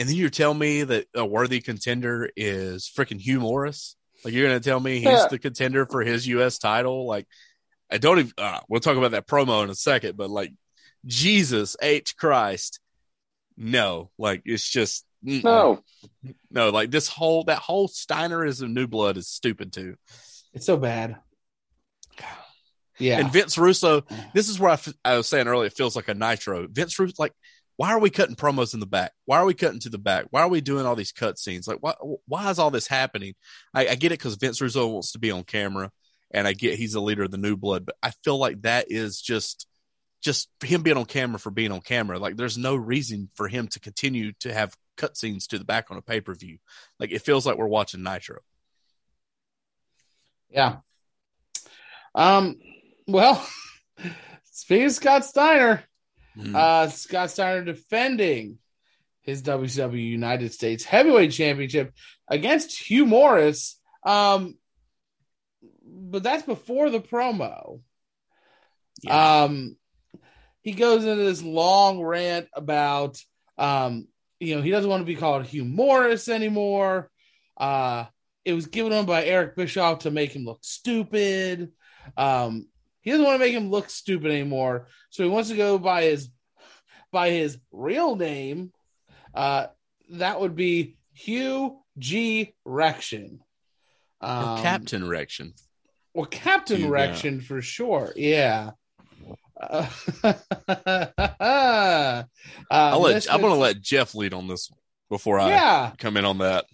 [0.00, 3.96] and then you're telling me that a worthy contender is freaking Hugh Morris.
[4.24, 5.26] Like you're going to tell me he's Yeah.
[5.30, 6.58] the contender for his U.S.
[6.58, 7.06] title.
[7.06, 7.26] Like,
[7.90, 8.32] I don't even.
[8.36, 10.16] Uh, we'll talk about that promo in a second.
[10.16, 10.52] But like,
[11.04, 12.80] Jesus H Christ,
[13.56, 14.10] no.
[14.18, 15.44] Like it's just mm-mm.
[15.44, 15.80] No,
[16.50, 19.96] No, like this whole that whole Steinerism new blood is stupid too.
[20.52, 21.16] It's so bad.
[22.98, 23.18] Yeah.
[23.18, 26.08] And Vince Russo, this is where I, f- I was saying earlier, it feels like
[26.08, 26.66] a nitro.
[26.66, 27.32] Vince Russo, like,
[27.76, 29.12] why are we cutting promos in the back?
[29.26, 30.26] Why are we cutting to the back?
[30.30, 31.68] Why are we doing all these cut scenes?
[31.68, 31.94] Like, why
[32.26, 33.34] why is all this happening?
[33.74, 35.90] I, I get it because Vince Russo wants to be on camera,
[36.30, 38.86] and I get he's the leader of the new blood, but I feel like that
[38.88, 39.66] is just
[40.22, 42.18] just him being on camera for being on camera.
[42.18, 45.90] Like, there's no reason for him to continue to have cut scenes to the back
[45.90, 46.56] on a pay per view.
[46.98, 48.38] Like, it feels like we're watching Nitro.
[50.48, 50.76] Yeah.
[52.14, 52.56] Um.
[53.06, 53.46] Well,
[54.52, 55.82] speaking of Scott Steiner,
[56.38, 56.54] Mm.
[56.54, 58.58] uh, Scott Steiner defending
[59.22, 61.94] his WCW United States Heavyweight Championship
[62.28, 63.80] against Hugh Morris.
[64.04, 64.58] Um,
[65.82, 67.80] but that's before the promo.
[69.02, 69.44] Yeah.
[69.44, 69.76] Um,
[70.60, 73.18] he goes into this long rant about,
[73.56, 74.06] um,
[74.38, 77.10] you know, he doesn't want to be called Hugh Morris anymore.
[77.56, 78.04] Uh,
[78.44, 81.72] it was given to him by Eric Bischoff to make him look stupid.
[82.14, 82.66] Um,
[83.06, 86.02] he doesn't want to make him look stupid anymore, so he wants to go by
[86.02, 86.28] his
[87.12, 88.72] by his real name.
[89.32, 89.68] Uh,
[90.10, 92.52] that would be Hugh G.
[92.66, 93.38] Rection.
[94.20, 95.52] Um, Captain Rection.
[96.14, 96.88] well, Captain Yeah.
[96.88, 98.12] Rection for sure.
[98.16, 98.70] Yeah.
[99.58, 99.86] Uh,
[100.24, 102.22] uh,
[102.70, 104.70] I'll let, I'm going to let Jeff lead on this
[105.08, 106.64] before I Yeah, come in on that.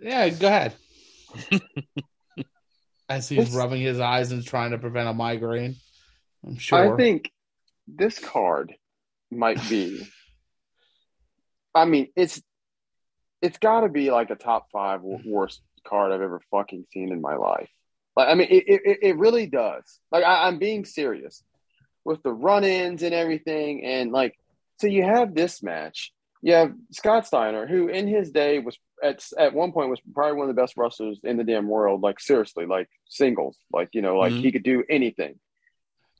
[0.00, 0.28] yeah.
[0.28, 0.74] Go ahead.
[3.12, 5.76] As he's rubbing his eyes and trying to prevent a migraine.
[6.46, 6.94] I'm sure.
[6.94, 7.30] I think
[7.86, 8.72] this card
[9.30, 10.08] might be.
[11.74, 12.42] I mean, it's
[13.42, 17.20] it's got to be like a top five worst card I've ever fucking seen in
[17.20, 17.68] my life.
[18.16, 19.84] Like, I mean, it it, it really does.
[20.10, 21.44] Like, I, I'm being serious
[22.06, 24.38] with the run-ins and everything, and like,
[24.80, 26.14] so you have this match.
[26.40, 30.36] You have Scott Steiner, who in his day was at at one point was probably
[30.38, 32.02] one of the best wrestlers in the damn world.
[32.02, 34.40] Like seriously, like singles, like you know, like Mhm.
[34.40, 35.38] he could do anything.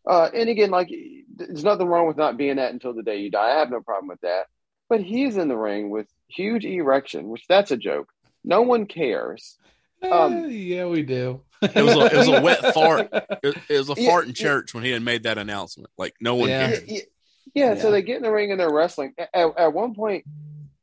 [0.07, 0.91] Uh, and again, like
[1.37, 3.55] there's nothing wrong with not being that until the day you die.
[3.55, 4.47] I have no problem with that.
[4.89, 8.09] But he's in the ring with huge erection, which that's a joke.
[8.45, 9.57] No one cares.
[10.03, 11.41] Eh, um, yeah, we do.
[11.63, 13.09] It was a, it was a wet fart.
[13.45, 14.35] It, it was a Yeah, fart in yeah.
[14.43, 15.91] church when he had made that announcement.
[15.97, 16.69] Like no one Yeah.
[16.73, 16.85] cared.
[16.89, 17.01] Yeah,
[17.55, 17.81] yeah, Yeah.
[17.81, 19.15] so they get in the ring and they're wrestling.
[19.17, 20.25] At, at one point,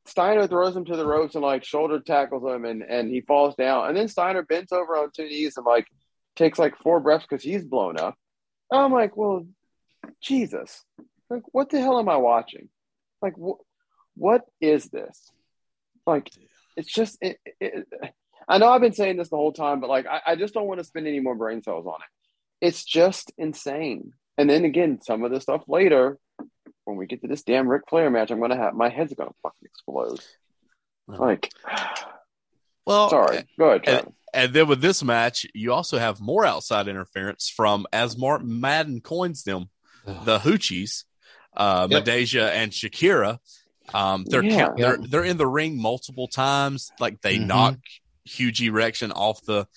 [0.10, 3.56] Steiner throws him to the ropes and like shoulder tackles him, and and he falls
[3.56, 3.88] down.
[3.88, 5.88] And then Steiner bends over on two knees and like
[6.36, 8.16] takes like four breaths because he's blown up.
[8.72, 9.46] I'm like, well,
[10.22, 10.84] Jesus,
[11.30, 12.70] like what the hell am I watching?
[13.22, 13.62] Like, wh-
[14.16, 15.32] what is this?
[16.06, 16.30] Like,
[16.76, 17.18] it's just.
[17.22, 17.88] It, it,
[18.48, 20.66] I know I've been saying this the whole time, but like, I, I just don't
[20.66, 22.66] want to spend any more brain cells on it.
[22.66, 24.14] It's just insane.
[24.40, 26.18] And then again, some of the stuff later,
[26.86, 29.32] when we get to this damn Ric Flair match, I'm gonna have my head's gonna
[29.44, 30.20] fucking explode.
[31.08, 31.52] Like,
[32.86, 36.88] Well, sorry, go ahead, and- And then with this match, you also have more outside
[36.88, 39.70] interference from, as Mark Madden coins them,
[40.06, 41.04] the Hoochies,
[41.58, 42.04] uh, Yep.
[42.06, 43.40] Midajah and Shakira.
[43.94, 44.58] Um, they're, Yeah.
[44.68, 46.92] count, they're they're in the ring multiple times.
[47.00, 47.48] Like they Mhm.
[47.48, 47.78] knock
[48.24, 49.68] huge erection off the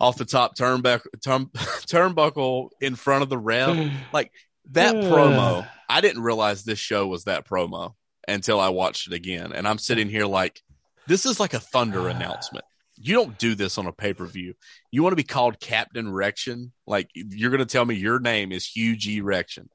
[0.00, 1.46] off the top turnbuckle turn,
[1.86, 3.74] turnbuckle in front of the ref.
[4.12, 4.32] Like
[4.72, 5.00] that Uh.
[5.02, 7.94] promo, I didn't realize this show was that promo
[8.26, 9.52] until I watched it again.
[9.52, 10.60] And I'm sitting here like,
[11.06, 12.64] this is like a thunder announcement.
[13.00, 14.54] You don't do this on a pay per view.
[14.90, 16.72] You want to be called Captain Rection?
[16.86, 19.68] Like you're going to tell me your name is Huge Erection,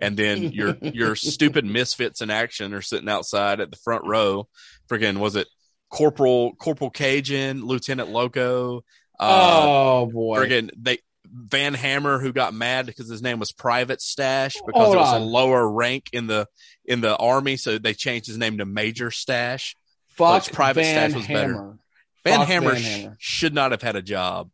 [0.00, 4.48] and then your your stupid misfits in action are sitting outside at the front row.
[4.90, 5.46] Freaking was it
[5.88, 8.82] Corporal Corporal Cajun, Lieutenant Loco,
[9.20, 10.38] Uh, oh boy.
[10.44, 10.98] friggin' they
[11.36, 15.12] Van Hammer who got mad because his name was Private Stash because Hold it was
[15.12, 15.22] on.
[15.22, 16.46] a lower rank in the
[16.84, 19.76] in the army, so they changed his name to Major Stash.
[20.10, 21.76] Fuck Which Private Van Stash was better.
[22.24, 23.16] Van Fuck Hammer, Van sh- Hammer.
[23.18, 24.50] should not have had a job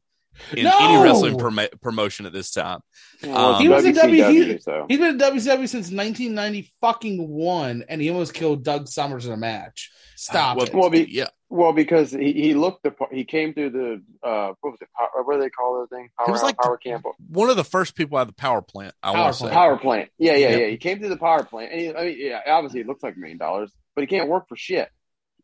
[0.57, 0.78] in No!
[0.80, 2.80] any wrestling promo promotion at this time.
[3.22, 4.86] Well, Um, He was in W- WCW, he- so.
[4.88, 9.32] He's been in WCW since 1990 fucking one, and he almost killed Doug Summers in
[9.32, 9.91] a match.
[10.16, 10.74] Stop Well, it.
[10.74, 14.53] Well, be, Yeah, well, because he, he looked the part- he came through the uh
[14.61, 17.07] what was it power, what do they call those thing power was like power camp
[17.30, 18.95] one of the first people out of the power plant.
[19.03, 19.43] I Power want to say.
[19.45, 19.55] plant.
[19.55, 20.61] power plant yeah yeah Yep.
[20.61, 23.03] yeah he came through the power plant and he, I mean yeah obviously it looks
[23.03, 24.91] like a million dollars but he can't work for shit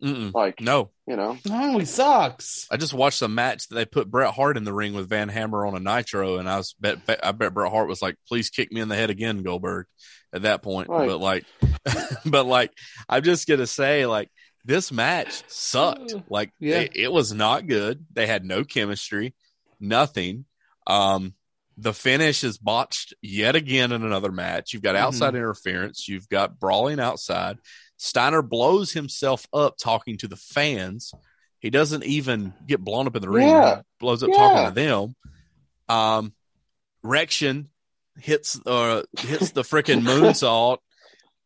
[0.03, 0.33] Mm-mm.
[0.35, 2.67] like No, you know No, he sucks.
[2.71, 5.29] I just watched a match that they put Bret Hart in the ring with Van
[5.29, 8.17] Hammer on a Nitro, and I was bet, bet I bet Bret Hart was like,
[8.29, 9.87] "Please kick me in the head again, Goldberg."
[10.33, 11.07] At that point, Right.
[11.09, 11.45] but like,
[12.27, 12.73] but like,
[13.09, 14.29] I'm just gonna say, like,
[14.65, 16.15] this match sucked.
[16.29, 16.81] Like, Yeah.
[16.81, 18.05] it, it was not good.
[18.13, 19.35] They had no chemistry,
[19.81, 20.45] nothing.
[20.87, 21.35] Um,
[21.79, 24.73] the finish is botched yet again in another match.
[24.73, 25.01] You've got Mhm.
[25.01, 26.09] outside interference.
[26.09, 27.59] You've got brawling outside.
[27.97, 31.13] Steiner blows himself up talking to the fans.
[31.61, 33.49] He doesn't even get blown up in the ring.
[33.49, 33.81] Yeah.
[34.01, 34.37] Blows up Yeah.
[34.37, 35.17] talking to them.
[35.89, 36.33] Um,
[37.05, 37.67] Rection
[38.19, 40.79] hits uh hits the freaking moonsault,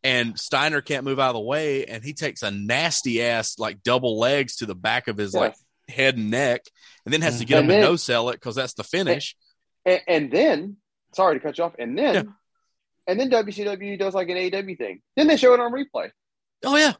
[0.02, 3.82] and Steiner can't move out of the way, and he takes a nasty ass like
[3.82, 5.40] double legs to the back of his Yeah.
[5.40, 5.54] like
[5.88, 6.62] head and neck,
[7.04, 9.36] and then has to get And to then- no sell it because that's the finish.
[9.84, 10.76] and, and then
[11.14, 12.22] sorry to cut you off and then Yeah.
[13.06, 16.10] and then WCW does like an AEW thing then they show it on replay
[16.64, 16.92] Oh yeah.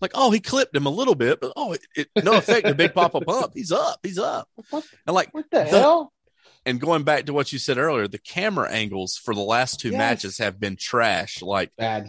[0.00, 2.66] Like, oh, he clipped him a little bit, but oh, it, it no effect.
[2.66, 3.52] The big pop up pump.
[3.54, 4.00] He's up.
[4.02, 4.48] He's up.
[4.70, 6.12] what, And like, what the, The- hell
[6.66, 9.90] and going back to what you said earlier, the camera angles for the last two
[9.90, 9.98] Yes.
[9.98, 11.42] matches have been trash.
[11.42, 12.08] Like, Bad.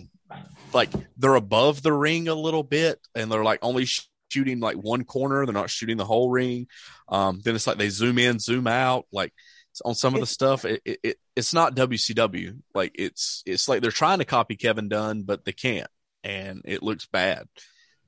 [0.73, 4.75] like they're above the ring a little bit, and they're like only sh- shooting like
[4.77, 5.45] one corner.
[5.45, 6.67] They're not shooting the whole ring.
[7.09, 9.05] Um, then it's like they zoom in, zoom out.
[9.11, 9.33] Like
[9.83, 12.57] on some of the stuff, it, it, it it's not WCW.
[12.73, 15.87] Like it's it's like they're trying to copy Kevin Dunn, but they can't,
[16.25, 17.47] and it looks bad.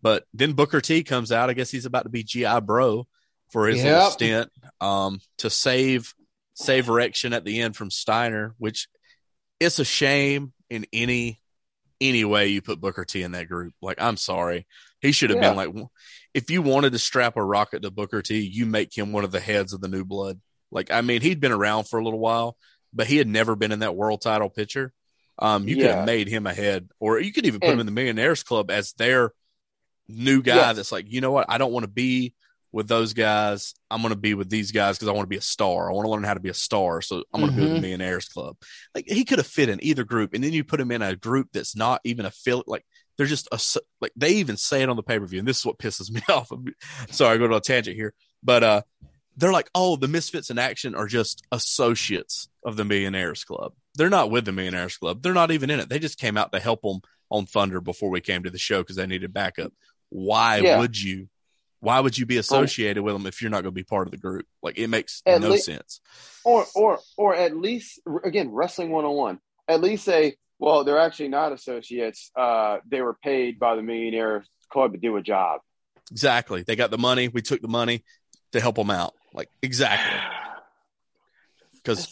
[0.02, 1.50] But then Booker T comes out.
[1.50, 3.08] I guess he's about to be GI Bro
[3.52, 4.50] for his little stint
[4.82, 6.14] um, to save
[6.54, 8.88] save erection at the end from Steiner, which
[9.60, 11.40] it's a shame in any
[12.00, 13.74] any way you put Booker T in that group.
[13.82, 14.68] Like, I'm sorry,
[15.02, 15.54] he should have Yeah.
[15.54, 15.88] been like,
[16.34, 19.32] if you wanted to strap a rocket to Booker T, you make him one of
[19.32, 20.40] the heads of the new blood.
[20.70, 22.58] Like, I mean, he'd been around for a little while,
[22.94, 24.94] but he had never been in that world title picture.
[25.40, 27.86] Um, you could have made him a head, or you could even put him in
[27.86, 29.32] the Millionaires Club as their
[30.08, 30.56] new guy.
[30.56, 30.76] Yes.
[30.78, 31.46] That's like, you know what?
[31.50, 32.34] I don't want to be
[32.72, 33.74] with those guys.
[33.90, 35.90] I'm going to be with these guys because I want to be a star.
[35.90, 37.02] I want to learn how to be a star.
[37.02, 37.82] So I'm going to be with the Mhm.
[37.82, 38.58] Millionaires Club.
[38.96, 41.16] Like he could have fit in either group, and then you put him in a
[41.16, 42.64] group that's not even a fill.
[42.68, 42.86] Like
[43.18, 43.60] they're just a
[44.02, 46.10] like they even say it on the pay per view, and this is what pisses
[46.12, 46.52] me off.
[47.12, 48.14] Sorry, I go to a tangent here,
[48.44, 48.82] but uh,
[49.38, 53.74] they're like, oh, the Misfits in Action are just associates of the Millionaires Club.
[53.96, 55.24] They're not with the Millionaires Club.
[55.24, 55.90] They're not even in it.
[55.90, 57.00] They just came out to help them
[57.32, 59.74] on Thunder before we came to the show because they needed backup.
[60.10, 60.80] Why Yeah.
[60.80, 61.30] would you?
[61.80, 64.12] Why would you be associated with them if you're not going to be part of
[64.12, 64.46] the group?
[64.62, 66.02] Like it makes At no lea- sense.
[66.44, 71.52] or or or at least again wrestling 101 at least say well they're actually not
[71.52, 75.62] associates uh they were paid by the millionaire club to do a job
[76.10, 76.64] Exactly.
[76.64, 77.28] They got the money.
[77.28, 78.04] We took the money
[78.54, 79.14] to help them out.
[79.34, 80.20] Like exactly.
[81.74, 82.08] Because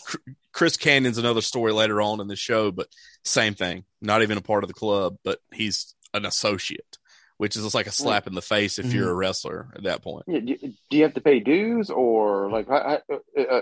[0.55, 2.87] Chris Kanyon's another story later on in the show, but
[3.25, 3.83] same thing.
[4.01, 6.97] Not even a part of the club, but he's an associate,
[7.35, 10.01] which is just like a slap in the face if you're a wrestler at that
[10.01, 10.23] point.
[10.27, 10.55] Yeah, do,
[10.89, 12.99] do you have to pay dues or like I, I,
[13.37, 13.61] uh, uh,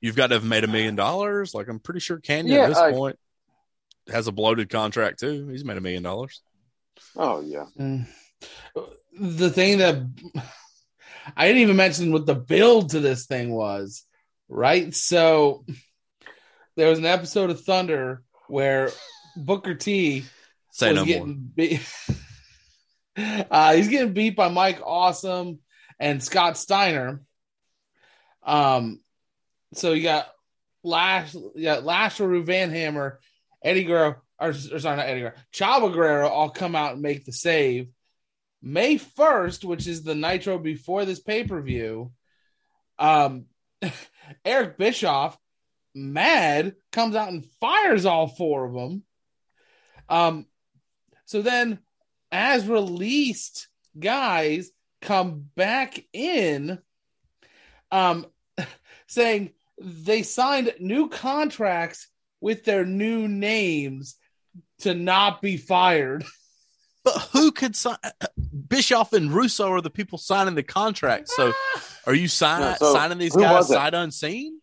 [0.00, 1.52] You've got to have made a million dollars.
[1.52, 3.18] Like I'm pretty sure Kanyon Yeah, at this I- point
[4.12, 5.48] has a bloated contract too.
[5.48, 6.42] He's made a million dollars.
[7.16, 8.06] oh yeah Mm.
[9.18, 9.96] The thing that
[11.36, 14.04] I didn't even mention what the build to this thing was,
[14.48, 14.94] right?
[14.94, 15.64] So
[16.76, 18.90] there was an episode of Thunder where
[19.36, 20.24] Booker T
[20.70, 21.06] Say was no more.
[21.06, 21.94] getting beat.
[23.50, 25.58] uh, he's getting beat by Mike Awesome
[25.98, 27.22] and Scott Steiner.
[28.42, 29.00] Um,
[29.74, 30.28] so you got
[30.82, 33.20] Lash, you got Lashley, Van Hammer,
[33.62, 37.24] Eddie Guerrero, or, or sorry, not Eddie Guerrero, Chavo Guerrero all come out and make
[37.24, 37.88] the save.
[38.62, 42.12] May 1st, which is the Nitro before this pay per view,
[42.98, 43.46] um,
[44.44, 45.38] Eric Bischoff,
[45.94, 49.02] mad, comes out and fires all four of them.
[50.08, 50.46] Um,
[51.24, 51.78] so then,
[52.32, 53.68] as released
[53.98, 54.70] guys
[55.00, 56.78] come back in,
[57.90, 58.26] um,
[59.06, 62.08] saying they signed new contracts
[62.40, 64.16] with their new names
[64.80, 66.24] to not be fired.
[67.02, 67.96] But who could sign?
[68.68, 71.30] Bischoff and Russo are the people signing the contract.
[71.30, 71.54] So
[72.06, 73.74] Are you sign, No, so signing these guys was it?
[73.74, 74.59] sight unseen?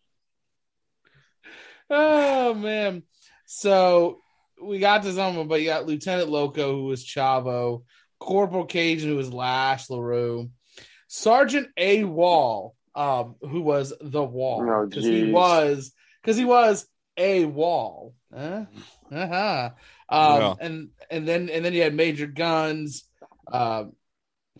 [1.90, 3.02] Oh man.
[3.46, 4.20] So
[4.62, 7.84] we got to someone, but you got Lieutenant Loco, who was Chavo,
[8.18, 10.50] Corporal Cajun, who was Lash LaRue,
[11.06, 14.66] Sergeant AWOL, um, who was the wall.
[14.68, 16.86] Oh, Because he was because he was
[17.16, 18.14] a wall.
[18.34, 18.66] Huh?
[19.10, 19.70] Uh-huh.
[20.08, 20.54] Um, Yeah.
[20.60, 23.04] and and then and then you had Major Guns,
[23.50, 23.92] um,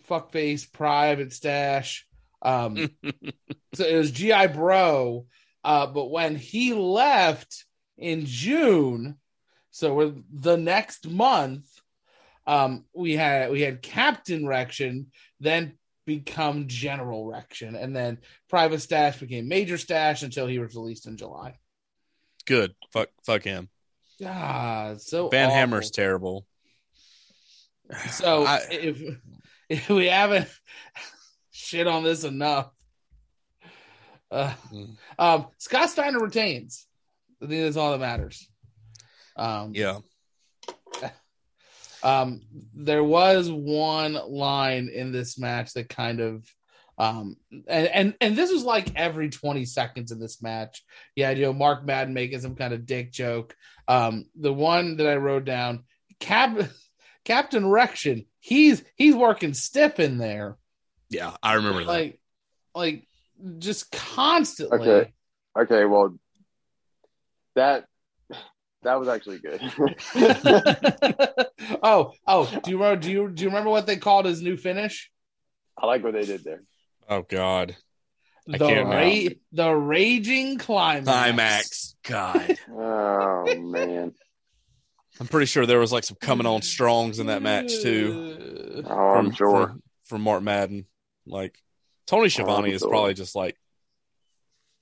[0.07, 2.07] Fuckface, Private Stash.
[2.41, 2.89] Um,
[3.73, 5.25] so it was GI Bro.
[5.63, 7.65] Uh, but when he left
[7.97, 9.17] in June,
[9.71, 11.67] so we're the next month,
[12.47, 15.07] um, we had we had Captain Rection,
[15.39, 18.17] then become General Rection, and then
[18.49, 21.57] Private Stash became Major Stash until he was released in July.
[22.47, 22.73] Good.
[22.91, 23.09] Fuck.
[23.25, 23.69] Fuck him.
[24.19, 25.55] God, so Van awful.
[25.55, 26.47] Hammer's terrible.
[28.09, 29.01] So I- if
[29.69, 30.49] if we haven't
[31.51, 32.71] shit on this enough,
[34.31, 34.97] uh, Mm.
[35.17, 36.85] um, Scott Steiner retains.
[37.41, 38.47] I think that's all that matters.
[39.35, 39.99] Um, Yeah.
[42.01, 46.45] Um, there was one line in this match that kind of,
[46.97, 47.35] um,
[47.67, 50.81] and and and this was like every twenty seconds in this match.
[51.13, 53.53] Yeah, you know, Mark Madden making some kind of dick joke.
[53.89, 55.83] Um, the one that I wrote down,
[56.21, 56.57] Cap,
[57.25, 60.55] Captain Rection, he's he's working stiff in there,
[61.09, 61.35] Yeah.
[61.43, 61.87] I remember that.
[61.87, 62.19] like,
[62.73, 63.07] like
[63.59, 64.79] just constantly.
[64.79, 65.13] Okay.
[65.57, 66.17] Okay, well,
[67.55, 67.85] that
[68.83, 69.61] that was actually good.
[71.83, 73.01] oh, oh, do you remember?
[73.01, 75.11] Do you do you remember what they called his new finish?
[75.77, 76.61] I like what they did there.
[77.09, 77.75] Oh God.
[78.51, 81.05] I the can't ra- the raging climax.
[81.05, 81.95] Climax.
[82.03, 82.57] God.
[82.71, 84.13] Oh man.
[85.19, 88.83] I'm pretty sure there was like some coming on strongs in that match too.
[88.87, 89.67] Oh, I'm sure.
[89.67, 90.85] From, from Mark Madden.
[91.25, 91.59] Like
[92.09, 93.55] Tony Schiavone is probably just like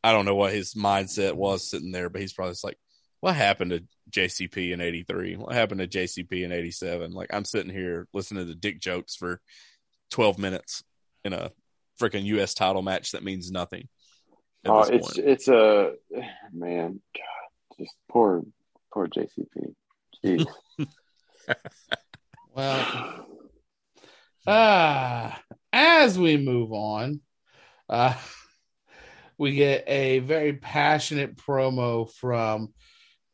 [0.02, 2.78] I don't know what his mindset was sitting there, but he's probably just like,
[3.20, 5.36] what happened to JCP in '83?
[5.36, 7.12] What happened to JCP in '87?
[7.12, 9.42] Like I'm sitting here listening to dick jokes for
[10.12, 10.84] 12 minutes
[11.26, 11.52] in a
[12.00, 12.54] freaking U.S.
[12.54, 13.90] title match that means nothing.
[14.64, 15.28] at Oh, this it's point.
[15.28, 15.92] it's a
[16.54, 17.02] man.
[17.14, 18.44] God, just poor
[18.94, 19.76] poor JCP.
[20.24, 20.46] Jeez.
[22.56, 23.26] Well,
[24.48, 25.40] ah,
[25.78, 27.22] as we move on,
[27.88, 28.16] uh,
[29.38, 32.74] we get a very passionate promo from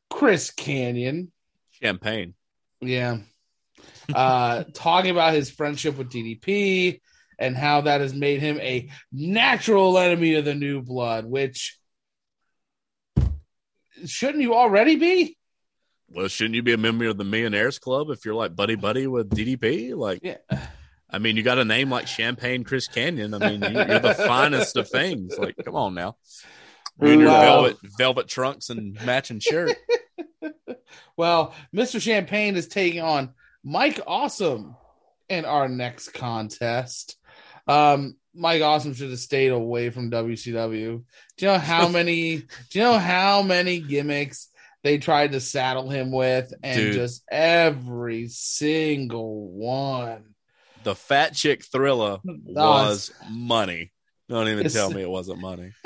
[0.10, 1.32] Chris Kanyon.
[1.72, 2.34] champagne.
[2.82, 3.20] Yeah.
[4.14, 7.00] Uh, talking about his friendship with DDP
[7.39, 11.78] and how that has made him a natural enemy of the new blood, which
[14.06, 15.38] shouldn't you already be?
[16.10, 19.08] Well, shouldn't you be a member of the Millionaires Club if you're like buddy buddy
[19.08, 19.96] with DDP?
[19.96, 20.38] Like, Yeah.
[21.14, 23.34] I mean, you got a name like Champagne Chris Kanyon.
[23.34, 25.38] I mean, you, you're the finest of things.
[25.38, 26.18] Like, come on now.
[27.01, 29.78] You your velvet velvet trunks and matching shirt.
[31.16, 32.01] Well, Mr.
[32.01, 33.34] Champagne is taking on
[33.64, 34.76] Mike Awesome
[35.30, 37.18] in our next contest.
[37.68, 41.03] Um, Mike Awesome should have stayed away from WCW.
[41.38, 42.38] Do you know how many?
[42.38, 44.49] do you know how many gimmicks
[44.84, 46.93] they tried to saddle him with, and Dude.
[46.95, 50.33] just every single one.
[50.84, 53.92] The fat chick thriller was money.
[54.30, 55.72] Don't even tell me it wasn't money.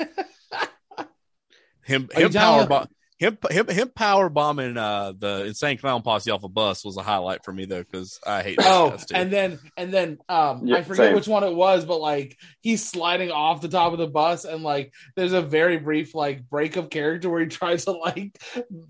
[1.84, 2.88] Him him power bomb
[3.18, 7.02] him him him power bombing uh the insane clown posse off a bus was a
[7.02, 9.14] highlight for me though because I hate those Oh, too.
[9.14, 11.14] and then and then um Yeah, I forget same.
[11.14, 14.62] which one it was, but like he's sliding off the top of the bus and
[14.62, 18.38] like there's a very brief like break of character where he tries to like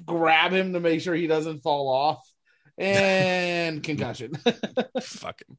[0.04, 2.28] grab him to make sure he doesn't fall off.
[2.76, 4.32] And concussion.
[5.00, 5.56] fucking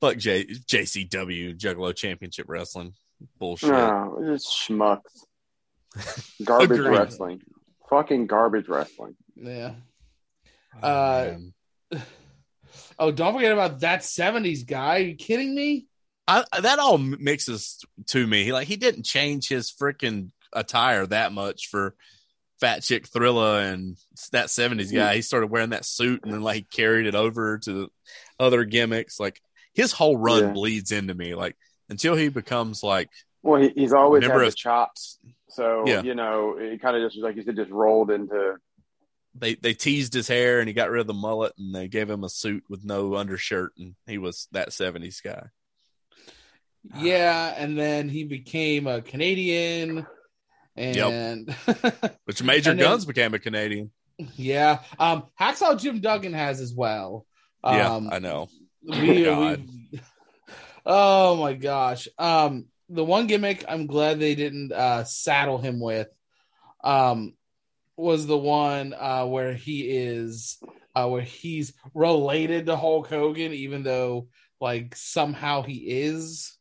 [0.00, 2.94] fuck J JCW Juggalo Championship Wrestling
[3.38, 3.70] bullshit.
[3.70, 5.00] no, it's schmucks.
[6.44, 7.40] Garbage wrestling.
[7.88, 9.14] Fucking garbage wrestling.
[9.36, 9.74] yeah.
[10.82, 11.38] Oh, Uh.
[12.98, 14.96] Oh, don't forget about that 70s guy.
[14.96, 15.86] Are you kidding me?
[16.26, 17.78] I, that all mixes
[18.08, 18.52] to me.
[18.52, 21.94] Like he didn't change his freaking attire that much for
[22.60, 23.96] Fat Chick Thriller and
[24.32, 25.16] that '70s guy.
[25.16, 27.90] He started wearing that suit and then like he carried it over to
[28.40, 29.20] other gimmicks.
[29.20, 29.40] Like
[29.76, 30.52] his whole run Yeah.
[30.52, 31.34] bleeds into me.
[31.36, 31.56] Like
[31.88, 33.08] until he becomes like
[33.42, 35.18] Well, he, he's always Remember had the chops.
[35.50, 36.02] So Yeah.
[36.02, 38.56] you know, it kind of just like you said, just rolled into.
[39.34, 42.08] they they teased his hair and he got rid of the mullet and they gave
[42.10, 45.46] him a suit with no undershirt and he was that '70s guy.
[46.98, 50.06] Yeah, and then he became a Canadian.
[50.76, 51.50] And
[52.24, 53.90] Which Major And then- Guns became a Canadian.
[54.36, 57.26] yeah, um, Hacksaw Jim Duggan has as well.
[57.64, 58.48] Yeah, Um, I know.
[58.86, 59.66] We, God.
[59.92, 60.00] we-
[60.84, 62.08] oh my gosh.
[62.18, 66.08] Um, the one gimmick I'm glad they didn't uh, saddle him with
[66.84, 67.34] um,
[67.96, 70.58] was the one uh, where he is
[70.94, 74.28] uh, where he's related to Hulk Hogan, even though
[74.60, 75.74] like somehow he
[76.04, 76.56] is.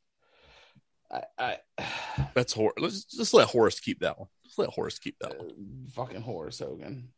[1.11, 1.57] I, I
[2.33, 2.73] That's Hor.
[2.77, 4.27] Let's just let Horace keep that one.
[4.43, 5.87] Just let Horace keep that one.
[5.93, 7.09] fucking Horace Hogan.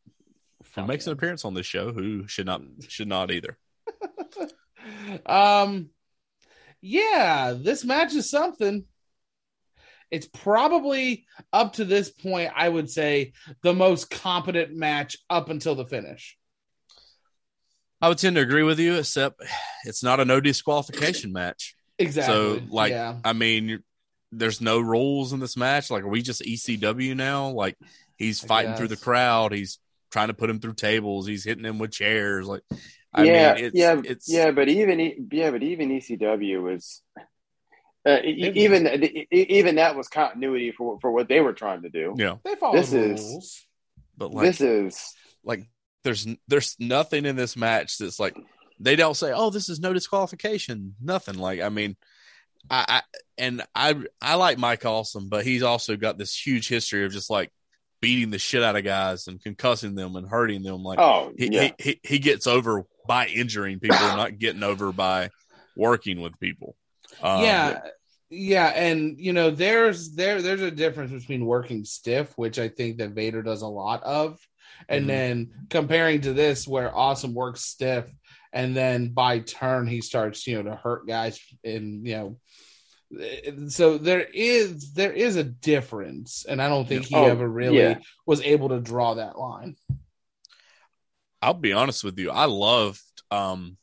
[0.76, 1.92] Who makes an appearance on this show?
[1.92, 3.58] Who should not should not either.
[5.26, 5.90] um,
[6.82, 8.86] yeah, this match is something.
[10.10, 15.76] It's probably up to this point, I would say, the most competent match up until
[15.76, 16.38] the finish.
[18.02, 19.42] I would tend to agree with you, except
[19.84, 21.76] it's not a no disqualification match.
[22.00, 22.34] Exactly.
[22.34, 23.18] So, like, yeah.
[23.26, 23.84] I mean,
[24.32, 25.90] there's no rules in this match.
[25.90, 27.50] Like, are we just ECW now?
[27.50, 27.76] Like,
[28.18, 29.52] he's fighting through the crowd.
[29.52, 29.80] He's
[30.12, 31.28] trying to put him through tables.
[31.28, 32.48] He's hitting him with chairs.
[32.48, 32.62] Like,
[33.14, 37.02] I yeah, mean, it's, yeah, it's yeah, but even E- yeah, but even ECW was
[38.06, 38.88] uh, even
[39.32, 42.14] even that was continuity for for what they were trying to do.
[42.18, 42.36] yeah.
[42.44, 43.64] they follow this the is- rules.
[44.18, 45.70] But like, this is like
[46.04, 48.36] there's there's nothing in this match that's like
[48.80, 51.96] they don't say oh this is no disqualification nothing like i mean
[52.70, 53.02] i, I
[53.38, 57.30] and i i like mike awesome but he's also got this huge history of just
[57.30, 57.52] like
[58.02, 61.50] beating the shit out of guys and concussing them and hurting them like oh he,
[61.52, 61.72] yeah.
[61.78, 65.30] he, he he gets over by injuring people not getting over by
[65.76, 66.76] working with people
[67.22, 67.80] um, yeah
[68.30, 72.98] yeah and you know there's there there's a difference between working stiff which i think
[72.98, 74.38] that vader does a lot of
[74.90, 75.08] and Mhm.
[75.08, 78.06] then comparing to this where awesome works stiff
[78.54, 82.38] and then by turn he starts you know to hurt guys and you know
[83.70, 87.78] so there is there is a difference and i don't think he Oh, ever really
[87.78, 88.00] yeah.
[88.26, 89.78] was able to draw that line
[91.48, 92.30] I'll be honest with you.
[92.30, 93.78] I loved um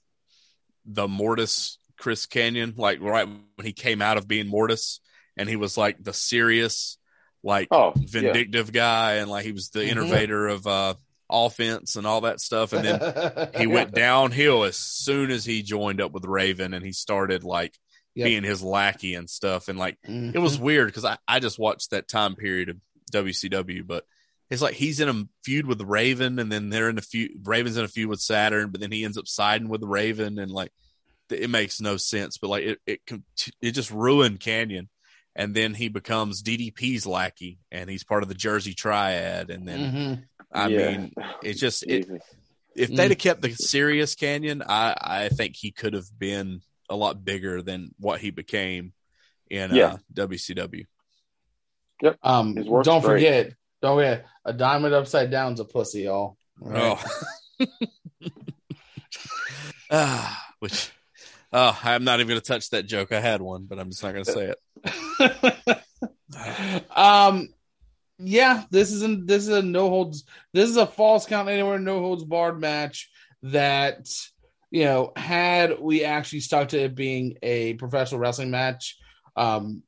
[0.84, 5.00] the Mortis Chris Kanyon, like right when he came out of being Mortis
[5.36, 6.98] and he was like the serious,
[7.42, 8.02] like oh yeah.
[8.06, 9.88] vindictive guy, and like he was the Mhm.
[9.88, 10.94] innovator of uh
[11.30, 12.74] offense and all that stuff.
[12.74, 16.92] And then he went downhill as soon as he joined up with Raven and he
[16.92, 17.74] started like
[18.16, 18.26] Yep.
[18.26, 19.66] being his lackey and stuff.
[19.68, 20.42] And like it Mhm.
[20.42, 22.76] was weird because I, I just watched that time period of
[23.10, 24.04] WCW, but
[24.50, 27.32] it's like he's in a feud with Raven, and then they're in a feud.
[27.44, 30.50] Raven's in a feud with Saturn, but then he ends up siding with Raven, and
[30.50, 30.72] like
[31.30, 32.36] it makes no sense.
[32.38, 33.00] But like it, it,
[33.62, 34.88] it just ruined Kanyon,
[35.34, 39.80] and then he becomes DDP's lackey, and he's part of the Jersey Triad, and then
[39.80, 40.24] Mhm.
[40.52, 40.90] I Yeah.
[40.98, 42.06] mean, it's just it,
[42.76, 42.96] if Mm.
[42.96, 47.24] they'd have kept the serious Kanyon, I I think he could have been a lot
[47.24, 48.92] bigger than what he became
[49.50, 49.86] in Yeah.
[49.94, 50.84] uh, WCW.
[52.22, 53.02] um don't great.
[53.02, 53.54] forget
[53.84, 57.04] don't forget a diamond upside down's a pussy y'all All right?
[57.60, 57.66] Oh.
[59.90, 60.90] ah, which,
[61.52, 63.12] oh, I'm not even going to touch that joke.
[63.12, 64.58] I had one, but I'm just not going to say it.
[66.96, 67.48] um
[68.18, 72.00] yeah this isn't this is a no holds this is a false count anywhere no
[72.00, 73.10] holds barred match
[73.42, 74.08] that
[74.70, 78.98] you know had we actually stuck to it being a professional wrestling match
[79.36, 79.82] um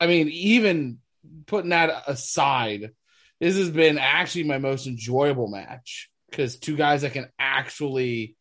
[0.00, 0.98] i mean even
[1.46, 2.92] putting that aside
[3.40, 8.36] this has been actually my most enjoyable match because two guys that can actually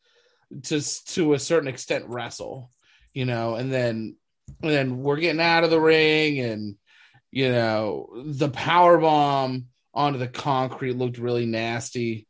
[0.62, 2.70] just to a certain extent wrestle
[3.14, 4.16] you know and then
[4.62, 6.76] and then we're getting out of the ring and
[7.32, 12.28] you know the power bomb onto the concrete looked really nasty.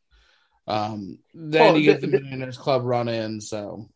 [0.67, 3.87] Um then Oh, you get the- the millionaires club run in so.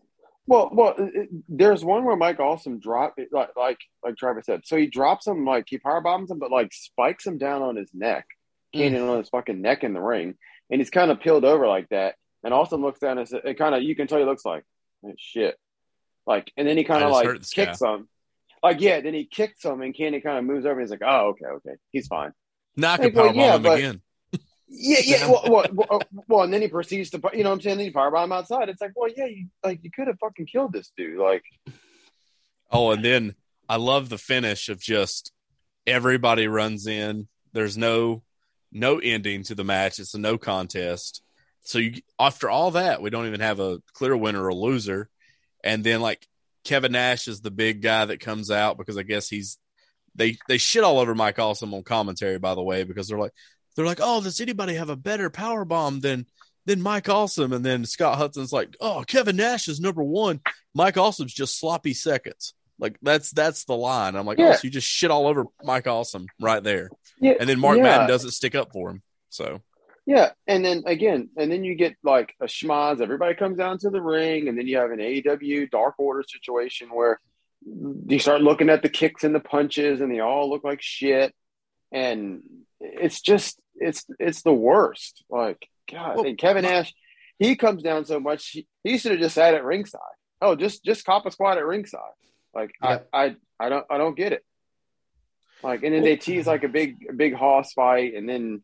[0.47, 4.61] Well, well, it- there's one where Mike Awesome dropped like like like Travis said.
[4.65, 7.75] So he drops him like he power bombs him, but like spikes him down on
[7.75, 8.25] his neck,
[8.73, 10.35] Kanyon on his fucking neck in the ring,
[10.69, 12.15] and he's kind of peeled over like that.
[12.43, 14.63] And Awesome looks down and says- it kind of you can tell he looks like
[15.05, 15.57] "Oh, shit,
[16.25, 17.65] like, and then he kind of like this guy.
[17.65, 18.07] kicks him.
[18.63, 20.79] Like yeah, then he kicks him, and Kanyon kind of moves over.
[20.79, 22.31] and He's like, "Oh, okay, okay, he's fine."
[22.77, 24.01] Now I Hey, could well, yeah, him but- again.
[24.73, 25.27] Yeah, yeah.
[25.29, 25.99] Well, well, well, uh,
[26.29, 28.31] well, and then he proceeds to, you know, what I'm saying, then he powerbomb him
[28.31, 28.69] outside.
[28.69, 31.17] It's like, well, yeah, you like you could have fucking killed this dude.
[31.19, 31.43] Like,
[32.71, 33.35] Oh, and then
[33.67, 35.31] I love the finish of just
[35.85, 37.27] everybody runs in.
[37.53, 38.23] There's no
[38.71, 39.99] no ending to the match.
[39.99, 41.21] It's a no contest.
[41.63, 45.09] So you after all that, we don't even have a clear winner or loser.
[45.63, 46.27] And then like
[46.63, 49.57] Kevin Nash is the big guy that comes out because I guess he's
[50.15, 53.33] they they shit all over Mike Awesome on commentary by the way because they're like
[53.75, 56.25] they're like oh does anybody have a better power bomb than
[56.65, 60.41] than Mike Awesome and then Scott Hudson's like oh Kevin Nash is number one
[60.73, 64.69] Mike Awesome's just sloppy seconds like that's that's the line I'm like oh so you
[64.69, 66.89] just shit all over Mike Awesome right there
[67.21, 67.83] yeah, and then Mark yeah.
[67.83, 69.61] Madden doesn't stick up for him so
[70.05, 73.01] Yeah, and then again, and then you get like a schmoz.
[73.01, 76.89] Everybody comes down to the ring, and then you have an AEW Dark Order situation
[76.89, 77.19] where
[77.63, 81.33] you start looking at the kicks and the punches, and they all look like shit.
[81.91, 82.41] And
[82.79, 85.23] it's just it's it's the worst.
[85.29, 86.93] Like God, Well, and Kevin Nash,
[87.37, 88.49] he comes down so much.
[88.49, 90.01] He, he should have just sat at ringside.
[90.41, 92.01] Oh, just just cop a squad at ringside.
[92.53, 92.71] Like.
[92.81, 94.43] I, I I don't I don't get it.
[95.63, 98.63] Like and then they tease like a big a big hoss fight, and then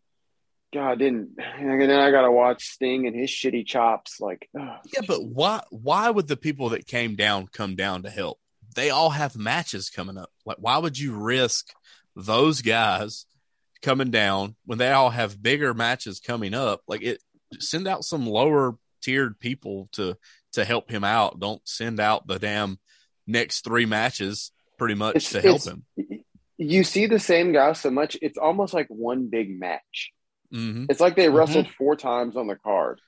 [0.73, 4.19] God, didn't and then I gotta watch Sting and his shitty chops.
[4.19, 4.49] Like.
[4.55, 8.39] Yeah, but why why would the people that came down come down to help?
[8.75, 10.31] They all have matches coming up.
[10.45, 11.67] Like why would you risk
[12.15, 13.27] those guys
[13.83, 16.81] coming down when they all have bigger matches coming up?
[16.87, 17.21] Like it
[17.59, 20.17] send out some lower tiered people to
[20.53, 21.39] to help him out.
[21.39, 22.79] Don't send out the damn
[23.27, 25.85] next three matches pretty much It's- to help him.
[26.57, 28.17] you see the same guy so much.
[28.21, 30.11] It's almost like one big match.
[30.51, 31.35] hmm It's like they Mhm.
[31.35, 33.01] wrestled four times on the card.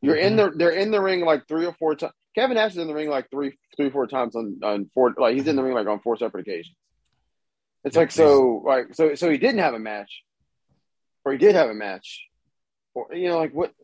[0.00, 2.14] You're in the they're in the ring like three or four times.
[2.34, 5.34] Kevin Nash is in the ring like three three four times on on four like
[5.34, 6.74] he's in the ring like on four separate occasions.
[7.84, 10.22] It's like so like so so he didn't have a match,
[11.24, 12.26] or he did have a match,
[12.94, 13.74] or you know like what?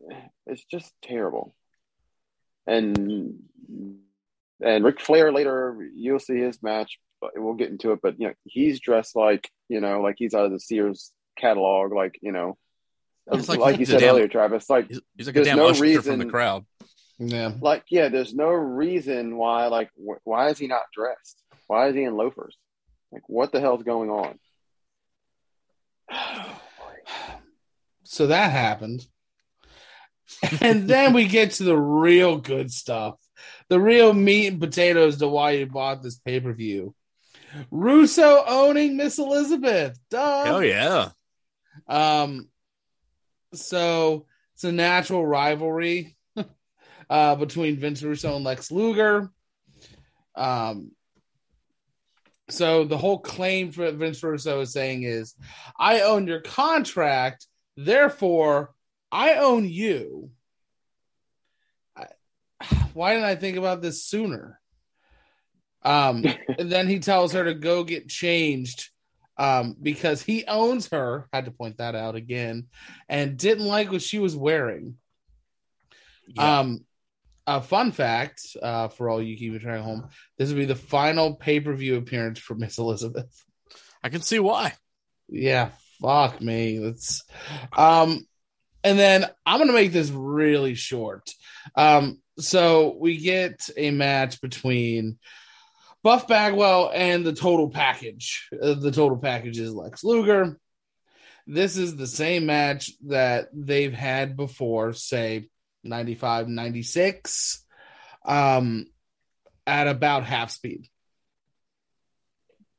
[0.47, 1.55] It's just terrible.
[2.65, 3.43] And
[4.61, 6.97] and Ric Flair later you'll see his match.
[7.19, 10.33] But we'll get into it, but you know he's dressed like you know like he's
[10.35, 12.57] out of the Sears catalog, like you know
[13.31, 14.69] It's like like, you said damn- earlier, Travis.
[14.69, 16.65] Like, He's, he's like a There's damn no usher from the reason- crowd.
[17.19, 17.53] Yeah.
[17.59, 18.09] like, yeah.
[18.09, 19.65] There's no reason why.
[19.67, 21.41] Like, wh- why is he not dressed?
[21.65, 22.55] Why is he in loafers?
[23.11, 24.37] Like, what the hell's going on?
[28.03, 29.05] So that happened.
[30.61, 33.15] and then we get to the real good stuff.
[33.69, 36.95] The real meat and potatoes to why you bought this pay per view.
[37.71, 39.97] Russo owning Miss Elizabeth.
[40.09, 40.45] Duh.
[40.45, 41.09] Hell yeah.
[41.87, 42.49] Um,
[43.53, 44.25] so
[44.55, 46.15] it's a natural rivalry
[47.09, 49.31] uh, between Vince Russo and Lex Luger.
[50.35, 50.91] Um,
[52.49, 55.35] so the whole claim for Vince Russo is saying is,
[55.77, 58.73] I own your contract, therefore
[59.11, 60.31] I own you.
[62.97, 64.59] Why didn't I think about this sooner?
[65.83, 66.25] Um,
[66.57, 68.89] and then he tells her to go get changed
[69.37, 71.29] um, because he owns her.
[71.31, 72.69] Had to point that out again,
[73.07, 74.95] and didn't like what she was wearing.
[76.27, 76.59] Yeah.
[76.59, 76.85] Um,
[77.45, 81.35] a fun fact uh, for all you keep at home: this will be the final
[81.35, 83.31] pay per view appearance for Miss Elizabeth.
[84.03, 84.73] I can see why.
[85.29, 85.69] Yeah,
[86.01, 86.79] fuck me.
[86.79, 87.23] That's
[87.77, 88.25] um,
[88.83, 91.29] and then I'm gonna make this really short.
[91.75, 95.17] Um, so we get a match between
[96.03, 98.49] Buff Bagwell and the total package.
[98.53, 100.59] Uh, the total package is Lex Luger.
[101.47, 105.49] This is the same match that they've had before, say
[105.83, 107.65] 95, 96,
[108.25, 108.85] um,
[109.65, 110.87] at about half speed.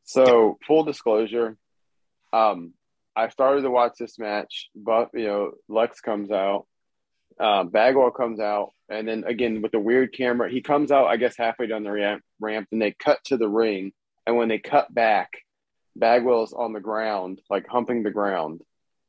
[0.04, 1.56] So, full disclosure,
[2.32, 2.72] um,
[3.16, 6.66] I started to watch this match, but you know, Lex comes out,
[7.40, 11.16] um, Bagwell comes out, and then again with the weird camera, he comes out, I
[11.16, 13.92] guess, halfway down the ramp, ramp, and they cut to the ring,
[14.26, 15.30] and when they cut back,
[15.96, 18.60] Bagwell's on the ground, like humping the ground,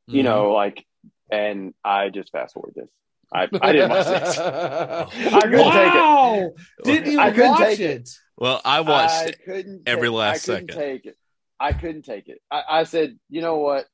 [0.07, 0.25] you Mhm.
[0.25, 0.85] know, like,
[1.31, 2.89] and I just fast forward this.
[3.31, 4.39] I, I didn't watch this.
[4.39, 6.51] I couldn't wow!
[6.83, 8.09] Didn't you I couldn't watch take it?
[8.37, 9.39] Well, I watched I it.
[9.45, 10.81] couldn't every take- last I couldn't second.
[10.81, 11.17] take it.
[11.59, 12.39] I couldn't take it.
[12.49, 13.85] I, I said, you know what?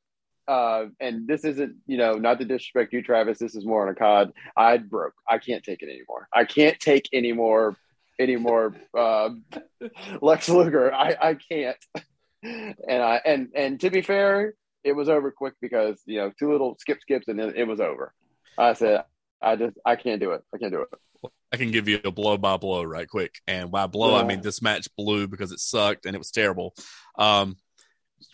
[0.48, 3.40] Uh, and this isn't, you know, not to disrespect you, Travis.
[3.40, 4.32] This is more on a cod.
[4.56, 5.16] I broke.
[5.28, 6.28] I can't take it anymore.
[6.34, 7.76] I can't take any more,
[8.20, 8.76] any more.
[8.96, 9.30] Uh,
[10.22, 10.94] Lex Luger.
[10.94, 11.78] I, I can't.
[12.44, 14.54] And I and and to be fair,
[14.84, 17.80] it was over quick because you know two little skip skips and then it was
[17.80, 18.14] over.
[18.58, 19.04] I said,
[19.42, 20.44] I just I can't do it.
[20.54, 21.32] I can't do it.
[21.52, 23.36] I can give you a blow by blow right quick.
[23.48, 26.76] And by blow, I mean this match blew because it sucked and it was terrible.
[27.18, 27.58] Um,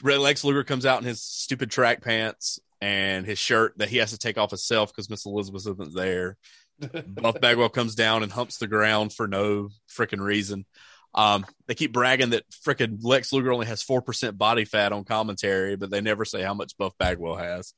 [0.04, 4.12] Lex Luger comes out in his stupid track pants and his shirt that he has
[4.12, 6.38] to take off himself because Miss Elizabeth isn't there.
[7.08, 10.66] Buff Bagwell comes down and humps the ground for no freaking reason.
[11.14, 15.76] Um, they keep bragging that freaking Lex Luger only has 4% body fat on commentary,
[15.76, 17.74] but they never say how much Buff Bagwell has.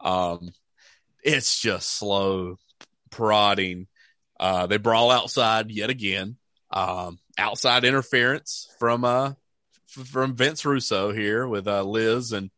[0.00, 0.50] Um,
[1.22, 2.56] it's just slow
[3.10, 3.86] prodding.
[4.38, 6.36] Uh, they brawl outside yet again.
[6.70, 9.32] Um, outside interference from uh
[9.94, 12.50] from Vince Russo here with uh, Liz, and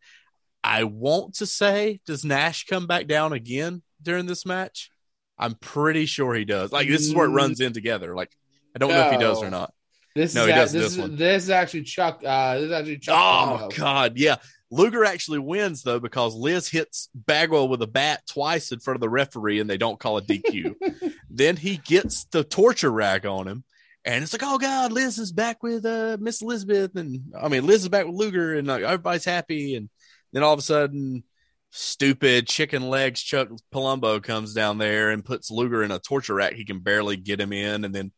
[0.65, 4.91] I want to say, does Nash come back down again during this match?
[5.39, 6.73] I'm pretty sure he does.
[6.73, 8.15] Like this is where it runs in together.
[8.17, 8.31] Like
[8.75, 9.73] I don't know if he does or not.
[10.15, 11.17] This No, is he doesn't this, this is one.
[11.17, 12.23] this is actually Chuck.
[12.25, 13.15] Uh, this is actually Chuck.
[13.17, 13.69] Oh Combo.
[13.77, 14.37] God, yeah.
[14.71, 19.01] Luger actually wins though because Liz hits Bagwell with a bat twice in front of
[19.03, 20.75] the referee and they don't call a DQ.
[21.31, 23.63] then he gets the torture rack on him
[24.07, 27.67] and it's like, oh god, Liz is back with uh Miss Elizabeth, and I mean
[27.67, 29.91] Liz is back with Luger, and like everybody's happy, and
[30.33, 31.25] then all of a sudden,
[31.71, 36.55] stupid chicken legs Chuck Palumbo comes down there and puts Luger in a torture rack.
[36.55, 38.13] He can barely get him in, and then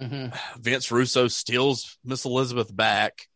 [0.00, 0.38] Mhm.
[0.60, 3.26] Vince Russo steals Miss Elizabeth back,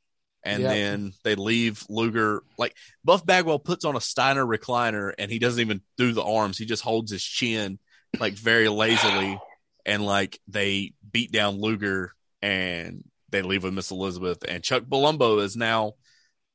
[0.45, 0.71] and Yep.
[0.71, 2.43] then they leave Luger.
[2.59, 6.59] Like Buff Bagwell puts on a Steiner recliner, and he doesn't even do the arms.
[6.59, 7.79] He just holds his chin
[8.21, 9.39] like very lazily,
[9.87, 14.45] and like they beat down Luger, and they leave with Miss Elizabeth.
[14.47, 15.95] And Chuck Palumbo is now.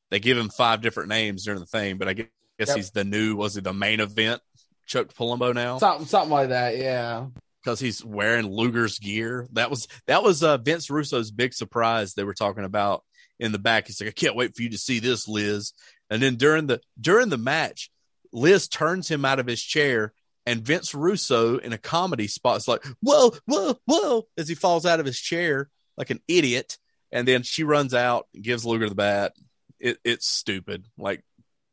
[0.10, 2.28] They give him five different names during the thing, but I guess
[2.60, 2.76] Yep.
[2.78, 3.36] he's the new.
[3.36, 4.41] Was he the main event?
[4.86, 6.78] Chuck Palumbo now Something, something like that.
[6.78, 7.28] Yeah.
[7.62, 9.48] because he's wearing Luger's gear.
[9.52, 12.14] That was that was uh, Vince Russo's big surprise.
[12.14, 13.04] They were talking about
[13.40, 13.88] in the back.
[13.88, 15.74] He's like, I can't wait for you to see this, Liz.
[16.10, 17.91] And then during the during the match,
[18.32, 20.14] Liz turns him out of his chair,
[20.48, 24.86] and Vince Russo in a comedy spot is like, "Whoa, whoa, whoa!" as he falls
[24.86, 26.78] out of his chair like an idiot.
[27.11, 29.34] And then she runs out, and gives Luger the bat.
[29.80, 30.86] It, it's stupid.
[30.98, 31.24] Like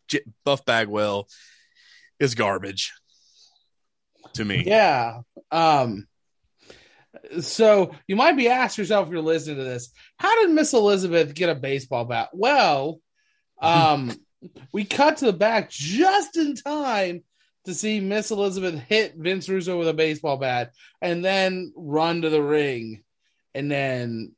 [0.08, 1.28] J- Buff Bagwell
[2.18, 2.92] is garbage
[4.34, 4.64] to me.
[4.66, 5.20] Yeah.
[5.52, 6.08] Um
[7.40, 11.32] so you might be asking yourself if you're listening to this, how did Miss Elizabeth
[11.32, 12.30] get a baseball bat?
[12.32, 13.00] Well,
[13.62, 14.12] um
[14.72, 17.22] we cut to the back just in time
[17.64, 22.30] to see Miss Elizabeth hit Vince Russo with a baseball bat and then run to
[22.30, 23.02] the ring.
[23.54, 24.34] And then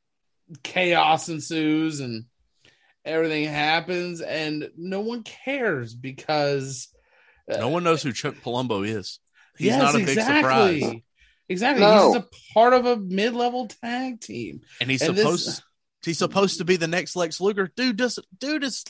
[0.63, 2.25] chaos ensues and
[3.03, 6.87] everything happens and no one cares because
[7.51, 9.19] uh, No one knows who Chuck Palumbo is.
[9.57, 10.83] He's not a big surprise.
[11.49, 11.81] Exactly.
[11.83, 12.13] No.
[12.13, 14.61] He's a part of a mid-level tag team.
[14.81, 15.63] And he's And this- supposed
[16.03, 17.71] he's supposed to be the next Lex Luger.
[17.75, 18.83] Dude doesn't dude is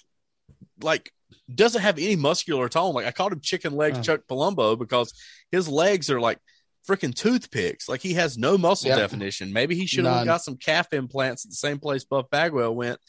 [0.81, 1.11] like
[1.53, 2.93] doesn't have any muscular tone.
[2.93, 4.01] Like I called him chicken leg Oh.
[4.01, 5.13] Chuck Palumbo because
[5.51, 6.39] his legs are like
[6.87, 7.89] freaking toothpicks.
[7.89, 8.97] Like he has no muscle Yep.
[8.97, 9.51] definition.
[9.53, 12.99] Maybe he should have got some calf implants at the same place Buff Bagwell went.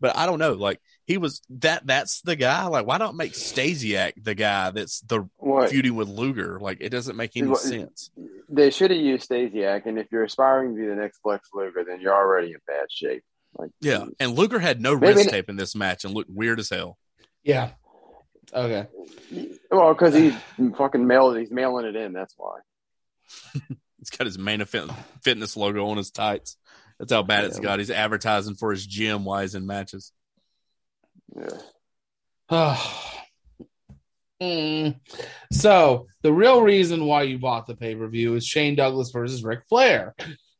[0.00, 0.52] But I don't know.
[0.54, 2.64] Like he was that that's the guy.
[2.66, 6.58] Like why not make Stasiak the guy that's the What feuding with Luger?
[6.60, 8.10] Like it doesn't make any What- sense.
[8.48, 11.84] they should have used Stasiak, and if you're aspiring to be the next Lex Luger,
[11.86, 13.22] then you're already in bad shape.
[13.56, 16.58] Like, Yeah, and Luger had no Maybe wrist tape in this match and looked weird
[16.60, 16.98] as hell.
[17.44, 17.70] Yeah.
[18.52, 18.86] Okay.
[19.70, 20.34] well, because he's
[20.76, 22.12] fucking mailing, he's mailing it in.
[22.12, 22.58] That's why.
[23.98, 24.90] He's got his main event
[25.22, 26.58] fitness logo on his tights.
[26.98, 27.62] That's how bad it's Yeah.
[27.62, 27.78] got.
[27.78, 30.12] He's advertising for his gym while he's in matches.
[32.50, 32.76] Yeah.
[34.42, 34.98] Mm.
[35.52, 39.44] So the real reason why you bought the pay per view is Shane Douglas versus
[39.44, 40.14] Ric Flair,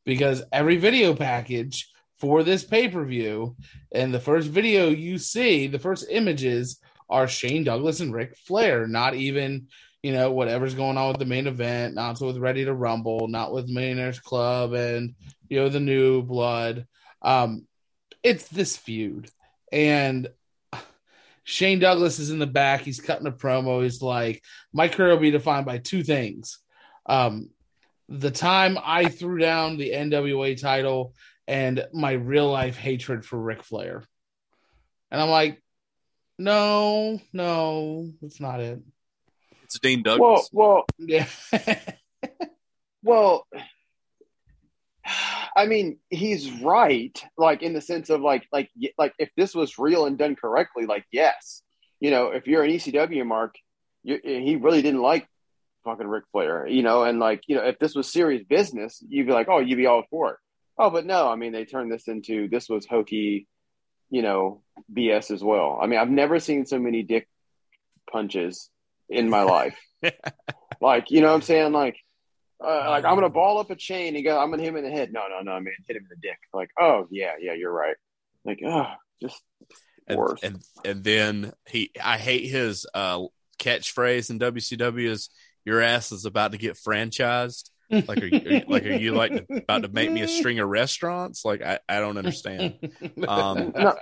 [0.05, 1.89] because every video package
[2.19, 3.55] for this pay per view
[3.93, 6.79] and the first video you see, the first images
[7.09, 9.67] are Shane Douglas and Ric Flair, not even
[10.01, 13.27] you know whatever's going on with the main event, not so with Ready to Rumble,
[13.27, 15.15] not with Millionaires Club and
[15.49, 16.85] you know the New Blood.
[17.21, 17.67] Um,
[18.23, 19.29] it's this feud,
[19.71, 20.27] and
[21.43, 22.81] Shane Douglas is in the back.
[22.81, 23.83] He's cutting a promo.
[23.83, 24.43] He's like,
[24.73, 26.59] my career will be defined by two things.
[27.05, 27.49] Um,
[28.09, 31.13] the time I threw down the NWA title
[31.47, 34.03] and my real life hatred for Ric Flair.
[35.11, 35.61] And I'm like,
[36.37, 38.81] no, no, that's not it.
[39.63, 40.49] It's Dean Douglas.
[40.51, 41.27] well, Yeah.
[43.03, 43.47] well.
[45.55, 47.17] I mean, he's right.
[47.37, 50.85] Like in the sense of like, like, like if this was real and done correctly,
[50.85, 51.61] like yes,
[51.99, 53.55] you know, if you're an ECW mark,
[54.03, 55.27] you, he really didn't like
[55.83, 59.27] fucking Ric Flair, you know, and like, you know, if this was serious business, you'd
[59.27, 60.37] be like, oh, you'd be all for it.
[60.77, 63.47] Oh, but no, I mean, they turned this into this was hokey,
[64.09, 64.61] you know,
[64.93, 65.79] BS as well.
[65.81, 67.27] I mean, I've never seen so many dick
[68.11, 68.69] punches
[69.09, 69.77] in my life.
[70.81, 71.71] like, you know what I'm saying?
[71.71, 71.97] Like,
[72.63, 74.83] uh, like I'm gonna ball up a chain and go, I'm gonna hit him in
[74.83, 75.11] the head.
[75.11, 76.37] No, no, no, man, hit him in the dick.
[76.53, 77.95] Like, oh yeah, yeah, you're right.
[78.45, 78.87] Like, oh,
[79.21, 79.41] just
[80.07, 80.39] and, worse.
[80.43, 83.23] and and then he I hate his uh
[83.59, 85.29] catchphrase in WCW is
[85.65, 87.69] your ass is about to get franchised.
[87.89, 90.59] Like are you, are you- like are you like about to make me a string
[90.59, 91.45] of restaurants?
[91.45, 92.75] Like I, I don't understand.
[93.27, 93.95] Um, No.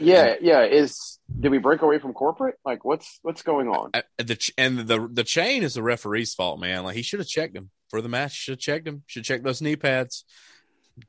[0.00, 0.62] yeah, yeah.
[0.64, 2.56] Is did we break away from corporate?
[2.64, 3.90] Like, what's what's going on?
[3.94, 6.84] I- the ch- and the the chain is the referee's fault, man.
[6.84, 8.32] Like he should have checked him for the match.
[8.32, 9.02] Should have checked him.
[9.06, 10.24] Should check those knee pads.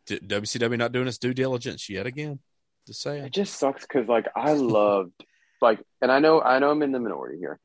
[0.06, 2.40] D- WCW not doing its due diligence yet again.
[2.88, 5.14] To say It just sucks because like I loved
[5.61, 7.60] like, and I know I know I'm in the minority here.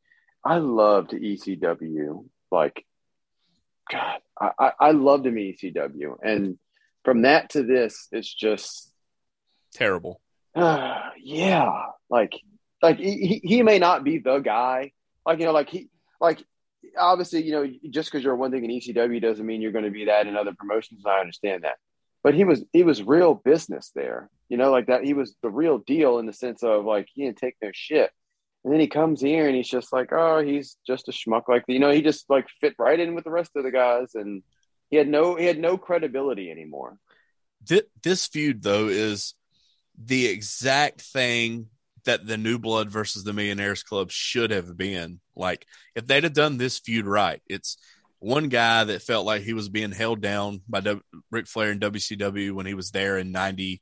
[0.44, 2.24] I loved ECW.
[2.52, 2.84] Like,
[3.90, 6.58] God, I I, I loved him in ECW, and
[7.04, 8.92] from that to this, it's just
[9.72, 10.20] Terrible.
[10.54, 12.32] uh, yeah, like
[12.82, 14.92] like he, he he may not be the guy.
[15.26, 15.88] Like you know, like he
[16.20, 16.42] like
[16.98, 19.90] obviously you know just because you're one thing in ECW doesn't mean you're going to
[19.90, 21.04] be that in other promotions.
[21.06, 21.76] I understand that,
[22.22, 24.30] but he was he was real business there.
[24.48, 25.04] You know, like that.
[25.04, 28.10] He was the real deal in the sense of like he didn't take no shit.
[28.68, 31.48] And then he comes here and he's just like, oh, he's just a schmuck.
[31.48, 34.14] Like you know, he just like fit right in with the rest of the guys,
[34.14, 34.42] and
[34.90, 36.98] he had no he had no credibility anymore.
[38.02, 39.32] This, feud though is
[39.96, 41.68] the exact thing
[42.04, 45.20] that the New Blood versus the Millionaires Club should have been.
[45.34, 47.78] Like if they'd have done this feud right, it's
[48.18, 51.00] one guy that felt like he was being held down by w-
[51.46, 53.80] Flair and WCW when he was there in 92,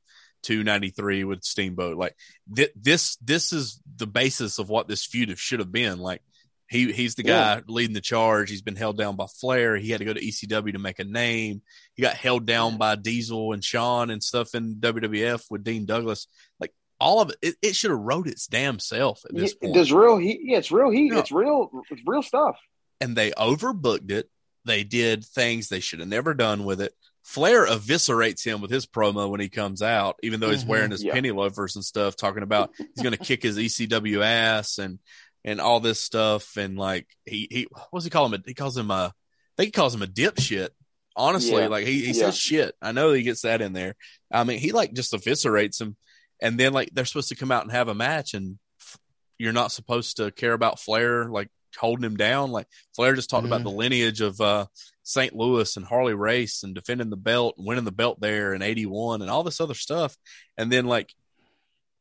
[0.63, 1.97] 93 with Steamboat.
[1.97, 2.15] Like
[2.55, 5.99] th- this, this is the basis of what this feud should have been.
[5.99, 6.21] Like
[6.69, 7.61] he, he's the guy Yeah.
[7.67, 8.49] leading the charge.
[8.49, 9.77] He's been held down by Flair.
[9.77, 11.61] He had to go to ECW to make a name.
[11.95, 16.27] He got held down by Diesel and Shawn and stuff in WWF with Dean Douglas.
[16.59, 19.75] Like all of it, it, it should have wrote its damn self at this point
[19.75, 20.39] There's real heat.
[20.43, 21.13] Yeah, it's real heat.
[21.13, 21.19] Yeah.
[21.19, 21.69] It's real.
[21.89, 22.57] It's real stuff.
[22.99, 24.29] and they overbooked it.
[24.65, 26.91] They did things they should have never done with it.
[27.27, 30.67] Flair eviscerates him with his promo when he comes out, even though he's Mhm.
[30.67, 31.11] wearing his Yeah.
[31.11, 34.99] penny loafers and stuff, talking about he's going to kick his ECW ass and
[35.43, 36.55] and all this stuff.
[36.55, 38.41] And like he he what's he call him?
[38.47, 40.69] He calls him a I think he calls him a dipshit.
[41.17, 41.67] Honestly, Yeah.
[41.67, 42.13] like he, he Yeah.
[42.13, 42.75] says shit.
[42.81, 43.95] I know he gets that in there.
[44.31, 45.97] I mean, he like just eviscerates him,
[46.41, 48.97] and then like they're supposed to come out and have a match, and f-
[49.37, 52.51] you're not supposed to care about Flair like holding him down.
[52.51, 53.65] Like Flair just talked about Mhm.
[53.65, 54.67] the lineage of uh,
[55.07, 55.33] St.
[55.33, 59.31] Louis and Harley Race and defending the belt, winning the belt there in '81, and
[59.31, 60.17] all this other stuff.
[60.57, 61.13] And then like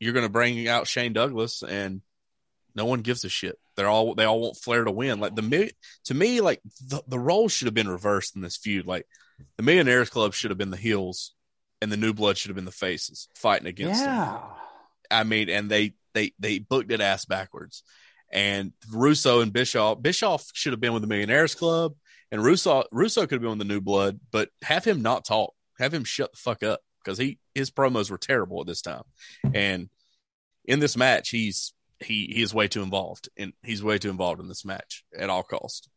[0.00, 2.02] you're going to bring out Shane Douglas, and
[2.74, 3.58] no one gives a shit.
[3.76, 5.20] They're all they all want Flair to win.
[5.20, 5.70] Like the
[6.06, 8.86] to me, like the the roles should have been reversed in this feud.
[8.86, 9.06] Like
[9.56, 11.32] the Millionaires Club should have been the heels,
[11.80, 14.14] and the New Blood should have been the faces fighting against them.
[14.14, 14.40] Yeah.
[15.12, 17.84] I mean, and they they they booked it ass backwards.
[18.32, 21.94] And Russo and Bischoff, Bischoff should have been with the Millionaires Club,
[22.30, 25.94] and Russo Russo could have been the New Blood, but have him not talk, have
[25.94, 29.04] him shut the fuck up because he his promos were terrible at this time.
[29.54, 29.88] And
[30.64, 34.40] in this match, he's he he is way too involved, and he's way too involved
[34.40, 35.88] in this match at all cost.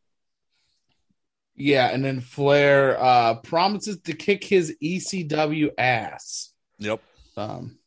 [1.55, 6.53] Yeah, and then Flair uh, promises to kick his ECW ass.
[6.77, 7.01] Yep.
[7.35, 7.79] Um,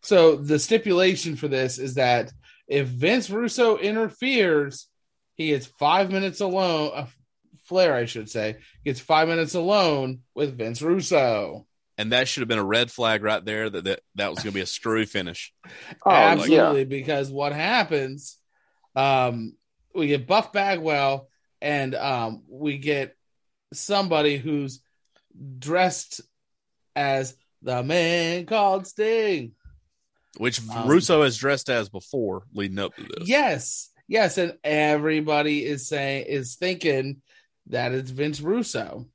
[0.00, 2.32] so the stipulation for this is that
[2.66, 4.88] if Vince Russo interferes,
[5.34, 7.06] he is five minutes alone.
[7.70, 11.66] Flair, I should say, gets five minutes alone with Vince Russo.
[11.96, 14.50] And that should have been a red flag right there that that, that was going
[14.52, 15.52] to be a screwy finish.
[16.04, 16.84] Oh, Absolutely, yeah.
[16.84, 18.36] because what happens,
[18.96, 19.54] um,
[19.94, 21.28] we get Buff Bagwell,
[21.60, 23.16] and um, we get
[23.72, 24.80] somebody who's
[25.58, 26.22] dressed
[26.96, 29.52] as the man called Sting.
[30.38, 33.28] Which Um, Russo has dressed as before leading up to this.
[33.28, 37.20] Yes, yes, and everybody is saying is thinking
[37.66, 39.06] that it's Vince Russo.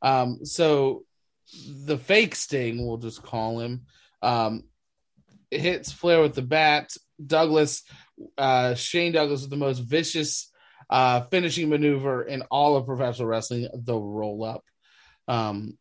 [0.00, 1.04] Um, so
[1.86, 3.82] the fake Sting, we'll just call him,
[4.22, 4.64] um,
[5.50, 6.90] hits Flair with the bat.
[7.24, 7.82] Douglas,
[8.38, 10.50] uh, Shane Douglas with the most vicious
[10.90, 14.64] uh, finishing maneuver in all of professional wrestling, the roll up.
[15.28, 15.78] Um,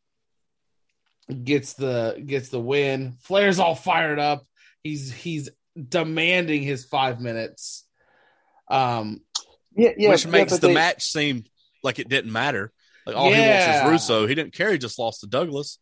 [1.44, 3.16] gets the gets the win.
[3.22, 4.44] Flair's all fired up.
[4.84, 5.50] He's he's
[5.90, 7.88] demanding his five minutes.
[8.70, 9.22] Um,
[9.76, 10.10] Yeah, yeah.
[10.10, 11.46] which makes but the they- match seem
[11.84, 12.72] like it didn't matter.
[13.06, 14.28] Like all he wants is Russo.
[14.28, 14.72] He didn't care.
[14.72, 15.80] He just lost to Douglas.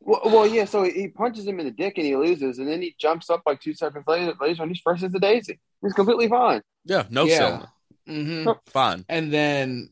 [0.00, 0.64] Well, well, yeah.
[0.64, 3.42] So he punches him in the dick and he loses, and then he jumps up
[3.46, 5.60] like two seconds later, later when he's fresh as a daisy.
[5.82, 6.62] He's completely fine.
[6.84, 7.36] Yeah, no Yeah.
[7.38, 7.66] selling.
[8.08, 8.58] mhm.
[8.68, 9.04] Fine.
[9.08, 9.90] and then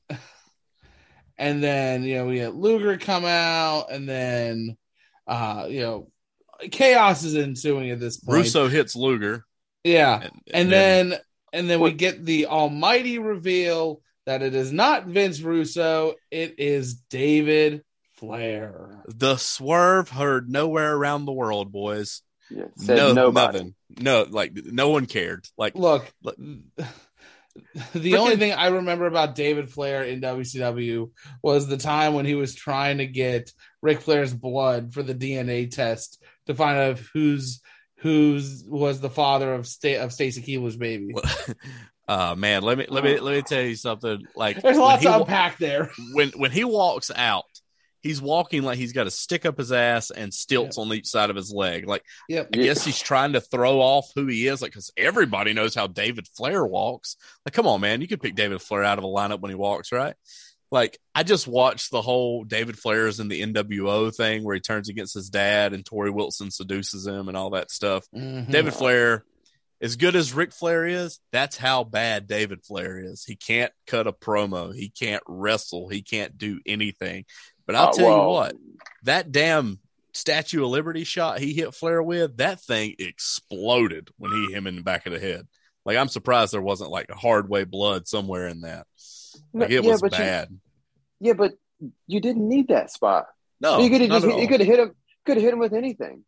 [1.38, 4.76] and then you know we had Luger come out, and then
[5.26, 6.10] uh, you know
[6.70, 8.38] chaos is ensuing at this point.
[8.38, 9.44] Russo hits Luger,
[9.84, 11.14] yeah, and, and then
[11.52, 16.94] and then we get the almighty reveal that it is not Vince Russo, it is
[16.94, 17.82] David
[18.14, 19.02] Flair.
[19.08, 22.22] the swerve heard nowhere around the world, boys.
[22.48, 23.58] Yeah, said no, nobody.
[23.58, 23.74] nothing.
[23.98, 25.46] No, like no one cared.
[25.58, 26.36] Like Look, Look.
[27.92, 31.10] the only thing I remember about David Flair in WCW
[31.42, 33.52] was the time when he was trying to get
[33.82, 37.60] Ric Flair's blood for the DNA test to find out who's
[37.96, 41.14] who's was the father of Sta- of Stacy Keibler's baby.
[42.10, 44.26] uh man, let me let me let me tell you something.
[44.34, 45.90] Like There's lots to unpack there.
[46.12, 47.44] when when he walks out,
[48.02, 51.30] he's walking like he's got a stick up his ass and stilts on each side
[51.30, 51.86] of his leg.
[51.86, 52.48] Like Yep.
[52.54, 55.86] I guess he's trying to throw off who he is, like because everybody knows how
[55.86, 57.16] David Flair walks.
[57.46, 59.56] Like, come on, man, you could pick David Flair out of a lineup when he
[59.56, 60.14] walks, right?
[60.72, 64.88] Like, I just watched the whole David Flair's in the NWO thing where he turns
[64.88, 68.04] against his dad and Torrie Wilson seduces him and all that stuff.
[68.14, 68.50] Mhm.
[68.50, 69.24] David Flair,
[69.82, 73.24] as good as Ric Flair is, that's how bad David Flair is.
[73.24, 77.24] He can't cut a promo, he can't wrestle, he can't do anything.
[77.66, 78.56] But I'll Uh, tell well, you what,
[79.04, 79.78] that damn
[80.12, 84.66] Statue of Liberty shot he hit Flair with, that thing exploded when he hit him
[84.66, 85.46] in the back of the head.
[85.86, 88.86] Like I'm surprised there wasn't like a hard way blood somewhere in that.
[89.54, 90.58] Like it Yeah, was but you- bad.
[91.20, 91.52] Yeah, but
[92.06, 93.26] you didn't need that spot.
[93.60, 94.94] no, you could have just you could have hit him
[95.24, 96.24] could have hit him with anything.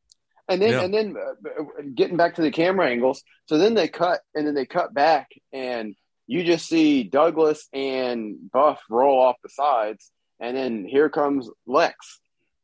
[0.53, 0.83] And then Yeah.
[0.83, 3.23] and then uh, getting back to the camera angles.
[3.47, 5.95] So then they cut and then they cut back and
[6.27, 10.11] you just see Douglas and Buff roll off the sides
[10.41, 12.21] and then here comes Lex.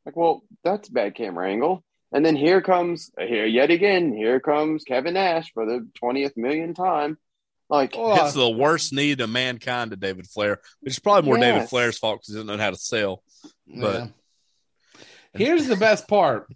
[0.06, 1.84] Like, well, that's a bad camera angle.
[2.12, 6.72] And then here comes here yet again, here comes Kevin Nash for the 20th million
[6.74, 7.18] time.
[7.68, 11.38] Like Oh, It's the worst need of mankind to David Flair, which is probably more
[11.38, 13.22] David Flair's fault because he doesn't know how to sell.
[13.66, 14.06] But- Yeah.
[15.34, 16.50] here's the best part.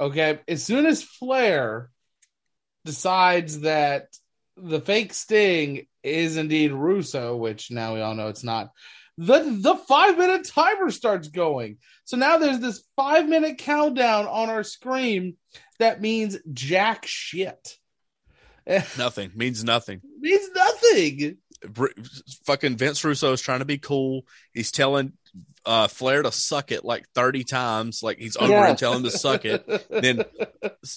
[0.00, 1.90] Okay, as soon as Flair
[2.84, 4.08] decides that
[4.56, 8.70] the fake Sting is indeed Russo, which now we all know it's not.
[9.18, 11.78] The the five minute timer starts going.
[12.04, 15.36] So now there's this five minute countdown on our screen
[15.78, 17.76] that means jack shit.
[18.98, 20.00] Nothing means nothing.
[20.18, 21.38] means nothing.
[21.68, 21.86] Br-
[22.44, 24.26] fucking Vince Russo is trying to be cool.
[24.52, 25.12] He's telling
[25.64, 28.02] uh, Flair to suck it like 30 times.
[28.02, 28.68] Like he's over Yeah.
[28.68, 29.64] and telling him to suck it.
[29.90, 30.24] Then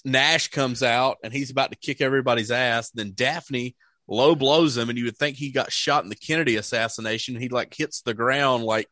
[0.06, 2.92] Nash comes out and he's about to kick everybody's ass.
[2.92, 3.76] Then Daffney
[4.08, 7.36] low blows him, and you would think he got shot in the Kennedy assassination.
[7.40, 8.88] He like hits the ground like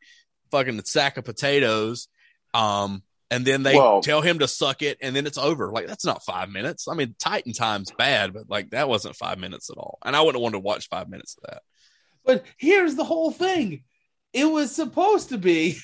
[0.51, 2.07] fucking a sack of potatoes.
[2.53, 5.69] Um, and then they Well- tell him to suck it, and then it's over.
[5.71, 6.87] Like that's not five minutes.
[6.87, 9.99] I mean, Titan time's bad, but like that wasn't five minutes at all.
[10.05, 11.61] And I wouldn't want to watch five minutes of that.
[12.25, 13.83] But here's the whole thing.
[14.33, 15.77] It was supposed to be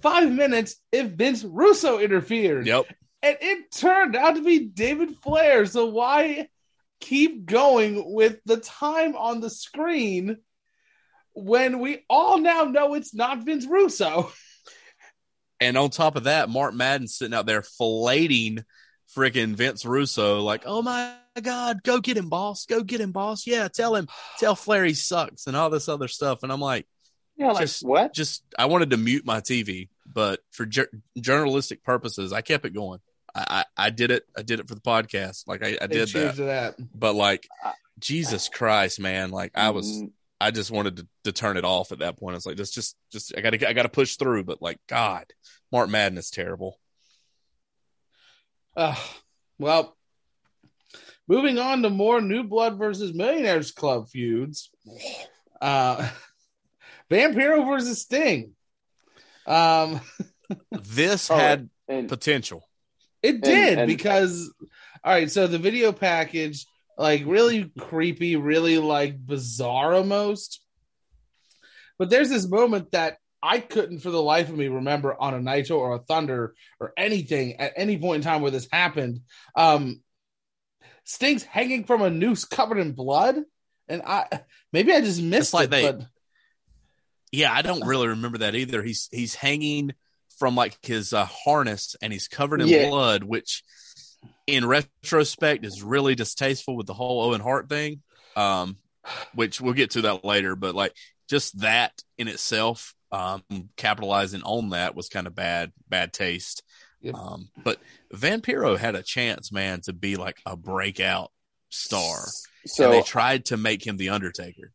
[0.00, 2.66] five minutes if Vince Russo interfered.
[2.66, 2.86] Yep.
[3.22, 5.64] And it turned out to be David Flair.
[5.66, 6.48] So why
[7.00, 10.38] keep going with the time on the screen
[11.34, 14.32] when we all now know it's not Vince Russo?
[15.60, 18.64] And on top of that, Mark Madden sitting out there filleting
[19.16, 22.66] freaking Vince Russo, like, oh my God, go get him, boss.
[22.66, 23.46] Go get him, boss.
[23.46, 24.08] Yeah, tell him,
[24.38, 26.42] tell Flair he sucks and all this other stuff.
[26.42, 26.86] And I'm like,
[27.42, 28.14] yeah, like Just- what?
[28.14, 30.90] just, I wanted to mute my TV, but for jour-
[31.20, 33.00] journalistic purposes, I kept it going.
[33.34, 34.24] I, I, I did it.
[34.36, 35.46] I did it for the podcast.
[35.46, 36.36] Like I, I did that.
[36.36, 36.74] that.
[36.94, 39.30] But like, I- Jesus Christ, man.
[39.30, 40.10] Like I was, Mm,
[40.40, 42.36] I just wanted to, to turn it off at that point.
[42.36, 44.44] It's like, just, just, just, I gotta, I gotta push through.
[44.44, 45.26] But like, God,
[45.70, 46.78] Mark Madden is terrible.
[48.76, 48.96] Uh,
[49.58, 49.96] well,
[51.28, 54.70] moving on to more New Blood versus Millionaires Club feuds.
[55.60, 56.08] Uh,
[57.10, 58.52] Vampiro versus Sting.
[59.46, 60.00] Um,
[60.70, 62.68] This Oh, had and potential.
[63.22, 64.52] it did and- because,
[65.02, 66.66] all right, so the video package,
[66.98, 70.60] like really creepy, really like bizarre almost.
[71.98, 75.40] But there's this moment that I couldn't for the life of me remember on a
[75.40, 79.20] Nitro or a Thunder or anything at any point in time where this happened.
[79.56, 80.02] Um,
[81.04, 83.36] Sting's hanging from a noose covered in blood,
[83.88, 84.26] and I
[84.72, 85.70] maybe I just missed It's like it.
[85.70, 86.06] they- but
[87.32, 88.82] Yeah, I don't really remember that either.
[88.82, 89.94] He's he's hanging
[90.38, 92.88] from like his uh, harness and he's covered in Yeah.
[92.88, 93.62] blood, which
[94.46, 98.02] in retrospect is really distasteful with the whole Owen Hart thing.
[98.36, 98.76] Um,
[99.34, 100.94] which we'll get to that later, but like
[101.28, 103.42] just that in itself, um,
[103.76, 106.62] capitalizing on that was kind of bad, bad taste.
[107.00, 107.14] Yep.
[107.14, 107.78] Um, but
[108.14, 111.32] Vampiro had a chance, man, to be like a breakout
[111.68, 112.26] star,
[112.64, 114.72] so and they tried to make him the Undertaker.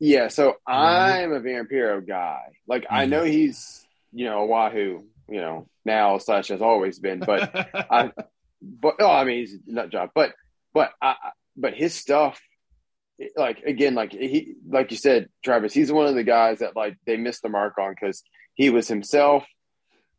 [0.00, 2.40] Yeah, so I'm a Vampiro guy.
[2.66, 3.32] Like I know mm-hmm.
[3.32, 7.54] he's you know a Wahoo, you know now slash has always been, but
[7.90, 8.10] I,
[8.62, 10.32] but oh, I mean he's a nut job, but
[10.72, 11.16] but I,
[11.54, 12.40] but his stuff,
[13.36, 16.96] like again, like he like you said, Travis, he's one of the guys that like
[17.06, 18.22] they missed the mark on because
[18.54, 19.44] he was himself,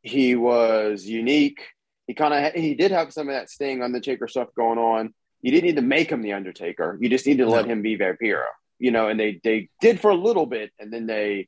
[0.04, 1.62] he was unique.
[2.06, 4.78] He kind of he did have some of that sting on the Taker stuff going
[4.78, 5.14] on.
[5.42, 7.00] You didn't need to make him the Undertaker.
[7.02, 8.46] You just needed to let him be Vampiro,
[8.82, 9.08] you know.
[9.08, 11.48] And they they did for a little bit, and then they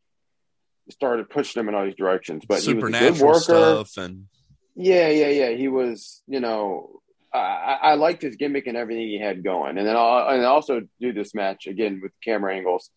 [0.90, 2.44] started pushing him in all these directions.
[2.48, 3.40] But he was a good Supernatural worker.
[3.40, 4.28] stuff and
[4.76, 5.50] Yeah, yeah, yeah.
[5.52, 7.02] He was, you know,
[7.34, 9.78] I, I liked his gimmick and everything he had going.
[9.78, 12.90] And then I'll, and also do this match again with camera angles.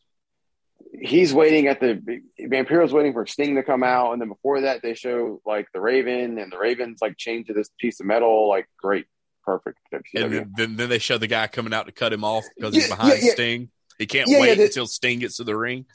[0.92, 4.82] He's waiting at the Vampiro's waiting for Sting to come out, and then before that
[4.82, 8.48] they show like the Raven, and the Raven's like chained to this piece of metal.
[8.48, 9.06] Like great,
[9.42, 9.78] perfect.
[9.90, 10.30] and WCW.
[10.30, 12.88] then, then, then they show the guy coming out to cut him off because he's
[12.88, 13.32] behind yeah, yeah.
[13.32, 13.70] Sting.
[13.98, 15.86] He can't Yeah, yeah, wait that- until Sting gets to the ring.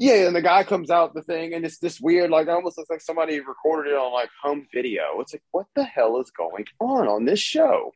[0.00, 2.88] Yeah, and the guy comes out the thing, and it's this weird, like almost looks
[2.90, 5.02] like somebody recorded it on like home video.
[5.20, 7.92] It's like, what the hell is going on on this show?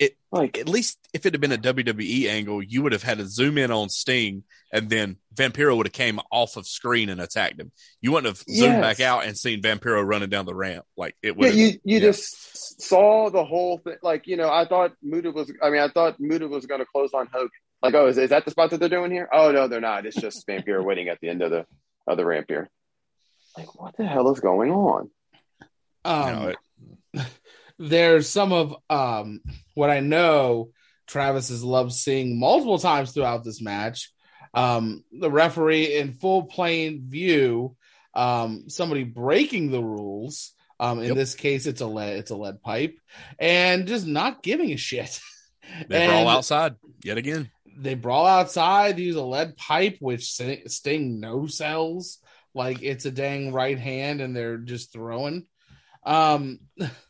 [0.00, 3.18] It- like At least if it had been a WWE angle, you would have had
[3.18, 4.42] to zoom in on Sting,
[4.72, 7.70] and then Vampiro would have came off of screen and attacked him.
[8.00, 8.80] You wouldn't have zoomed Yes.
[8.80, 10.84] back out and seen Vampiro running down the ramp.
[10.96, 11.54] Like it yeah, would.
[11.54, 12.00] you you yeah.
[12.00, 13.94] just saw the whole thing.
[14.02, 15.52] Like you know, I thought Muta was.
[15.62, 17.50] I mean, I thought Muta was going to close on Hogan.
[17.84, 19.28] Like, oh, is, is that the spot that they're doing here?
[19.30, 20.06] Oh no, they're not.
[20.06, 21.66] It's just Vampiro waiting at the end of the
[22.06, 22.70] of the ramp here.
[23.58, 25.10] Like, what the hell is going on?
[26.04, 26.54] Um,
[27.14, 27.26] it-
[27.78, 29.40] there's some of um
[29.74, 30.70] what I know
[31.06, 34.10] Travis has loved seeing multiple times throughout this match.
[34.54, 37.76] Um, the referee in full plain view,
[38.14, 40.52] um, somebody breaking the rules.
[40.80, 41.16] Um, in Yep.
[41.16, 42.96] this case, it's a lead, it's a lead pipe,
[43.38, 45.20] and just not giving a shit.
[45.88, 46.74] They are all outside
[47.04, 47.50] yet again.
[47.76, 50.32] They brawl outside, use a lead pipe, which
[50.66, 52.18] Sting no sells
[52.54, 55.46] like it's a dang right hand, and they're just throwing.
[56.06, 56.60] Um,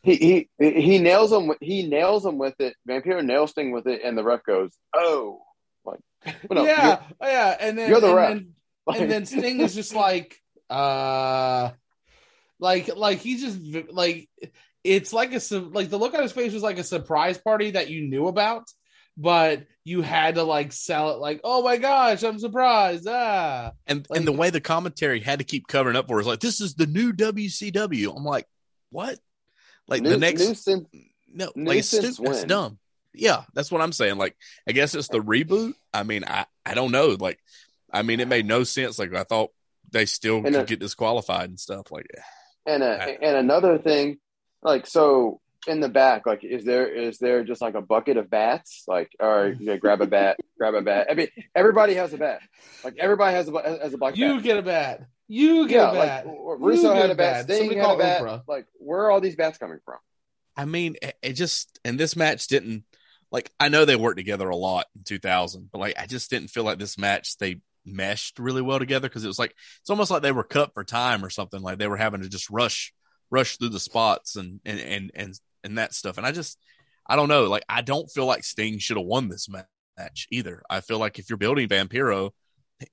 [0.03, 1.47] He he he nails him.
[1.47, 2.75] with- He nails him with it.
[2.87, 5.41] Vampiro nails Sting with it, and the ref goes, "Oh,
[5.85, 5.99] like,
[6.49, 8.29] well, no, yeah, yeah, and then you're the and ref.
[8.29, 8.53] then,
[8.87, 10.39] you're- and then Sting is just like,
[10.69, 11.71] uh,
[12.59, 13.59] like like he just
[13.91, 14.29] like
[14.83, 15.41] it's like a
[15.73, 18.63] like the look on his face was like a surprise party that you knew about,
[19.17, 24.05] but you had to like sell it like, oh my gosh, I'm surprised, ah, And
[24.09, 26.39] Like- and the way the commentary had to keep covering up for it is like
[26.39, 28.15] this is the new WCW.
[28.15, 28.47] I'm like,
[28.89, 29.19] what?
[29.87, 30.87] Like new, the next new sen-
[31.33, 32.31] no, new like it's since stupid.
[32.31, 32.79] It's dumb.
[33.13, 34.17] Yeah, that's what I'm saying.
[34.17, 34.35] Like,
[34.67, 35.73] I guess it's the reboot.
[35.93, 37.15] I mean, I I don't know.
[37.19, 37.39] Like,
[37.93, 38.97] I mean, it made no sense.
[38.99, 39.51] Like, I thought
[39.91, 41.91] they still And could a- get disqualified and stuff.
[41.91, 42.07] Like,
[42.65, 44.17] and a, I- and another thing,
[44.63, 48.29] like so in the back, like is there is there just like a bucket of
[48.29, 48.83] bats?
[48.87, 51.07] Like, or you know, grab a bat, grab a bat.
[51.09, 52.41] I mean, everybody has a bat.
[52.83, 54.43] Like everybody has a has a black you bat.
[54.43, 56.27] get a bat, you get yeah, a bat.
[56.27, 57.43] like Russo had a a bat, bat.
[57.45, 58.21] Sting Somebody had call a bat.
[58.21, 58.41] Oprah.
[58.47, 59.97] Like, where are all these bats coming from?
[60.55, 62.83] I mean, it, it just and this match didn't
[63.31, 63.51] like.
[63.59, 66.63] I know they worked together a lot in 2000, but like, I just didn't feel
[66.63, 70.21] like this match they meshed really well together because it was like it's almost like
[70.21, 71.61] they were cut for time or something.
[71.61, 72.93] Like they were having to just rush
[73.31, 76.17] rush through the spots and and and and, and that stuff.
[76.17, 76.57] And I just
[77.07, 77.45] I don't know.
[77.45, 80.63] Like I don't feel like Sting should have won this match either.
[80.69, 82.31] I feel like if you're building Vampiro,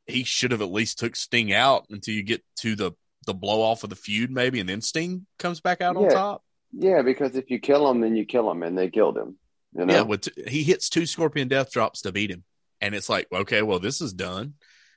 [0.07, 2.93] he should have at least took Sting out until you get to the
[3.27, 6.43] the blow off of the feud maybe, and then Sting comes back out on top.
[6.73, 9.37] Yeah, because if you kill him, then you kill him, and they killed him.
[9.77, 9.95] You know?
[9.95, 12.45] Yeah, with t- he hits two Scorpion Death Drops to beat him,
[12.81, 14.55] and it's like, okay, well, this is done.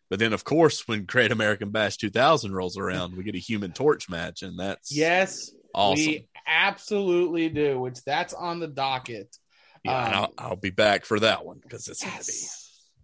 [0.10, 3.72] But then, of course, when Great American Bash 2000 rolls around, we get a Human
[3.72, 6.06] Torch match, and that's Yes, awesome.
[6.06, 7.80] we absolutely do.
[7.80, 9.36] Which that's on the docket.
[9.84, 12.48] yeah, and um, I'll, I'll be back for that one because it's heavy.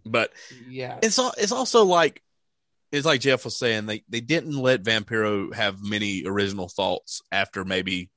[0.04, 0.32] But
[0.68, 0.98] yes.
[1.02, 2.22] it's it's also like
[2.90, 7.64] it's like Jeff was saying they they didn't let Vampiro have many original thoughts after
[7.64, 8.10] maybe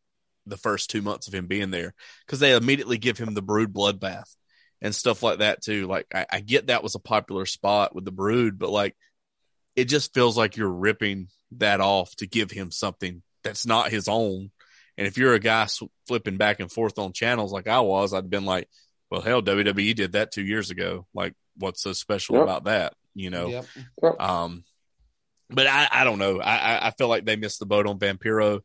[0.45, 1.93] the first two months of him being there
[2.25, 4.35] because they immediately give him the Brood bloodbath
[4.81, 5.87] and stuff like that too.
[5.87, 8.95] Like I, I get that was a popular spot with the Brood, but like
[9.75, 11.27] it just feels like you're ripping
[11.57, 14.51] that off to give him something that's not his own.
[14.97, 18.13] And if you're a guy sw- flipping back and forth on channels like I was,
[18.13, 18.69] I'd been like,
[19.11, 21.05] well, hell, WWE did that two years ago.
[21.13, 22.43] Like, what's so special Yep.
[22.43, 22.93] about that?
[23.13, 23.47] You know?
[24.01, 24.21] Yep.
[24.21, 24.63] Um,
[25.49, 26.39] but I, I don't know.
[26.39, 28.61] I, I, I feel like they missed the boat on Vampiro.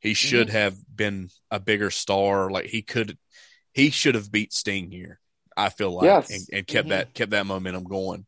[0.00, 2.50] He should have been a bigger star.
[2.50, 3.18] Like he could,
[3.72, 5.20] he should have beat Sting here.
[5.56, 6.30] I feel like, Yes.
[6.30, 6.90] and, and kept Mhm.
[6.90, 8.24] that kept that momentum going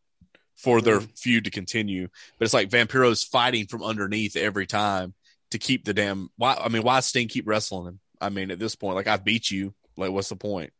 [0.57, 1.19] for their Mhm.
[1.19, 2.09] feud to continue.
[2.39, 5.15] But it's like Vampiro's fighting from underneath every time
[5.55, 6.31] to keep the damn.
[6.37, 6.55] Why?
[6.55, 8.01] I mean, why Sting keep wrestling him?
[8.21, 9.73] I mean, at this point, like I beat you.
[9.97, 10.73] Like, what's the point?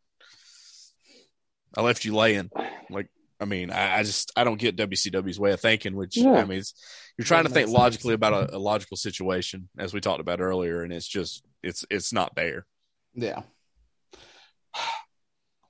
[1.77, 2.51] I left you laying.
[2.91, 5.95] Like, I mean, I, I just I don't get WCW's way of thinking.
[5.95, 6.33] Which Yeah.
[6.33, 6.75] I mean, it's,
[7.17, 7.79] you're trying to think sense.
[7.79, 11.85] logically about a, a logical situation, as we talked about earlier, and it's just it's
[11.89, 12.67] it's not there.
[13.15, 13.43] Yeah.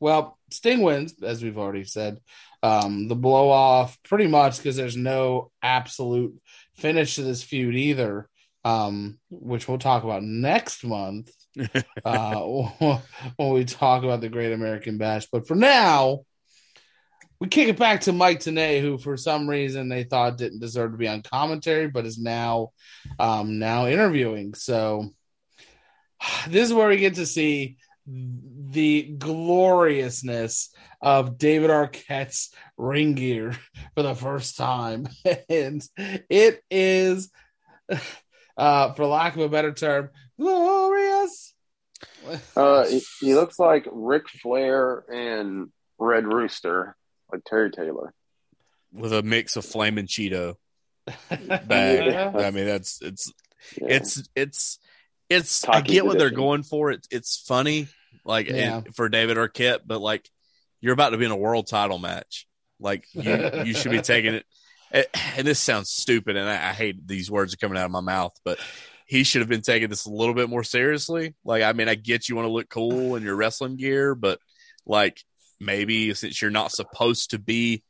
[0.01, 2.21] Well, Sting wins, as we've already said.
[2.63, 6.39] Um, the blow off, pretty much because there's no absolute
[6.75, 8.29] finish to this feud either,
[8.65, 11.31] um, which we'll talk about next month
[12.05, 12.41] uh,
[13.37, 15.27] when we talk about the Great American Bash.
[15.31, 16.21] But for now,
[17.41, 20.93] we kick it back to Mike Tenay, who for some reason they thought didn't deserve
[20.93, 22.71] to be on commentary, but is now
[23.19, 24.55] um, now interviewing.
[24.55, 25.11] So
[26.49, 27.77] this is where we get to see
[28.07, 33.57] the gloriousness of David Arquette's ring gear
[33.95, 35.09] for the first time,
[35.49, 35.83] and
[36.29, 37.31] it is,
[38.57, 41.55] uh, for lack of a better term, glorious.
[42.57, 45.69] Uh, he, he looks like Ric Flair and
[45.99, 46.97] Red Rooster,
[47.33, 48.13] like Terry Taylor.
[48.93, 50.57] with a mix of flame and Cheeto
[51.29, 52.07] bag.
[52.07, 52.33] Yeah.
[52.35, 53.33] I mean, that's it's
[53.81, 53.89] Yeah.
[53.91, 54.79] it's it's
[55.29, 56.91] it's I Taki get what they're going for.
[56.91, 57.89] It it's funny,
[58.25, 58.83] like Yeah.
[58.87, 60.29] it- for David Arquette, but like
[60.81, 62.47] you're about to be in a world title match.
[62.81, 64.45] Like you, you should be taking it.
[64.95, 68.01] And this sounds stupid, and I, I hate these words are coming out of my
[68.01, 68.59] mouth, but
[69.07, 71.35] he should have been taking this a little bit more seriously.
[71.45, 74.39] Like, I mean, I get you want to look cool in your wrestling gear, but
[74.87, 75.21] like
[75.61, 77.83] maybe since you're not supposed to be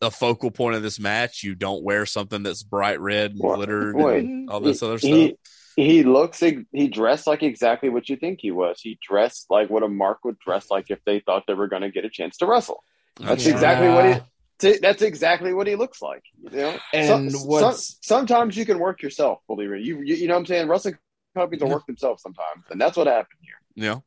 [0.00, 3.94] the focal point of this match, you don't wear something that's bright red and glittered
[3.94, 4.24] wait.
[4.24, 5.10] and all this other stuff.
[5.10, 5.36] He,
[5.76, 8.80] he looks he dressed like exactly what you think he was.
[8.80, 11.82] He dressed like what a mark would dress like if they thought they were going
[11.82, 12.82] to get a chance to wrestle.
[13.18, 13.52] That's Yeah.
[13.52, 14.20] exactly what he.
[14.60, 16.22] That's exactly what he looks like.
[16.42, 17.96] You know, And Some- what's- some-
[18.26, 19.40] sometimes you can work yourself.
[19.46, 19.82] Believe it.
[19.82, 20.68] You, you you know what I'm saying.
[20.68, 20.98] Wrestling
[21.34, 21.74] companies will Yeah.
[21.74, 23.54] work themselves sometimes, and that's what happened here.
[23.74, 23.98] Yeah.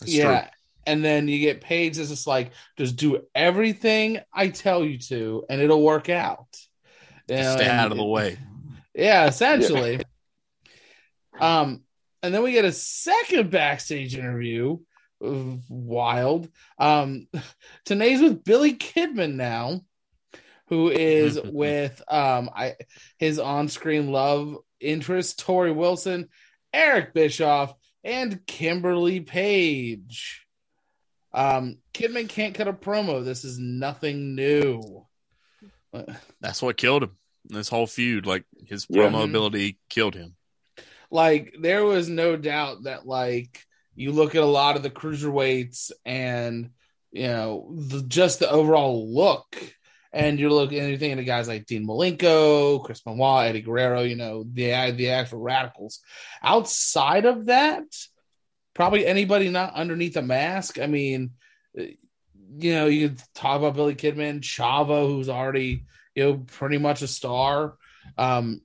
[0.00, 0.40] That's yeah.
[0.42, 0.50] true.
[0.86, 5.44] And then you get paid as just like, just do everything I tell you to,
[5.50, 6.46] and it'll work out.
[7.28, 8.38] You know, Stay out of the way.
[8.94, 10.00] Yeah, essentially.
[11.38, 11.82] Um,
[12.22, 14.78] and then we get a second backstage interview.
[15.20, 16.48] Wild.
[16.78, 17.26] Um,
[17.84, 19.82] Tenay's with Billy Kidman now,
[20.68, 22.76] who is with um I
[23.18, 26.28] his on-screen love interest, Torrie Wilson,
[26.72, 27.74] Eric Bischoff,
[28.04, 30.46] and Kimberly Page.
[31.32, 33.24] Um, Kidman can't cut a promo.
[33.24, 35.04] This is nothing new.
[36.40, 37.16] That's what killed him.
[37.46, 39.02] This whole feud, like his Yeah.
[39.08, 40.36] promo ability killed him.
[41.10, 43.64] like there was no doubt that like
[43.94, 46.70] you look at a lot of the cruiserweights and
[47.12, 49.56] you know the, just the overall look
[50.12, 54.02] and you're looking and you're thinking of guys like Dean Malenko, Chris Benoit, Eddie Guerrero,
[54.02, 55.98] you know, the the actual Radicalz.
[56.42, 57.84] Outside of that,
[58.74, 60.78] probably anybody not underneath a mask.
[60.78, 61.30] I mean,
[61.78, 61.84] uh,
[62.56, 67.02] you know, you could talk about Billy Kidman, Chavo, who's already, you know, pretty much
[67.02, 67.76] a star.
[68.16, 68.62] Um,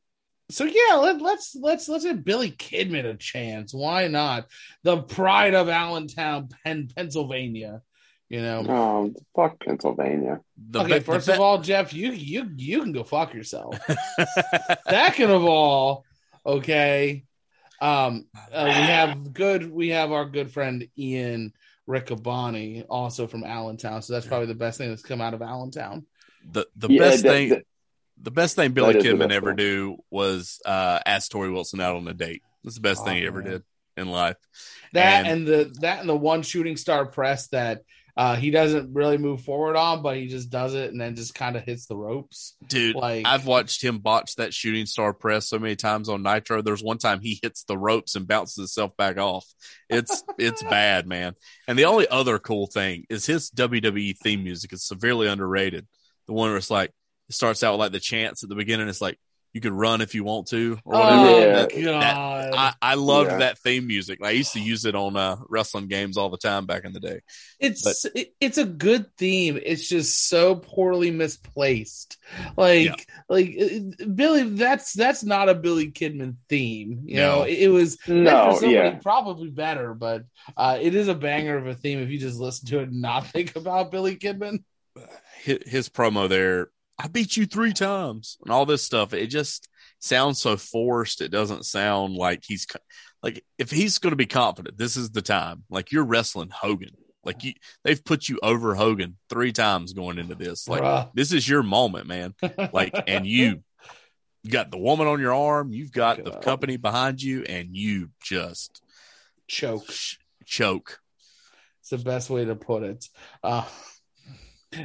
[0.49, 3.73] so yeah, let, let's let's let's give Billy Kidman a chance.
[3.73, 4.47] Why not?
[4.83, 7.81] The pride of Allentown, Penn, Pennsylvania.
[8.33, 8.65] You know.
[8.67, 10.41] Oh, fuck Pennsylvania.
[10.71, 13.77] The okay, be- first the of all, Jeff, you you you can go fuck yourself.
[14.89, 16.03] Second of all,
[16.43, 17.25] okay,
[17.79, 19.71] um, uh, we have good.
[19.71, 21.53] We have our good friend Ian
[21.87, 24.01] Riccaboni, also from Allentown.
[24.01, 26.07] So that's probably the best thing that's come out of Allentown.
[26.51, 27.65] the the Yeah, best that- thing that-
[28.17, 29.57] the best thing Billy That is the Kidman ever thing.
[29.57, 32.41] do was uh ask Torrie Wilson out on a date.
[32.63, 33.51] That's the best Oh, thing he ever man.
[33.51, 33.63] did
[33.95, 34.37] in life.
[34.93, 37.83] That And- and, the that and the one shooting star press that
[38.15, 41.33] uh, he doesn't really move forward on, but he just does it and then just
[41.33, 42.55] kind of hits the ropes.
[42.67, 46.61] Dude, Like I've watched him botch that shooting star press so many times on Nitro.
[46.61, 49.45] There's one time he hits the ropes and bounces himself back off.
[49.89, 51.33] It's it's bad, man.
[51.67, 55.87] And the only other cool thing is his WWE theme music is severely underrated.
[56.27, 56.91] The one where it's like
[57.29, 58.89] it starts out with like the chants at the beginning.
[58.89, 59.17] It's like
[59.53, 61.15] you could run if you want to or whatever.
[61.21, 61.39] oh
[61.77, 61.99] Yeah.
[61.99, 63.37] That- god, I, I loved Yeah.
[63.37, 64.19] that theme music.
[64.23, 66.99] I used to use it on uh, wrestling games all the time back in the
[66.99, 67.21] day.
[67.59, 69.59] it's it, it's a good theme.
[69.63, 72.17] It's just so poorly misplaced.
[72.57, 72.95] Like Yeah.
[73.29, 73.57] like
[74.15, 77.03] Billy, that's that's not a Billy Kidman theme.
[77.05, 77.35] You No.
[77.39, 78.99] know, it, it was No, for somebody yeah.
[79.01, 80.23] probably better, but
[80.57, 83.01] uh, it is a banger of a theme if you just listen to it and
[83.01, 84.63] not think about Billy Kidman.
[85.41, 89.13] His, his promo there, I beat you three times, and all this stuff.
[89.13, 89.67] It just
[89.99, 91.21] sounds so forced.
[91.21, 92.67] It doesn't sound like he's
[93.21, 95.63] like if he's going to be confident, this is the time.
[95.69, 96.95] Like you're wrestling Hogan.
[97.23, 97.53] Like you,
[97.83, 100.67] they've put you over Hogan three times going into this.
[100.67, 101.09] Like Bruh.
[101.13, 102.35] this is your moment, man.
[102.73, 103.63] Like, and you,
[104.43, 108.09] you got the woman on your arm, you've got the company behind you, and you
[108.21, 108.81] just
[109.47, 109.87] choke.
[109.87, 110.99] ch- choke.
[111.79, 113.07] It's the best way to put it.
[113.41, 113.63] Uh,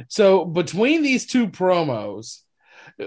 [0.07, 2.39] so between these two promos,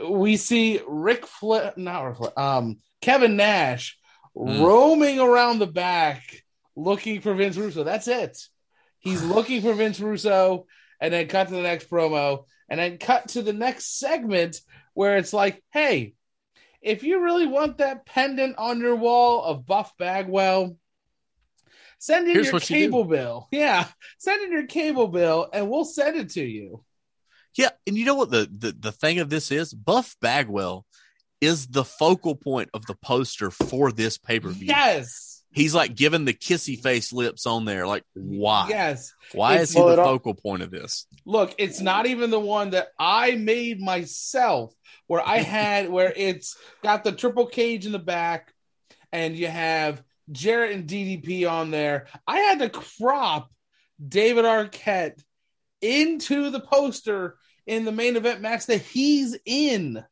[0.08, 3.98] we see Rick Fla- not Rick Fla- um, Kevin Nash
[4.34, 4.64] Mm.
[4.64, 6.22] roaming around the back
[6.74, 7.84] looking for Vince Russo.
[7.84, 8.38] That's it.
[8.98, 10.64] He's looking for Vince Russo,
[10.98, 14.58] and then cut to the next promo, and then cut to the next segment
[14.94, 16.14] where it's like, hey,
[16.80, 20.76] if you really want that pendant on your wall of Buff Bagwell,
[22.02, 23.46] send in Here's your what you cable bill.
[23.52, 23.86] Yeah,
[24.18, 26.82] send in your cable bill, and we'll send it to you.
[27.56, 29.72] Yeah, and you know what the, the the thing of this is?
[29.72, 30.84] Buff Bagwell
[31.40, 34.68] is the focal point of the poster for this pay per view.
[34.68, 37.86] Yes, He's like giving the kissy face lips on there.
[37.86, 38.68] Like, why?
[38.70, 39.12] yes.
[39.32, 41.06] Why It's- is he Well, the focal point of this?
[41.26, 44.72] Look, it's not even the one that I made myself,
[45.08, 48.50] where I had where it's got the triple cage in the back,
[49.12, 50.02] and you have
[50.32, 52.06] Jarrett and DDP on there.
[52.26, 53.50] I had to crop
[54.06, 55.22] David Arquette
[55.80, 57.36] into the poster
[57.66, 60.04] in the main event match that he's in.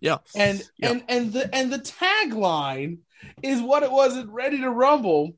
[0.00, 0.90] Yeah, And Yeah.
[0.90, 2.98] and and the and the tagline
[3.42, 5.36] is what it was in Ready to Rumble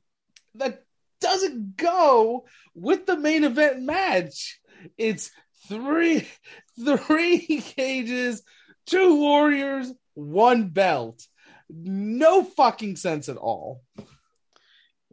[0.57, 0.83] that
[1.21, 4.61] doesn't go with the main event match.
[4.97, 5.31] It's
[5.69, 6.29] three
[6.85, 8.43] three cages,
[8.87, 11.25] two warriors, one belt.
[11.71, 13.83] No fucking sense at all.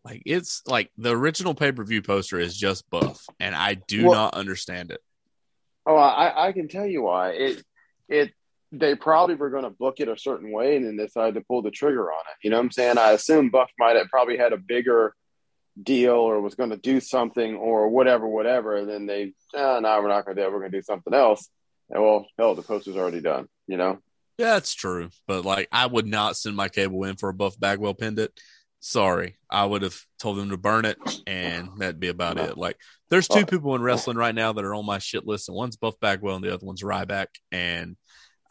[0.03, 4.05] Like it's like the original pay per view poster is just buff, and I do
[4.05, 5.01] Well- not understand it.
[5.87, 7.31] Oh, I, I can tell you why.
[7.31, 7.63] It
[8.07, 8.33] it
[8.71, 11.61] they probably were going to book it a certain way, and then decided to pull
[11.61, 12.43] the trigger on it.
[12.43, 12.97] You know what I'm saying?
[12.97, 15.15] I assume Buff might have probably had a bigger
[15.81, 18.77] deal or was going to do something or whatever, whatever.
[18.77, 20.51] And then they, ah, oh, no, we're not going to do it.
[20.51, 21.49] We're going to do something else.
[21.89, 23.47] And well, hell, the poster's already done.
[23.67, 23.99] You know?
[24.37, 25.09] Yeah, that's true.
[25.27, 28.31] But like, I would not send my cable in for a Buff Bagwell pendant.
[28.79, 32.55] Sorry, I would have told them to burn it, and that'd be about it.
[32.55, 32.77] Like,
[33.09, 35.75] there's two people in wrestling right now that are on my shit list, and one's
[35.75, 37.27] Buff Bagwell, and the other one's Ryback.
[37.51, 37.95] And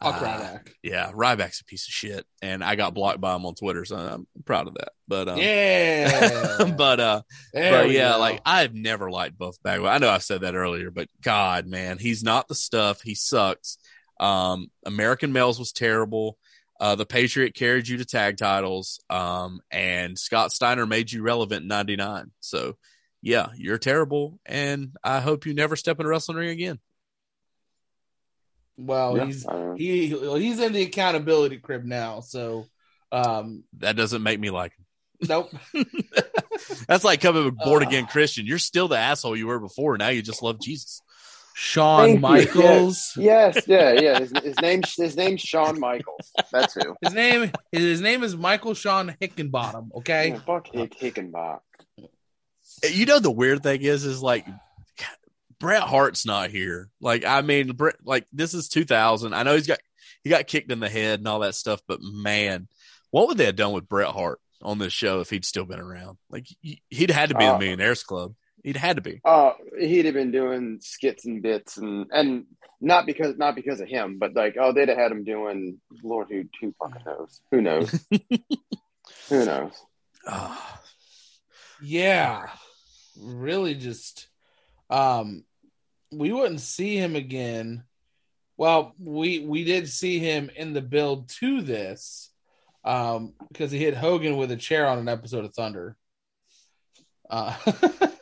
[0.03, 0.73] Fuck uh, Ryback.
[0.83, 3.95] Yeah, Ryback's a piece of shit, and I got blocked by him on Twitter, so
[3.95, 4.89] I'm proud of that.
[5.07, 6.73] But um, Yeah.
[6.77, 7.21] but uh,
[7.53, 8.19] There but yeah, go.
[8.19, 9.91] like I've never liked Buff Bagwell.
[9.91, 13.01] I know I've said that earlier, but God, man, he's not the stuff.
[13.01, 13.77] He sucks.
[14.19, 16.37] Um, American Males was terrible.
[16.79, 18.99] Uh, the Patriot carried you to tag titles.
[19.09, 22.31] Um, and Scott Steiner made you relevant in '99.
[22.41, 22.75] So,
[23.21, 26.79] yeah, you're terrible, and I hope you never step in a wrestling ring again.
[28.77, 29.75] well, Yeah, he's I don't know.
[29.75, 30.07] he
[30.43, 32.19] he's in the accountability crib now.
[32.19, 32.67] So,
[33.11, 34.85] um, That doesn't make me like him.
[35.29, 35.51] nope.
[36.87, 37.87] That's like coming with a born Uh.
[37.87, 38.45] again Christian.
[38.45, 39.97] You're still the asshole you were before.
[39.97, 41.01] Now you just love Jesus.
[41.57, 42.19] Shawn Thank you.
[42.19, 43.13] Michaels.
[43.15, 44.19] Yes, yeah, yeah.
[44.19, 46.29] His, his name's his name's Shawn Michaels.
[46.51, 46.97] That's who.
[47.01, 49.87] His name his name is Michael Shawn Hickenbottom.
[49.95, 50.31] Okay.
[50.31, 51.61] Yeah, fuck Hick, Hickenbach.
[52.91, 54.45] you know the weird thing is is like
[55.61, 56.89] Bret Hart's not here.
[56.99, 59.33] Like I mean, Bret, like this is 2000.
[59.33, 59.79] I know he's got
[60.25, 62.67] he got kicked in the head and all that stuff, but man,
[63.11, 65.79] what would they have done with Bret Hart on this show if he'd still been
[65.79, 66.17] around?
[66.29, 68.33] Like he- he'd had to be in Uh, the Millionaires Club.
[68.65, 69.21] He'd had to be.
[69.23, 72.45] Oh, he'd have been doing skits and bits, and and
[72.81, 76.29] not because not because of him, but like oh, they'd have had him doing Lord
[76.31, 77.41] who who fucking knows?
[77.51, 78.07] Who knows?
[79.29, 79.71] who knows?
[80.27, 80.81] Ah,
[81.83, 82.47] Yeah.
[83.21, 84.29] Really just
[84.89, 85.43] um
[86.11, 87.83] we wouldn't see him again.
[88.57, 92.31] Well, we we did see him in the build to this
[92.83, 95.95] um because he hit Hogan with a chair on an episode of Thunder.
[97.29, 97.55] Uh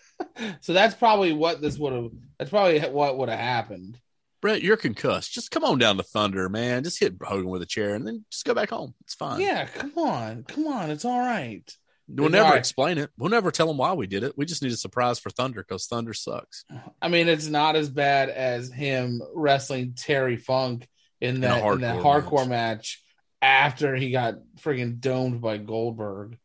[0.61, 3.99] so that's probably what this would have that's probably what would have happened.
[4.41, 5.31] Bret, you're concussed.
[5.31, 6.84] Just come on down to Thunder, man.
[6.84, 8.93] Just hit Hogan with a chair and then just go back home.
[9.01, 9.39] It's fine.
[9.39, 10.43] Yeah, come on.
[10.43, 10.91] Come on.
[10.91, 11.64] It's all right.
[12.10, 12.57] We'll It's never right.
[12.57, 13.10] explain it.
[13.18, 14.38] We'll never tell them why we did it.
[14.38, 16.65] We just need a surprise for Thunder because Thunder sucks.
[17.01, 20.89] I mean, it's not as bad as him wrestling Terry Funk
[21.22, 23.01] in that in, that hardcore hardcore match.
[23.41, 26.38] after he got friggin' domed by Goldberg.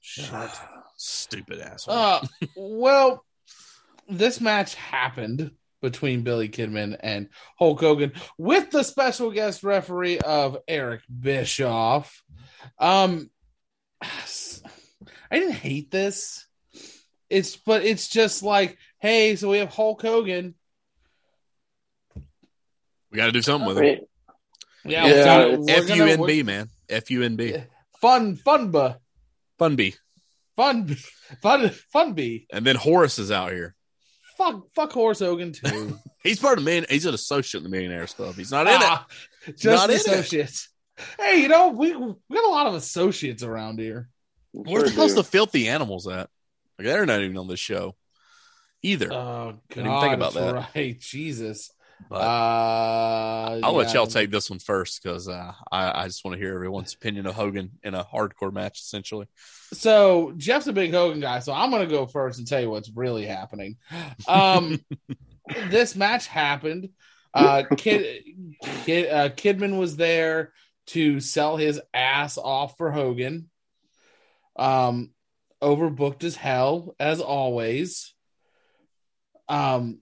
[0.00, 0.28] Shit.
[1.02, 1.94] Stupid asshole.
[1.94, 2.20] Uh,
[2.56, 3.24] well,
[4.08, 10.58] this match happened between Billy Kidman and Hulk Hogan with the special guest referee of
[10.68, 12.22] Eric Bischoff.
[12.78, 13.30] Um,
[14.02, 16.46] I didn't hate this.
[17.30, 20.54] It's but it's just like, hey, so we have Hulk Hogan.
[23.10, 24.06] we got to do something with it.
[24.84, 26.68] Yeah, Yeah, we're gonna- it's- we're F gonna- U N we're- B, man.
[26.90, 27.52] F U N B.
[27.52, 27.64] Yeah.
[28.00, 28.90] Fun, fun, bu,
[30.60, 30.94] Fun B.
[31.42, 32.12] fun, fun, fun.
[32.14, 33.74] Be And then Horace is out here.
[34.36, 35.98] fuck, fuck Horace Hogan too.
[36.22, 36.84] He's part of the man.
[36.90, 38.34] He's an associate in the Millionaires Club.
[38.34, 38.78] He's not in it.
[38.82, 39.06] Ah,
[39.56, 40.06] just Not in it.
[40.06, 40.68] associates.
[41.18, 44.10] Hey, you know we we got a lot of associates around here.
[44.52, 46.28] Where the hell's the filthy animals at?
[46.78, 47.96] Like they're not even on this show
[48.82, 49.10] either.
[49.12, 50.68] Oh Didn't God, even think about that.
[50.74, 51.70] Right, Jesus.
[52.08, 56.34] But Uh, I'll let y'all take this one first because uh, I, I just want
[56.34, 59.26] to hear everyone's opinion of Hogan in a hardcore match, essentially.
[59.72, 62.90] So Jeff's a big Hogan guy, so I'm gonna go first and tell you what's
[62.94, 63.76] really happening.
[64.28, 64.80] Um,
[65.68, 66.90] this match happened.
[67.32, 68.24] Uh, Kid,
[68.84, 70.52] Kid uh, Kidman was there
[70.88, 73.50] to sell his ass off for Hogan.
[74.56, 75.10] Um,
[75.62, 78.14] overbooked as hell as always.
[79.48, 80.00] Um,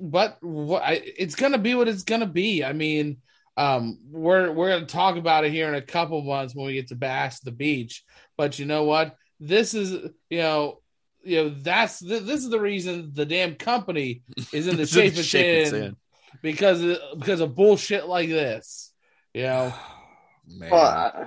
[0.00, 2.64] but what I, it's gonna be what it's gonna be.
[2.64, 3.18] I mean,
[3.56, 6.88] um, we're we're gonna talk about it here in a couple months when we get
[6.88, 8.04] to Bash the Beach.
[8.36, 9.16] But you know what?
[9.40, 9.92] This is
[10.30, 10.80] you know
[11.22, 15.14] you know that's th- this is the reason the damn company is in the shape
[15.16, 15.34] it's
[15.72, 15.96] in,
[16.42, 18.92] because of, because of bullshit like this.
[19.34, 19.74] You know,
[20.48, 20.70] Man.
[20.70, 21.26] Well, I,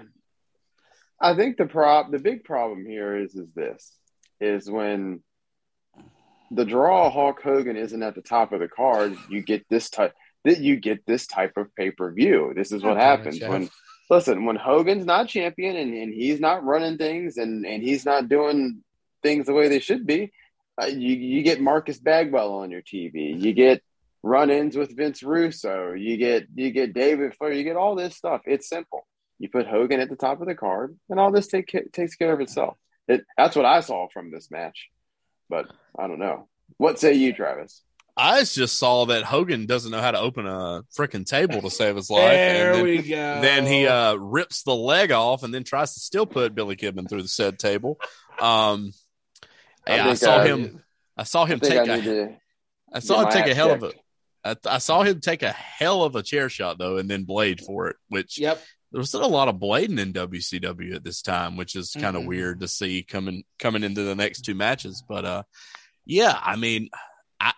[1.19, 3.91] I think the prob the big problem here is is this
[4.39, 5.21] is when
[6.51, 10.13] the draw Hulk Hogan isn't at the top of the card, you get this type
[10.45, 12.53] that you get this type of pay per view.
[12.55, 13.69] This is what happens when
[14.09, 18.29] listen when Hogan's not champion and, and he's not running things and and he's not
[18.29, 18.83] doing
[19.21, 20.31] things the way they should be.
[20.81, 23.39] Uh, you you get Marcus Bagwell on your TV.
[23.39, 23.83] You get
[24.23, 25.93] run-ins with Vince Russo.
[25.93, 27.51] You get you get David Flair.
[27.51, 28.41] You get all this stuff.
[28.45, 29.05] It's simple.
[29.39, 32.33] You put Hogan at the top of the card, and all this take, takes care
[32.33, 32.77] of itself.
[33.07, 34.89] It, that's what I saw from this match.
[35.49, 36.47] But I don't know.
[36.77, 37.81] What say you, Travis?
[38.15, 41.95] I just saw that Hogan doesn't know how to open a freaking table to save
[41.95, 42.31] his life.
[42.31, 43.41] There and then, we go.
[43.41, 47.07] then he uh, rips the leg off and then tries to still put Billy Kidman
[47.07, 47.97] through the said table.
[48.41, 48.91] Um,
[49.87, 50.83] yeah, I, saw uh, him.
[51.15, 52.01] I saw him think take I a.
[52.01, 52.35] to.
[52.91, 53.91] I saw him take a ass hell of a.
[53.91, 54.03] kicked.
[54.43, 57.61] I, I saw him take a hell of a chair shot though, and then blade
[57.61, 58.61] for it, which Yep.
[58.91, 62.15] There was still a lot of blading in WCW at this time, which is kind
[62.15, 62.27] of Mhm.
[62.27, 65.03] weird to see coming coming into the next two matches.
[65.07, 65.43] But uh,
[66.05, 66.89] yeah, I mean,
[67.39, 67.53] I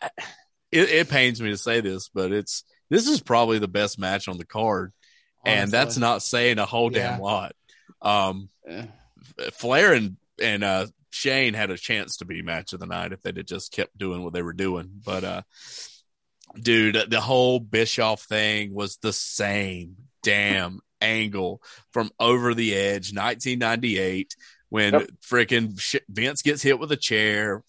[0.72, 4.28] it, it pains me to say this, but it's this is probably the best match
[4.28, 4.92] on the card,
[5.46, 7.56] and that's not saying a whole damn lot.
[8.02, 8.86] Um, Eh.
[9.54, 13.22] Flair and and uh, Shane had a chance to be match of the night if
[13.22, 14.90] they'd have just kept doing what they were doing.
[15.06, 15.42] But uh,
[16.60, 21.62] dude, the whole Bischoff thing was the same damn angle
[21.92, 24.36] from over the edge, 1998,
[24.70, 25.10] when Yep.
[25.28, 27.64] freaking sh- Vince gets hit with a chair.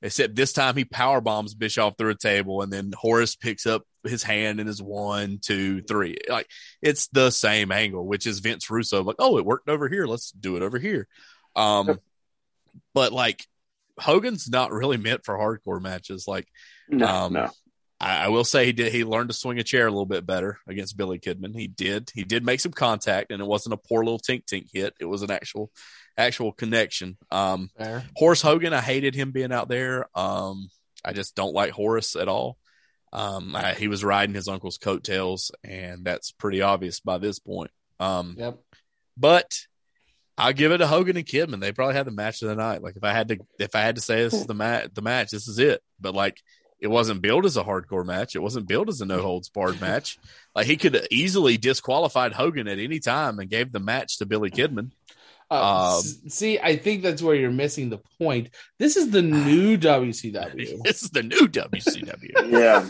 [0.00, 3.82] Except this time he power bombs Bischoff through a table, and then Horace picks up
[4.04, 6.16] his hand and is one, two, three.
[6.28, 6.46] Like
[6.80, 9.02] it's the same angle, which is Vince Russo.
[9.02, 10.06] Like, oh, it worked over here.
[10.06, 11.08] Let's do it over here.
[11.56, 11.98] Um, Yep.
[12.94, 13.44] but like
[13.98, 16.28] Hogan's not really meant for hardcore matches.
[16.28, 16.46] Like,
[16.88, 17.50] No, Um, no.
[18.00, 18.92] I, I will say he did.
[18.92, 21.54] He learned to swing a chair a little bit better against Billy Kidman.
[21.54, 22.10] He did.
[22.14, 24.94] He did make some contact, and it wasn't a poor little tink tink hit.
[25.00, 25.70] It was an actual,
[26.16, 27.16] actual connection.
[27.30, 28.04] Um, Fair.
[28.16, 30.06] Horace Hogan, I hated him being out there.
[30.14, 30.68] Um,
[31.04, 32.56] I just don't like Horace at all.
[33.12, 37.70] Um, I, he was riding his uncle's coattails, and that's pretty obvious by this point.
[37.98, 38.58] Um, Yep.
[39.16, 39.58] but
[40.36, 41.60] I'll give it to Hogan and Kidman.
[41.60, 42.80] They probably had the match of the night.
[42.82, 45.02] Like if I had to, if I had to say this is the match, the
[45.02, 45.82] match, this is it.
[45.98, 46.40] But like
[46.80, 48.36] it wasn't built as a hardcore match.
[48.36, 50.18] It wasn't built as a no holds barred match.
[50.54, 54.50] Like he could easily disqualified Hogan at any time and gave the match to Billy
[54.50, 54.92] Kidman.
[55.50, 58.50] Uh, Um, see, I think that's where you're missing the point.
[58.78, 60.78] This is the new WCW.
[60.84, 62.50] this is the new WCW.
[62.50, 62.88] Yeah.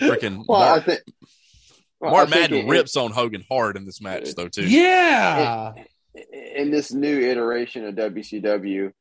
[0.00, 1.00] Freaking Well, I think.
[2.00, 4.66] well, Mark I think Madden it- rips on Hogan hard in this match though too.
[4.68, 5.72] Yeah.
[6.54, 8.92] in this new iteration of WCW,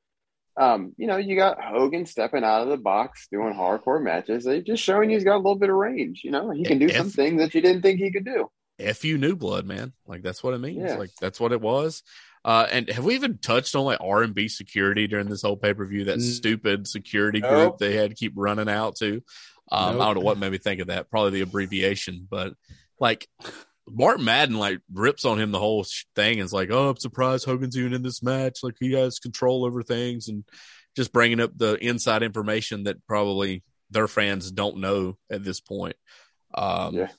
[0.59, 4.43] um, you know, you got Hogan stepping out of the box doing hardcore matches.
[4.43, 6.21] They just showing he's got a little bit of range.
[6.23, 8.49] You know, he can do If- some things that you didn't think he could do.
[8.77, 9.93] If you knew blood, man.
[10.07, 10.77] Like that's what it means.
[10.81, 10.95] Yeah.
[10.95, 12.03] Like that's what it was.
[12.45, 15.57] Uh, and have we even touched on like R and B security during this whole
[15.57, 16.05] pay per view?
[16.05, 16.35] That Mm.
[16.35, 19.21] stupid security group they had to keep running out to.
[19.71, 20.01] Um, Nope.
[20.01, 21.09] I don't know what made me think of that.
[21.09, 22.53] Probably the abbreviation, but
[23.01, 23.27] like
[23.91, 26.97] Mark Madden like rips on him the whole sh- thing and is like, "Oh, I'm
[26.97, 28.59] surprised Hogan's even in this match.
[28.63, 30.43] Like he has control over things and
[30.95, 35.95] just bringing up the inside information that probably their fans don't know at this point."
[36.53, 37.09] Um, Yeah.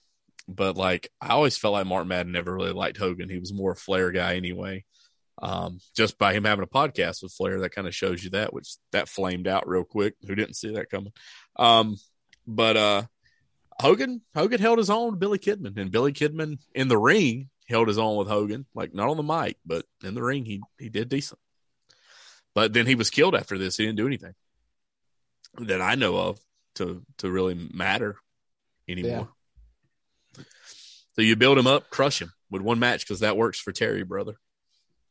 [0.48, 3.28] but like I always felt like Mark Madden never really liked Hogan.
[3.30, 4.84] He was more a Flair guy anyway.
[5.42, 8.52] Um, just by him having a podcast with Flair, that kind of shows you that,
[8.52, 10.14] which that flamed out real quick.
[10.26, 11.12] Who didn't see that coming?
[11.56, 11.96] Um,
[12.46, 13.02] but uh,
[13.80, 17.88] Hogan, Hogan held his own with Billy Kidman, and Billy Kidman in the ring held
[17.88, 20.88] his own with Hogan, like not on the mic, but in the ring he he
[20.88, 21.40] did decent.
[22.54, 23.76] But then he was killed after this.
[23.76, 24.34] He didn't do anything
[25.58, 26.38] that I know of
[26.76, 28.16] to to really matter
[28.88, 29.28] anymore.
[31.14, 34.02] So you build him up, crush him with one match because that works for Terry,
[34.04, 34.34] brother.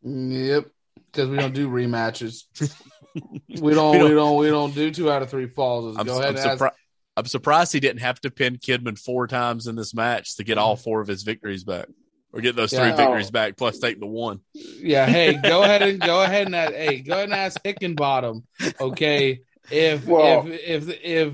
[0.03, 0.65] Yep.
[1.11, 2.43] Because we don't do rematches.
[3.15, 3.61] we don't.
[3.61, 4.37] We We don't- don't.
[4.37, 5.97] We don't do two out of three falls.
[5.97, 6.59] I'm, Go I'm, ahead ask.
[6.61, 6.71] surpri-
[7.19, 10.57] I'm surprised he didn't have to pin Kidman four times in this match to get
[10.57, 11.87] all four of his victories back,
[12.33, 12.95] or get those three Yeah.
[12.95, 14.39] victories back plus take the one.
[14.53, 15.05] Yeah.
[15.05, 18.43] Hey, go ahead and go ahead and ask, hey, go ahead and ask Hickenbottom.
[18.79, 21.33] Okay, if Well- if if if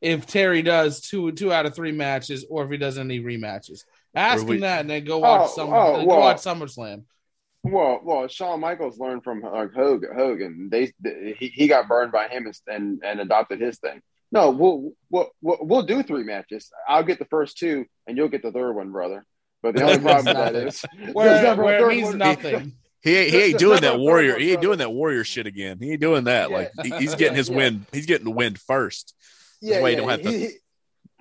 [0.00, 3.84] if Terry does two two out of three matches, or if he does any rematches,
[4.14, 5.68] ask we- him that, and then go watch Oh, some.
[5.72, 6.20] oh, go well.
[6.20, 7.04] watch SummerSlam.
[7.64, 10.10] Well, well, Shawn Michaels learned from uh, Hogan.
[10.14, 10.68] Hogan.
[10.70, 14.00] They, they he, he got burned by him and, and and adopted his thing.
[14.30, 16.70] No, we'll, we'll we'll we'll do three matches.
[16.86, 19.24] I'll get the first two, and you'll get the third one, brother.
[19.62, 20.84] But the only problem with that is
[21.14, 22.18] Where, never a where it third means one.
[22.18, 22.72] nothing.
[23.00, 24.36] He ain't, he ain't doing that warrior.
[24.40, 25.78] He ain't doing that warrior shit again.
[25.80, 26.50] He ain't doing that.
[26.50, 26.56] Yeah.
[26.56, 27.56] Like he, he's getting his Yeah.
[27.56, 27.86] win.
[27.92, 29.14] He's getting the win first.
[29.62, 30.52] Yeah, way you don't have to- he- he-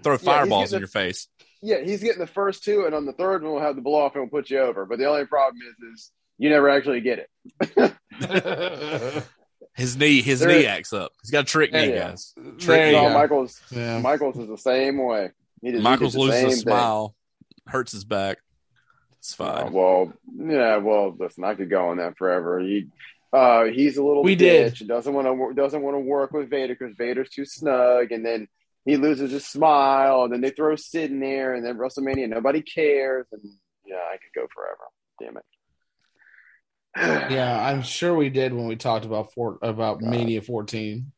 [0.03, 1.27] Throw fireballs getting in your face.
[1.61, 3.99] yeah, he's getting the first two, and on the third one, we'll have the blow
[4.05, 4.85] off and we'll put you over.
[4.87, 7.27] But the only problem is, is you never actually get
[7.69, 9.23] it.
[9.77, 11.11] His knee, his There- knee acts up.
[11.21, 12.09] He's got a trick knee, Yeah.
[12.09, 12.33] guys.
[12.35, 13.13] there you Shawn.
[13.13, 13.99] Michaels, Yeah.
[14.01, 15.29] Michaels is the same way.
[15.61, 16.59] He did, Michaels did the loses a same thing.
[16.59, 17.15] smile,
[17.67, 18.39] hurts his back.
[19.19, 19.73] It's Uh, fine.
[19.73, 22.59] well, yeah, well, listen, I could go on that forever.
[22.59, 22.89] You,
[23.33, 24.79] uh, he's a little We bitch did.
[24.81, 28.25] and doesn't want to doesn't want to work with Vader because Vader's too snug, and
[28.25, 28.47] then
[28.85, 32.61] he loses his smile, and then they throw Sid in there, and then WrestleMania nobody
[32.61, 33.41] cares, and
[33.85, 34.85] yeah, I could go forever.
[35.19, 35.43] Damn it.
[36.95, 40.09] Yeah, I'm sure we did when we talked about four, about God.
[40.09, 41.11] Mania 14.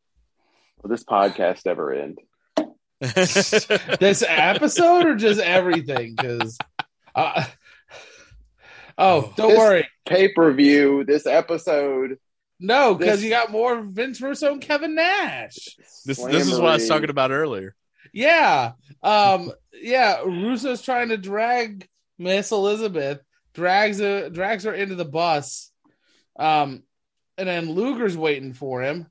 [0.82, 2.20] Will this podcast ever end?
[3.02, 6.16] This episode or just everything?
[6.18, 6.58] Because,
[7.16, 7.46] uh,
[8.98, 9.88] oh, don't This- worry.
[10.06, 11.04] Pay per view.
[11.06, 12.18] This episode.
[12.60, 15.56] No, because this- you got more Vince Russo and Kevin Nash.
[16.06, 17.74] this this is what I was talking about earlier.
[18.12, 18.74] Yeah.
[19.04, 21.88] Um, yeah, Russo's trying to drag
[22.18, 23.20] Miss Elizabeth,
[23.60, 25.72] drags her, drags her into the bus.
[26.38, 26.84] Um,
[27.38, 29.08] and then Luger's waiting for him.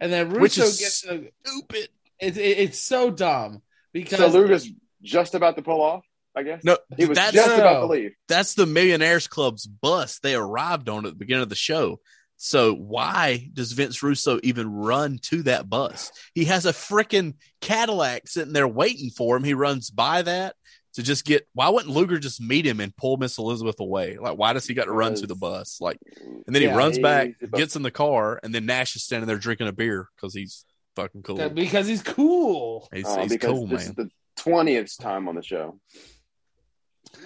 [0.00, 1.88] And then Russo Which is gets the, Stupid.
[2.20, 4.68] it, it, it's so dumb because So Luger's
[5.02, 6.04] just about to pull off.
[6.34, 6.62] I guess.
[6.64, 7.54] No, he was that's just No.
[7.56, 8.12] about to leave.
[8.28, 10.18] that's the Millionaires Club's bus.
[10.18, 12.00] They arrived on at the beginning of the show.
[12.36, 16.12] So why does Vince Russo even run to that bus?
[16.34, 19.44] He has a freaking Cadillac sitting there waiting for him.
[19.44, 20.56] He runs by that
[20.96, 21.46] to just get.
[21.54, 24.18] Why wouldn't Luger just meet him and pull Miss Elizabeth away?
[24.18, 25.78] Like, why does he got to run to the bus?
[25.80, 25.98] Like,
[26.46, 29.04] and then Yeah, he runs back, he's gets in the car, and then Nash is
[29.04, 30.64] standing there drinking a beer because he's
[30.96, 31.48] fucking cool.
[31.50, 32.88] because he's cool.
[32.92, 33.90] He's, Uh, he's because cool, this man.
[33.90, 35.78] is the twentieth time on the show.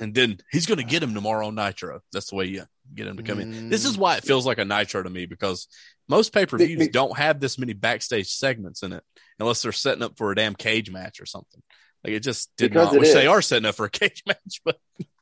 [0.01, 2.01] and then he's going to get him tomorrow on Nitro.
[2.13, 2.65] That's the way you
[2.95, 3.69] get him to come in.
[3.71, 3.91] This Mm.
[3.91, 5.69] is why it feels like a Nitro to me because
[6.09, 9.03] most pay per views Be- be- don't have this many backstage segments in it
[9.39, 11.63] unless they're setting up for a damn cage match or something.
[12.05, 12.95] Like it just did Because not.
[12.97, 14.79] it Which they are setting up for a cage match, but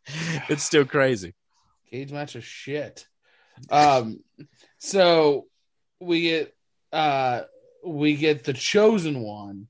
[0.49, 1.35] it's still crazy.
[1.91, 3.07] Cage match is shit.
[3.71, 4.21] Um,
[4.79, 5.47] so
[6.01, 6.55] we get
[6.93, 7.43] uh
[7.85, 9.67] we get the chosen one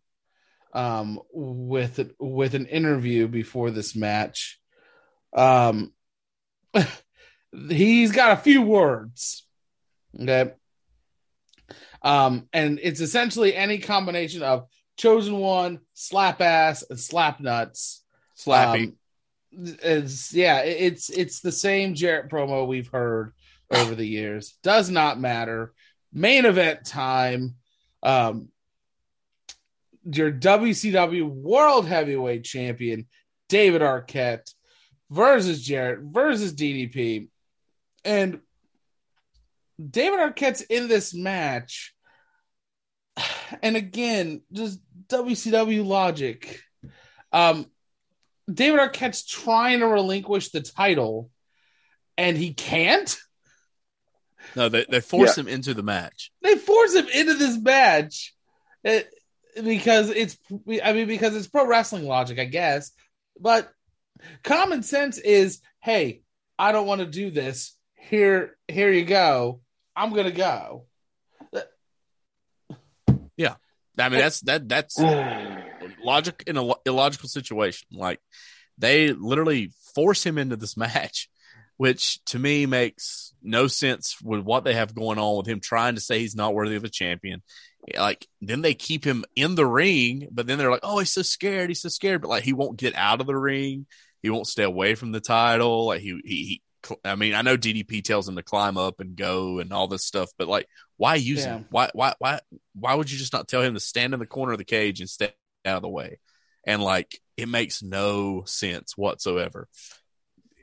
[0.74, 4.60] um with with an interview before this match.
[5.32, 5.92] Um
[7.70, 9.46] he's got a few words.
[10.20, 10.52] Okay.
[12.02, 14.66] Um, and it's essentially any combination of
[14.98, 18.04] chosen one, slap ass, and slap nuts.
[18.36, 18.88] Slappy.
[18.88, 18.96] Um,
[19.50, 23.32] it's yeah, it's it's the same Jarrett promo we've heard
[23.70, 24.58] over the years.
[24.62, 25.72] Does not matter.
[26.12, 27.54] Main event time.
[28.02, 28.48] Um,
[30.04, 33.06] your WCW World Heavyweight Champion
[33.48, 34.52] David Arquette
[35.10, 37.28] versus Jarrett versus DDP,
[38.04, 38.40] and
[39.78, 41.94] David Arquette's in this match.
[43.62, 46.60] And again, just WCW logic.
[47.32, 47.66] Um,
[48.52, 51.30] David Arquette's trying to relinquish the title,
[52.16, 53.16] and he can't.
[54.56, 56.30] no, they, they force him into the match.
[56.42, 58.34] They force him into this match
[58.84, 59.12] It-
[59.62, 60.38] because it's,
[60.82, 62.92] I mean, because it's pro wrestling logic, I guess.
[63.40, 63.68] But
[64.44, 66.22] common sense is, hey,
[66.58, 67.76] I don't want to do this.
[67.94, 69.60] Here, here you go.
[69.96, 70.86] I'm gonna go.
[73.98, 74.98] I mean, that's that that's
[76.04, 77.88] logic in a illogical situation.
[77.92, 78.20] Like
[78.76, 81.28] they literally force him into this match,
[81.76, 85.94] which to me makes no sense with what they have going on with him trying
[85.96, 87.42] to say he's not worthy of a champion.
[87.96, 91.22] Like then they keep him in the ring, but then they're like, "Oh, he's so
[91.22, 91.70] scared.
[91.70, 93.86] He's so scared." But like he won't get out of the ring.
[94.22, 95.86] He won't stay away from the title.
[95.86, 96.34] Like he he.
[96.44, 96.62] he
[97.04, 100.06] I mean, I know DDP tells him to climb up and go and all this
[100.06, 101.56] stuff, but like, why use Yeah.
[101.58, 101.66] him?
[101.70, 102.40] Why, why, why,
[102.74, 105.00] why would you just not tell him to stand in the corner of the cage
[105.00, 105.32] and stay
[105.64, 106.18] out of the way?
[106.66, 109.68] And like, it makes no sense whatsoever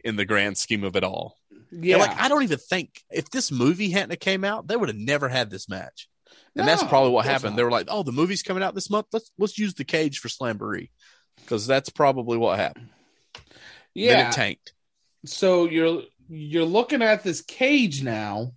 [0.03, 1.37] in the grand scheme of it all.
[1.71, 4.89] Yeah, And, like, I don't even think if this movie hadn't came out, they would
[4.89, 6.07] have never had this match.
[6.57, 7.51] And that's probably what happened.
[7.51, 7.57] not.
[7.57, 9.07] They were like, "Oh, the movie's coming out this month.
[9.11, 10.89] Let's let's use the cage for Slamboree,"
[11.41, 12.89] because that's probably what happened.
[13.33, 13.43] Then
[13.93, 14.29] yeah.
[14.29, 14.73] it tanked.
[15.25, 18.53] so you're you're looking at this cage now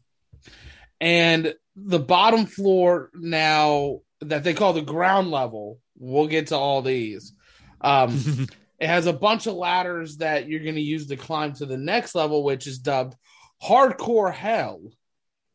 [1.00, 1.54] and
[1.86, 7.32] the bottom floor now that they call the ground level we'll get to all these
[7.80, 8.46] um
[8.78, 11.76] it has a bunch of ladders that you're going to use to climb to the
[11.76, 13.16] next level which is dubbed
[13.62, 14.80] hardcore hell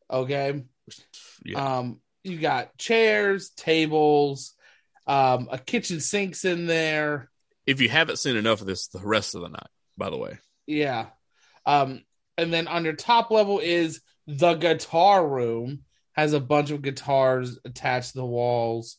[0.09, 0.63] okay
[1.45, 1.77] yeah.
[1.77, 4.53] um you got chairs tables
[5.07, 7.29] um a kitchen sinks in there
[7.65, 10.37] if you haven't seen enough of this, the rest of the night, by the way.
[10.65, 11.07] Yeah.
[11.65, 12.03] Um,
[12.37, 15.83] and then on your top level is the guitar room,
[16.13, 18.97] has a bunch of guitars attached to the walls.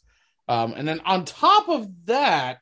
[0.48, 2.60] Um, and then on top of that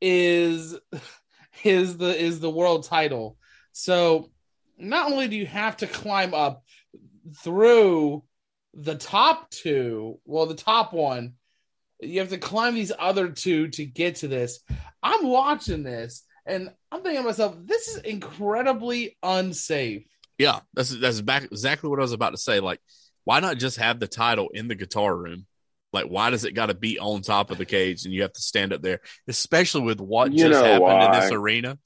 [0.00, 0.78] is
[1.64, 3.36] is the is the world title.
[3.72, 4.30] So
[4.76, 6.62] not only do you have to climb up
[7.42, 8.22] through
[8.74, 11.34] the top two, well, the top one,
[12.00, 14.60] you have to climb these other two to get to this.
[15.02, 20.06] I'm watching this and I'm thinking to myself, this is incredibly unsafe.
[20.38, 22.60] Yeah, that's that's back exactly what I was about to say.
[22.60, 22.80] Like,
[23.28, 25.44] why not just have the title in the guitar room?
[25.92, 28.32] Like, why does it got to be on top of the cage and you have
[28.32, 29.02] to stand up there?
[29.26, 31.78] Especially with what You just happened in this arena.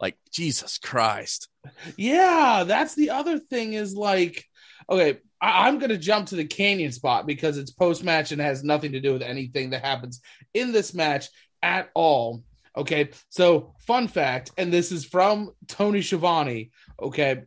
[0.00, 1.50] Like, Jesus Christ.
[1.98, 4.46] Yeah, that's the other thing is like,
[4.88, 8.40] okay, I, I'm going to jump to the Kanyon spot because it's post match and
[8.40, 10.22] has nothing to do with anything that happens
[10.54, 11.26] in this match
[11.62, 12.42] at all.
[12.74, 16.70] Okay, so fun fact, and this is from Tony Schiavone.
[16.98, 17.42] Okay,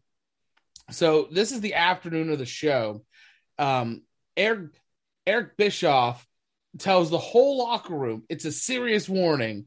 [0.91, 3.03] so this is the afternoon of the show.
[3.59, 4.01] Um,
[4.35, 4.71] Eric
[5.27, 6.25] Eric Bischoff
[6.79, 9.65] tells the whole locker room it's a serious warning.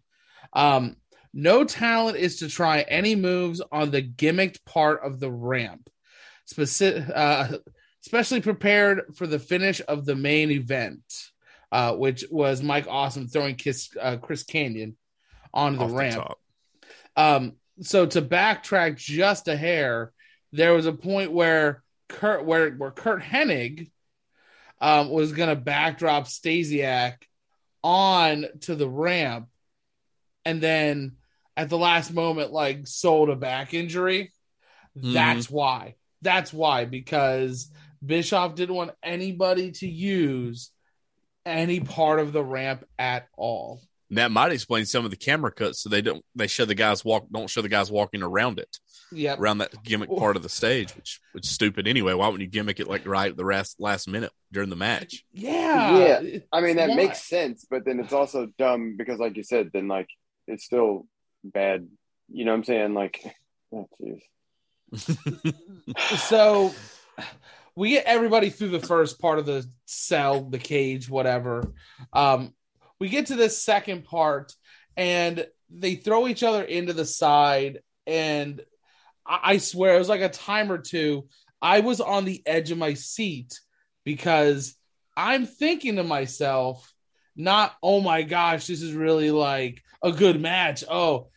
[0.53, 0.97] Um,
[1.33, 5.89] no talent is to try any moves on the gimmicked part of the ramp,
[6.53, 7.59] Speci- uh,
[8.05, 11.03] especially prepared for the finish of the main event,
[11.71, 14.97] uh, which was Mike Awesome throwing Kiss, uh, Chris Kanyon
[15.55, 16.17] on the ramp.
[16.17, 16.39] top.
[17.17, 20.13] Um, so to backtrack just a hair,
[20.53, 21.82] there was a point where
[22.13, 23.91] Curt, where where Curt Hennig,
[24.81, 27.17] um, was gonna backdrop Stasiak
[27.83, 29.49] on to the ramp,
[30.45, 31.17] and then
[31.57, 34.33] at the last moment, like sold a back injury.
[34.97, 35.13] Mhm.
[35.13, 35.95] That's why.
[36.21, 37.71] That's why because
[38.05, 40.71] Bischoff didn't want anybody to use
[41.45, 43.83] any part of the ramp at all.
[44.13, 45.81] And that might explain some of the camera cuts.
[45.81, 48.69] So they don't they show the guys walk don't show the guys walking around it
[49.11, 49.41] Yep.
[49.41, 52.13] around that gimmick part of the stage, which which is stupid anyway.
[52.13, 55.25] Why wouldn't you gimmick it like right at the last last minute during the match?
[55.33, 56.21] Yeah.
[56.21, 56.95] Yeah, I mean that Why?
[56.97, 60.09] makes sense, but then it's also dumb because, like you said, then like
[60.47, 61.07] it's still
[61.43, 61.89] bad.
[62.31, 62.93] You know what I'm saying?
[62.93, 63.25] Like,
[63.75, 63.89] oh,
[66.19, 66.75] so
[67.75, 71.73] we get everybody through the first part of the cell, the cage, whatever.
[72.13, 72.53] Um,
[73.03, 74.55] we get to this second part,
[74.97, 78.63] and they throw each other into the side, and
[79.27, 81.27] I, I swear it was like a time or two.
[81.61, 83.59] I was on the edge of my seat
[84.05, 84.77] because
[85.17, 86.95] I'm thinking to myself,
[87.35, 90.85] not oh my gosh, this is really like a good match.
[90.89, 91.31] Oh,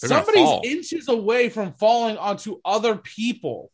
[0.00, 3.70] They're somebody's inches away from falling onto other people.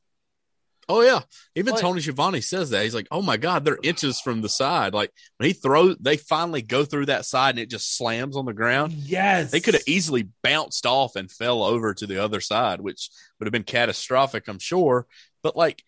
[0.90, 1.20] Oh yeah,
[1.54, 4.48] even Like- Tony Schiavone says that he's like, "Oh my god, they're inches from the
[4.48, 8.36] side." Like when he throws, they finally go through that side and it just slams
[8.36, 8.92] on the ground.
[8.94, 13.10] Yes, They could have easily bounced off and fell over to the other side, which
[13.38, 15.06] would have been catastrophic, I'm sure.
[15.42, 15.82] But like,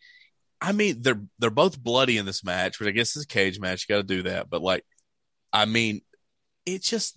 [0.60, 3.58] I mean, they're they're both bloody in this match, which I guess is a cage
[3.58, 3.86] match.
[3.88, 4.84] You got to do that, but like,
[5.50, 6.02] I mean,
[6.66, 7.14] it just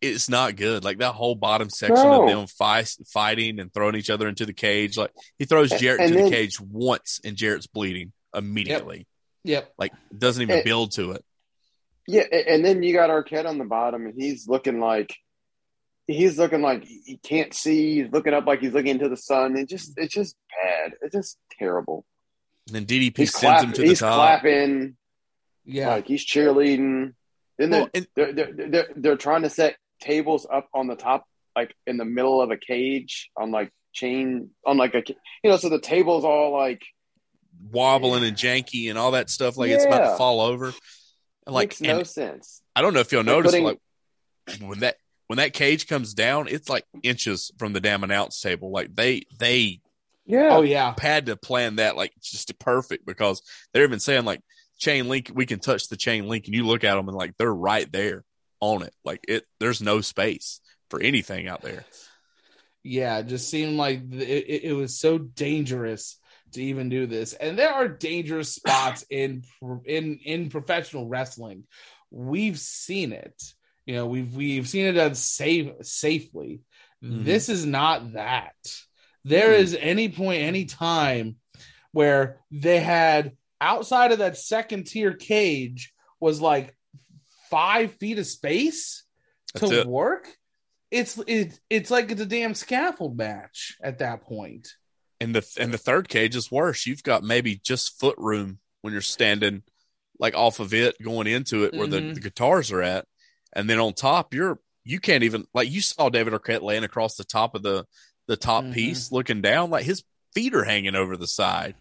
[0.00, 0.84] it's not good.
[0.84, 2.22] Like that whole bottom section No.
[2.24, 4.96] of them fight, fighting and throwing each other into the cage.
[4.96, 9.06] Like he throws And- Jarrett and into then- the cage once, and Jarrett's bleeding immediately.
[9.44, 9.72] Yep.
[9.78, 11.24] Like doesn't even And- build to it.
[12.08, 15.12] Yeah, and then you got Arquette on the bottom, and he's looking like
[16.06, 18.02] he's looking like he can't see.
[18.02, 19.56] He's looking up like he's looking into the sun.
[19.56, 20.92] It just it's just bad.
[21.02, 22.04] It's just terrible.
[22.68, 24.14] And then DDP He's, sends clap, him to the he's top.
[24.14, 24.96] clapping
[25.64, 25.88] Yeah.
[25.88, 27.14] like he's cheerleading.
[27.58, 30.96] Then they're, Well, and- they're, they're they're they're trying to set tables up on the
[30.96, 31.24] top,
[31.54, 35.02] like in the middle of a cage on like chain on like a
[35.42, 36.82] you know, so the table's all like
[37.70, 39.56] wobbling and janky and all that stuff.
[39.56, 40.72] Like it's about to fall over.
[41.46, 42.62] And like, makes no and sense.
[42.74, 43.78] I don't know if you'll They're notice, putting- like
[44.60, 44.96] when that
[45.28, 48.70] when that cage comes down, it's like inches from the damn announce table.
[48.70, 49.80] Like they they
[50.24, 50.56] Yeah.
[50.56, 50.94] oh yeah.
[51.00, 53.42] had to plan that like just perfect because
[53.72, 54.40] they're even saying like
[54.78, 55.30] chain link.
[55.34, 57.90] We can touch the chain link, and you look at them and like they're right
[57.90, 58.24] there
[58.60, 58.94] on it.
[59.04, 60.60] Like it, there's no space
[60.90, 61.84] for anything out there.
[62.82, 66.18] Yeah, it just seemed like it, it, was so dangerous
[66.52, 67.32] to even do this.
[67.32, 69.42] And there are dangerous spots in
[69.84, 71.64] in in professional wrestling.
[72.10, 73.42] We've seen it.
[73.86, 76.60] You know, we've we've seen it done safe safely.
[77.02, 77.24] Mhm.
[77.24, 78.54] This is not that.
[79.24, 79.58] There Mhm.
[79.58, 81.36] is any point, any time
[81.90, 86.76] where they had outside of that second tier cage was like
[87.50, 89.04] five feet of space
[89.54, 89.86] That's to it.
[89.86, 90.28] work.
[90.90, 94.68] It's it, it's like it's a damn scaffold match at that point.
[95.20, 96.86] And the and the third cage is worse.
[96.86, 99.62] You've got maybe just foot room when you're standing
[100.18, 101.90] like off of it going into it where Mhm.
[101.90, 103.06] the, the guitars are at.
[103.52, 107.16] And then on top, you're you can't even like you saw David Arquette laying across
[107.16, 107.84] the top of the
[108.28, 108.72] the top Mhm.
[108.74, 110.04] piece looking down, like his
[110.34, 111.74] feet are hanging over the side.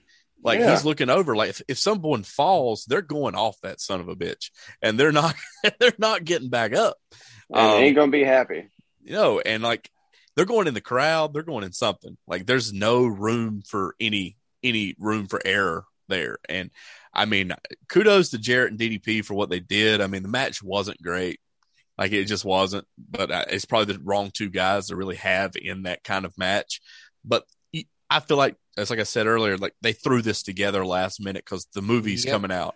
[0.43, 0.71] Like Yeah.
[0.71, 1.35] he's looking over.
[1.35, 4.51] Like if, if someone falls, they're going off that son of a bitch.
[4.81, 5.35] And they're not
[5.79, 6.97] they're not getting back up.
[7.49, 8.69] And Um, they ain't gonna be happy.
[9.03, 9.89] you know, and like
[10.35, 12.17] they're going in the crowd, they're going in something.
[12.27, 16.37] Like there's no room for any any room for error there.
[16.49, 16.69] And
[17.13, 17.53] I mean,
[17.87, 20.01] kudos to Jarrett and DDP for what they did.
[20.01, 21.39] I mean, the match wasn't great.
[21.97, 25.55] Like it just wasn't, but uh, it's probably the wrong two guys to really have
[25.55, 26.81] in that kind of match.
[27.23, 27.45] But
[28.09, 31.43] I feel like, as like I said earlier, like they threw this together last minute
[31.45, 32.31] because the movie's Yep.
[32.33, 32.75] coming out,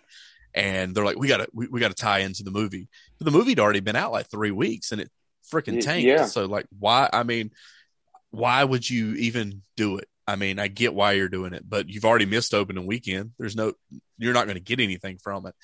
[0.54, 2.88] and they're like, we gotta we, we gotta tie into the movie.
[3.18, 5.10] But the movie had already been out like three weeks, and it
[5.52, 6.06] freaking tanked.
[6.06, 6.26] yeah.
[6.26, 7.08] So like, why?
[7.12, 7.50] I mean,
[8.30, 10.08] why would you even do it?
[10.26, 13.32] I mean, I get why you're doing it, but you've already missed opening weekend.
[13.38, 13.72] There's no,
[14.16, 15.54] you're not going to get anything from it.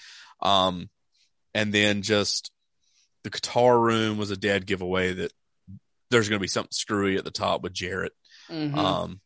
[0.40, 0.90] Um,
[1.54, 2.50] and then just
[3.22, 5.32] the guitar room was a dead giveaway that
[6.10, 8.12] there's going to be something screwy at the top with Jarrett.
[8.50, 8.74] Mhm.
[8.76, 9.20] Um,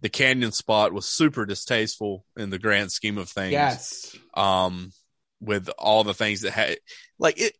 [0.00, 3.52] the Kanyon spot was super distasteful in the grand scheme of things.
[3.52, 4.16] yes.
[4.34, 4.92] Um,
[5.40, 6.78] with all the things that had,
[7.18, 7.54] like it,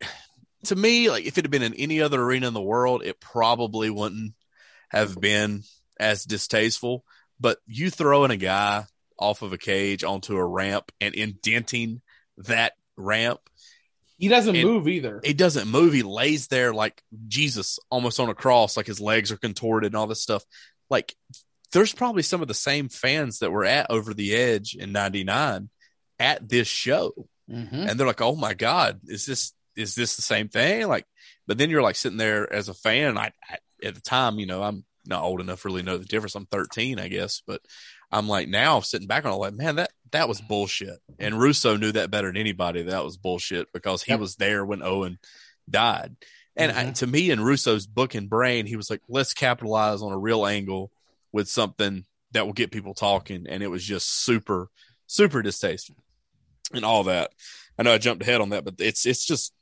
[0.64, 3.20] to me, like if it had been in any other arena in the world, it
[3.20, 4.34] probably wouldn't
[4.88, 5.62] have been
[5.98, 7.04] as distasteful.
[7.38, 8.84] But you throwing a guy
[9.18, 12.02] off of a cage onto a ramp and indenting
[12.38, 13.40] that ramp,
[14.18, 15.20] He doesn't move either.
[15.24, 15.92] he doesn't move.
[15.94, 19.96] He lays there like Jesus, almost on a cross, like his legs are contorted and
[19.96, 20.44] all this stuff.
[20.90, 21.14] Like
[21.72, 25.68] there's probably some of the same fans that were at Over the Edge in '99
[26.18, 27.12] at this show,
[27.50, 27.88] Mhm.
[27.88, 31.06] and they're like, "Oh my God, is this is this the same thing?" Like,
[31.46, 33.16] but then you're like sitting there as a fan.
[33.18, 36.04] I, I at the time, you know, I'm not old enough to really know the
[36.04, 36.34] difference.
[36.34, 37.62] I'm 13, I guess, but
[38.12, 40.98] I'm like now sitting back on it, like, man, that that was bullshit.
[41.18, 42.82] And Russo knew that better than anybody.
[42.82, 44.20] That was bullshit because he Yep.
[44.20, 45.18] was there when Owen
[45.68, 46.16] died.
[46.56, 46.94] And I, Mhm.
[46.96, 50.44] to me, in Russo's book and brain, he was like, let's capitalize on a real
[50.46, 50.90] angle
[51.32, 53.46] with something that will get people talking.
[53.48, 54.68] And it was just super,
[55.06, 55.96] super distasteful
[56.72, 57.30] and all that.
[57.78, 59.52] I know I jumped ahead on that, but it's it's just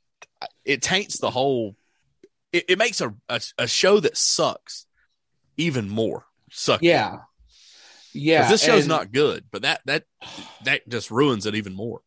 [0.65, 1.75] it taints the whole.
[2.51, 4.85] It, it makes a, a a show that sucks
[5.57, 6.81] even more suck.
[6.81, 7.17] Yeah.
[8.13, 8.49] Yeah.
[8.49, 10.03] this show's and- not good, but that that
[10.65, 12.01] that just ruins it even more.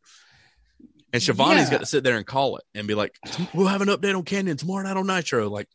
[1.13, 1.71] And Schiavone's Yeah.
[1.71, 3.15] got to sit there and call it and be like,
[3.55, 5.69] "We'll have an update on Kanyon tomorrow night on Nitro." Like,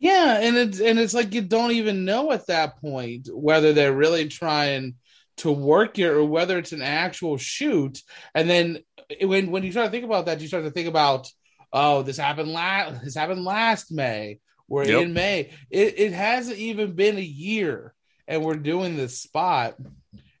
[0.00, 3.92] Yeah, and it's and it's like you don't even know at that point whether they're
[3.92, 4.94] really trying
[5.38, 8.00] to work it or whether it's an actual shoot.
[8.34, 8.78] And then
[9.22, 11.28] when when you start to think about that, you start to think about,
[11.72, 14.38] oh, this happened last this happened last May.
[14.68, 15.02] We're Yep.
[15.02, 15.50] in May.
[15.70, 17.92] It it hasn't even been a year,
[18.26, 19.76] and we're doing this spot.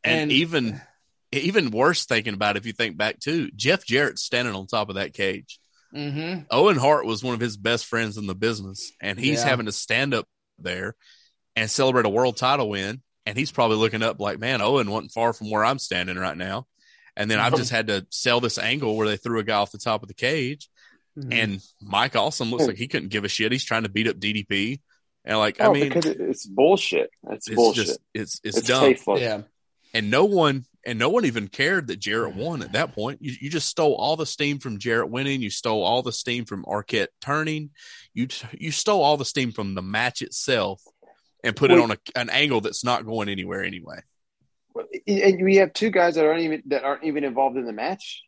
[0.02, 0.80] and, And- even
[1.32, 4.88] even worse thinking about it, if you think back to Jeff Jarrett standing on top
[4.88, 5.59] of that cage.
[5.94, 6.42] Mm-hmm.
[6.50, 9.48] Owen Hart was one of his best friends in the business, and he's Yeah.
[9.48, 10.26] having to stand up
[10.58, 10.94] there
[11.56, 13.02] and celebrate a world title win.
[13.26, 16.36] And he's probably looking up like, man, Owen wasn't far from where I'm standing right
[16.36, 16.66] now.
[17.16, 19.72] And then I've just had to sell this angle where they threw a guy off
[19.72, 20.68] the top of the cage.
[21.18, 21.32] Mm-hmm.
[21.32, 23.52] And Mike Awesome looks like he couldn't give a shit.
[23.52, 24.80] He's trying to beat up DDP.
[25.24, 27.10] And like, I Oh, mean, because it's bullshit.
[27.30, 27.86] It's, it's bullshit.
[27.86, 28.84] just, it's, it's, it's dumb.
[28.84, 29.20] tasteless.
[29.20, 29.42] yeah,
[29.92, 33.18] and no one and no one even cared that Jarrett won at that point.
[33.20, 35.42] You, you just stole all the steam from Jarrett winning.
[35.42, 37.70] You stole all the steam from Arquette turning.
[38.14, 38.28] You
[38.58, 40.82] you stole all the steam from the match itself
[41.44, 44.00] and put it on a, an angle that's not going anywhere anyway.
[45.06, 48.22] and we have two guys that aren't even that aren't even involved in the match.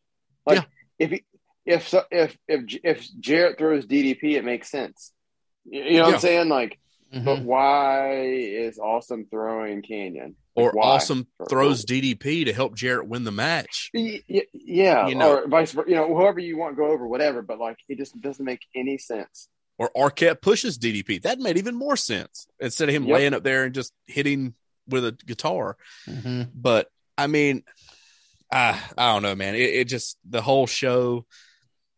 [0.46, 0.64] Like Yeah.
[0.98, 1.24] if he,
[1.64, 5.12] if so, if if if Jarrett throws DDP, it makes sense.
[5.64, 6.14] You know what Yeah.
[6.16, 6.48] I'm saying?
[6.48, 6.78] Like,
[7.14, 7.24] Mhm.
[7.24, 10.34] but why is Awesome throwing Kanyon?
[10.54, 10.82] Like, Or why?
[10.96, 13.90] Awesome throws DDP to help Jarrett win the match.
[13.94, 15.88] Y- y- Yeah, You know- or vice versa.
[15.88, 17.40] You know, whoever you want go over, whatever.
[17.42, 19.48] But like, it just doesn't make any sense.
[19.78, 21.22] Or Arquette pushes DDP.
[21.22, 23.14] That made even more sense instead of him Yep.
[23.14, 24.54] laying up there and just hitting
[24.86, 25.76] with a guitar.
[26.06, 26.50] Mhm.
[26.54, 27.62] but I mean,
[28.50, 29.54] I I don't know, man.
[29.54, 31.24] It, it just the whole show,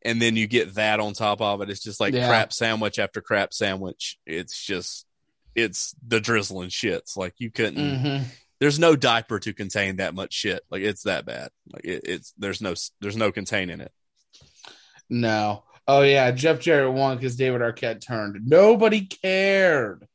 [0.02, 1.70] and then you get that on top of it.
[1.70, 2.28] It's just like Yeah.
[2.28, 4.18] crap sandwich after crap sandwich.
[4.26, 5.06] It's just
[5.54, 7.16] it's the drizzling shits.
[7.16, 7.76] Like you couldn't.
[7.78, 8.24] Mhm.
[8.60, 10.62] There's no diaper to contain that much shit.
[10.70, 11.50] Like it's that bad.
[11.72, 13.92] Like it, it's there's no there's no containing it.
[15.10, 15.64] No.
[15.86, 18.46] Oh yeah, Jeff Jarrett won because David Arquette turned.
[18.46, 20.06] Nobody cared.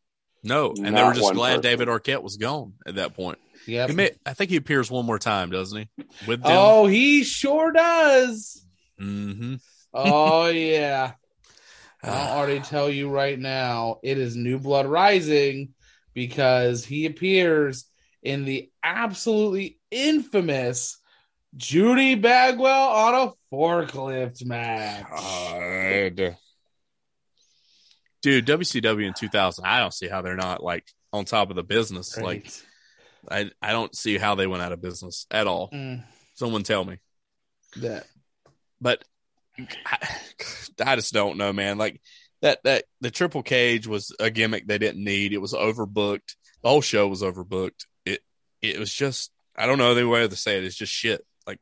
[0.43, 1.61] No, and they were just glad person.
[1.61, 3.39] David Arquette was gone at that point.
[3.67, 3.89] Yep.
[3.89, 6.05] He may, I think he appears one more time, doesn't he?
[6.25, 6.51] With them.
[6.53, 8.65] Oh, he sure does.
[8.99, 9.55] Mm-hmm.
[9.93, 11.13] Oh yeah.
[12.03, 12.31] Ah.
[12.31, 15.73] I'll already tell you right now, it is New Blood Rising
[16.13, 17.85] because he appears
[18.23, 20.97] in the absolutely infamous
[21.57, 25.05] Judy Bagwell on a forklift match.
[25.09, 26.37] God.
[28.21, 31.63] Dude, WCW in 2000, I don't see how they're not like on top of the
[31.63, 32.17] business.
[32.17, 32.51] Like,
[33.29, 35.69] I, I don't see how they went out of business at all.
[35.71, 36.03] Mm,
[36.35, 36.97] Someone tell me.
[37.77, 38.05] that
[38.81, 39.03] But
[39.57, 39.97] I,
[40.85, 41.77] I just don't know, man.
[41.77, 42.01] Like,
[42.41, 45.33] that, that, the triple cage was a gimmick they didn't need.
[45.33, 46.35] It was overbooked.
[46.61, 47.85] The whole show was overbooked.
[48.61, 50.63] It, was just, I don't know the way to say it.
[50.63, 51.25] It's just shit.
[51.47, 51.59] Like,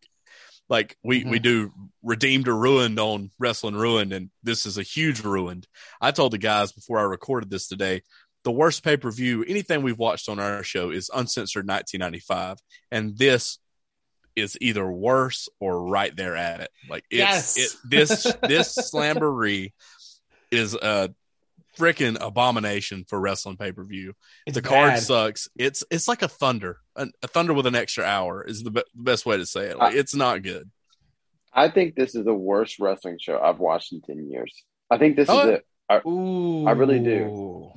[0.69, 1.43] like we, we Mhm.
[1.43, 5.65] do redeemed or ruined on wrestling ruined and this is a huge ruined
[6.01, 8.01] i told the guys before i recorded this today
[8.43, 12.57] the worst pay per view, anything we've watched on our show is uncensored 1995,
[12.91, 13.57] and this
[14.37, 16.69] is either worse or right there at it.
[16.89, 17.57] Like it's Yes.
[17.57, 19.73] it, this this slamboree
[20.49, 21.13] is a
[21.77, 24.13] freaking abomination for wrestling pay per view.
[24.45, 25.03] It's The card bad.
[25.03, 25.47] sucks.
[25.57, 28.83] It's it's like a thunder, a, a thunder with an extra hour is the, be-
[28.95, 29.77] the best way to say it.
[29.77, 30.69] Like, it's not good.
[31.53, 34.53] I think this is the worst wrestling show I've watched in ten years.
[34.91, 36.05] I think this Oh, is it.
[36.07, 37.71] Ooh, I really do.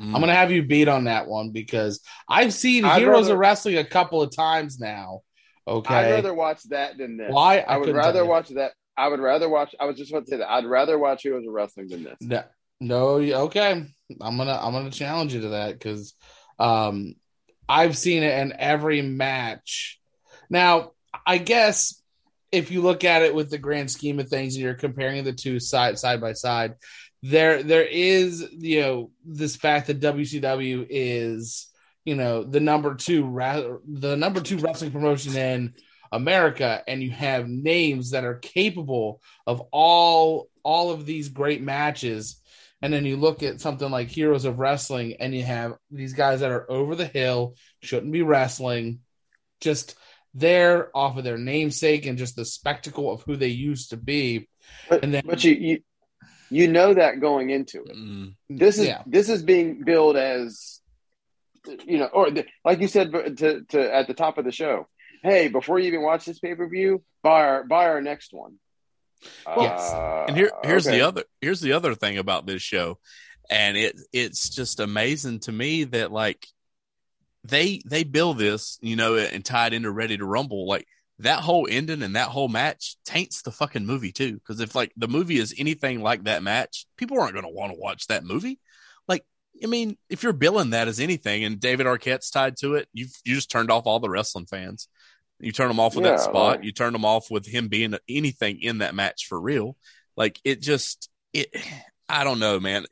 [0.00, 0.14] Mm.
[0.14, 3.38] I'm gonna have you beat on that one because I've seen I'd Heroes rather- of
[3.38, 5.20] Wrestling a couple of times now.
[5.66, 7.30] Okay, I'd rather watch that than this.
[7.30, 7.58] Why?
[7.58, 8.72] I, would rather watch that.
[8.96, 9.74] I would rather watch.
[9.78, 10.50] I was just about to say that.
[10.50, 12.16] I'd rather watch Heroes of Wrestling than this.
[12.20, 12.42] No,
[12.82, 13.14] no,
[13.44, 13.86] okay.
[14.20, 16.14] I'm gonna I'm gonna challenge you to that because
[16.58, 17.14] um,
[17.68, 20.00] I've seen it in every match.
[20.50, 20.92] Now,
[21.26, 22.02] I guess
[22.50, 25.32] if you look at it with the grand scheme of things, and you're comparing the
[25.32, 26.74] two side side by side,
[27.22, 31.70] there there is you know this fact that WCW is
[32.04, 33.22] you know the number two
[33.88, 35.74] the number two wrestling promotion in
[36.10, 42.41] America, and you have names that are capable of all all of these great matches.
[42.82, 46.40] And then you look at something like Heroes of Wrestling, and you have these guys
[46.40, 49.00] that are over the hill, shouldn't be wrestling,
[49.60, 49.94] just
[50.34, 54.48] there off of their namesake and just the spectacle of who they used to be.
[54.88, 55.78] But, And then- but you, you
[56.50, 57.96] you know that going into it.
[57.96, 58.34] Mm.
[58.50, 59.02] This is Yeah.
[59.06, 60.80] this is being billed as
[61.86, 64.86] you know, or the, like you said to, to at the top of the show.
[65.22, 68.56] Hey, before you even watch this pay per view, buy our buy our next one.
[69.46, 69.92] Yes.
[69.92, 70.98] Uh, And here, here's okay.
[70.98, 72.98] the other here's the other thing about this show,
[73.50, 76.46] and it it's just amazing to me that like
[77.44, 80.66] they they build this, you know, and tie it into Ready to Rumble.
[80.66, 80.86] Like
[81.18, 84.34] that whole ending and that whole match taints the fucking movie too.
[84.34, 87.72] Because if like the movie is anything like that match, people aren't going to want
[87.72, 88.58] to watch that movie.
[89.08, 89.24] Like,
[89.62, 93.06] I mean, if you're billing that as anything, and David Arquette's tied to it, you
[93.24, 94.88] you just turned off all the wrestling fans.
[95.42, 96.34] You turn them off with Yeah, that spot.
[96.58, 99.76] like- you turn them off with him being anything in that match for real.
[100.16, 101.48] Like it just it.
[102.08, 102.84] I don't know, man.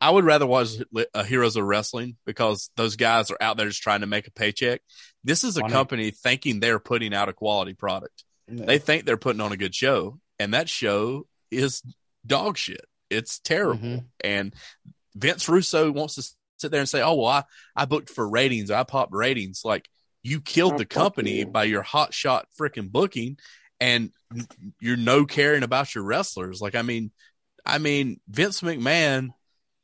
[0.00, 0.70] I would rather watch
[1.14, 4.30] uh, Heroes of Wrestling because those guys are out there just trying to make a
[4.30, 4.80] paycheck.
[5.24, 5.72] This is a Funny.
[5.72, 8.24] company thinking they're putting out a quality product.
[8.46, 11.82] They think they're putting on a good show, and that show is
[12.26, 12.84] dog shit.
[13.10, 13.82] It's terrible.
[13.88, 14.04] Mhm.
[14.24, 14.54] And
[15.14, 16.22] Vince Russo wants to
[16.58, 17.44] sit there and say, "Oh well, I,
[17.76, 18.70] I booked for ratings.
[18.70, 19.88] I popped ratings." Like
[20.28, 23.38] you killed Oh, the company by your hot shot freaking booking,
[23.80, 24.12] and
[24.80, 26.60] you're no caring about your wrestlers.
[26.60, 27.10] Like I mean,
[27.64, 29.30] I mean Vince McMahon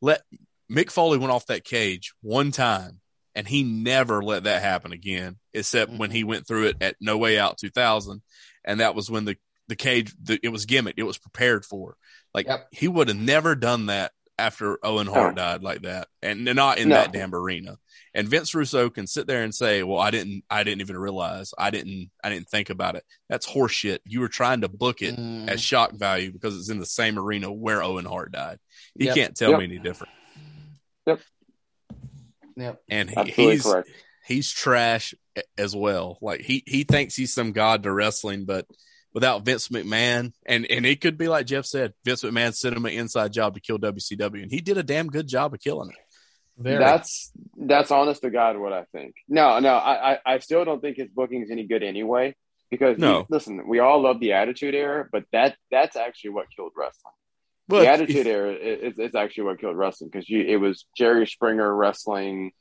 [0.01, 0.23] let
[0.71, 3.01] Mick Foley went off that cage one time,
[3.35, 6.29] and he never let that happen again, except when he mm-hmm.
[6.29, 8.23] went through it at No Way Out 2000,
[8.65, 9.37] and that was when the
[9.69, 11.97] the cage the, it was gimmick, it was prepared for.
[12.35, 12.69] Like Yep.
[12.73, 15.43] he would have never done that after Owen Hart No.
[15.43, 16.97] died like that, and not in No.
[16.97, 17.79] that damn arena.
[18.15, 21.53] And Vince Russo can sit there and say, "Well, I didn't, I didn't even realize,
[21.59, 23.99] I didn't, I didn't think about it." That's horseshit.
[24.05, 25.49] You were trying to book it Mm.
[25.49, 28.59] as shock value because it's in the same arena where Owen Hart died.
[28.97, 29.15] You Yep.
[29.15, 29.59] can't tell Yep.
[29.59, 30.13] me any different.
[31.07, 31.21] Yep.
[32.57, 32.83] Yep.
[32.89, 33.91] And he, he's correct.
[34.27, 35.15] he's trash
[35.59, 36.19] as well.
[36.21, 38.67] Like he he thinks he's some god to wrestling, but
[39.15, 42.85] without Vince McMahon, and and it could be like Jeff said, Vince McMahon sent him
[42.85, 45.91] an inside job to kill WCW, and he did a damn good job of killing
[45.91, 45.97] it.
[46.59, 46.79] Very.
[46.79, 49.15] That's that's honest to God what I think.
[49.29, 52.35] No, no, I I, I still don't think his booking is any good anyway.
[52.71, 53.21] Because No.
[53.21, 57.13] we- listen, we all love the Attitude Era, but that that's actually what killed wrestling.
[57.69, 61.27] Well, the if- Attitude Era is, is actually what killed wrestling because it was Jerry
[61.27, 62.53] Springer wrestling.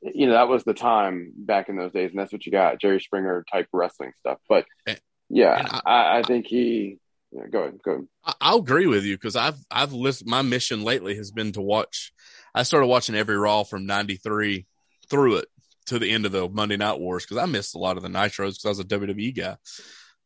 [0.00, 2.80] You know that was the time back in those days, and that's what you got
[2.80, 4.38] Jerry Springer type wrestling stuff.
[4.48, 6.98] But And- yeah, I- I, I think he.
[7.30, 8.06] Yeah, go ahead, go ahead.
[8.24, 10.30] I- I'll agree with you because I've I've listened.
[10.30, 12.12] My mission lately has been to watch.
[12.54, 14.66] I started watching every Raw from '93
[15.10, 15.46] through it
[15.86, 18.08] to the end of the Monday Night Wars because I missed a lot of the
[18.08, 19.56] Nitros because I was a WWE guy.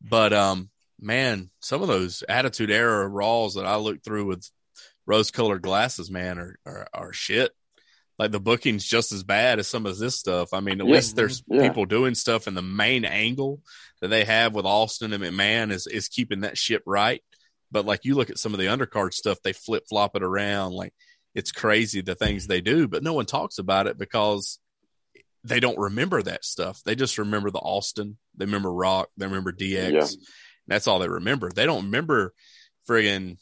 [0.01, 0.70] But um,
[1.01, 4.49] man, some of those Attitude Era Raws that I looked through with
[5.07, 7.51] rose-colored glasses, man, are are, are shit.
[8.19, 10.53] Like the booking's just as bad as some of this stuff.
[10.53, 10.95] I mean, at Yeah.
[10.95, 11.63] least there's Yeah.
[11.67, 13.63] people doing stuff, and the main angle
[14.01, 17.23] that they have with Austin and McMahon is is keeping that ship right.
[17.71, 20.73] But like you look at some of the undercard stuff, they flip flop it around.
[20.73, 20.95] Like
[21.35, 24.59] it's crazy the things they do, but no one talks about it because
[25.45, 26.83] they don't remember that stuff.
[26.85, 29.93] They just remember the Austin, they remember Rock, they remember DX.
[29.93, 30.07] Yeah.
[30.69, 31.51] That's all they remember.
[31.51, 32.35] They don't remember
[32.89, 33.39] friggin'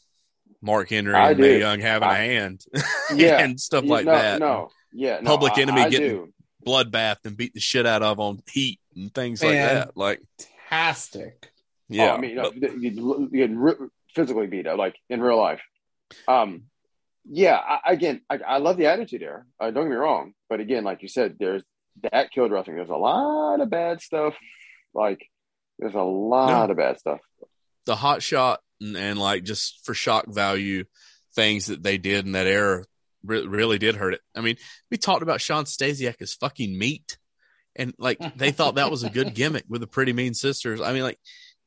[0.61, 1.59] Mark Henry I and Mae do.
[1.59, 2.65] Young having a I- hand
[3.15, 3.39] Yeah.
[3.39, 4.39] and stuff like no, that.
[4.39, 6.33] No, yeah, no, Public I- Enemy I getting- do.
[6.65, 9.97] Bloodbath and beat the shit out of on heat and things like that.
[9.97, 10.21] Like,
[10.69, 11.51] fantastic.
[11.89, 12.11] yeah.
[12.11, 15.37] Oh, I mean, no, but- you you get re- physically beat up, like in real
[15.39, 15.61] life.
[16.27, 16.63] Um,
[17.29, 19.43] yeah, I, again, I, I love the Attitude Era.
[19.59, 21.63] Uh, don't get me wrong, but again, like you said, there's
[22.11, 22.75] that killed wrestling.
[22.77, 24.35] There's a lot of bad stuff.
[24.93, 25.27] Like
[25.79, 26.71] there's a lot No.
[26.71, 27.19] of bad stuff.
[27.85, 30.83] the hot shot and, and like just for shock value
[31.35, 32.83] things that they did in that era
[33.23, 34.21] re- really did hurt it.
[34.35, 34.57] I mean,
[34.89, 37.17] we talked about Shawn Stasiak as fucking meat,
[37.75, 40.81] and like they thought that was a good gimmick with the Pretty Mean Sisters.
[40.81, 41.19] I mean, like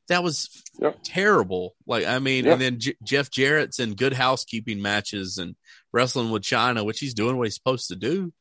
[0.07, 0.99] that was Yep.
[1.03, 1.75] terrible.
[1.87, 2.53] Like I mean, Yep.
[2.53, 5.55] and then J- Jeff Jarrett's in good housekeeping matches and
[5.91, 8.31] wrestling with Chyna, which he's doing what he's supposed to do.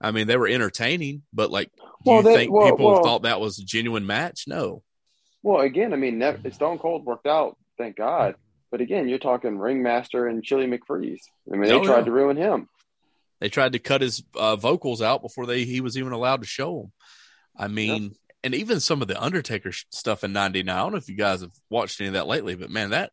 [0.00, 3.02] I mean, they were entertaining, but like, do Well, you they- think well- people well-
[3.02, 4.44] thought that was a genuine match?
[4.46, 4.82] No.
[5.42, 8.34] Well, again, I mean, never, Stone Cold worked out, thank God.
[8.70, 11.22] But again, you're talking Ringmaster and Chilly McFreeze.
[11.52, 12.04] I mean, they Oh, tried yeah.
[12.04, 12.68] to ruin him.
[13.40, 16.46] They tried to cut his uh, vocals out before they he was even allowed to
[16.46, 16.92] show them.
[17.56, 20.74] I mean, and even some of the Undertaker stuff in '99.
[20.74, 23.10] I don't know if you guys have watched any of that lately, but man, that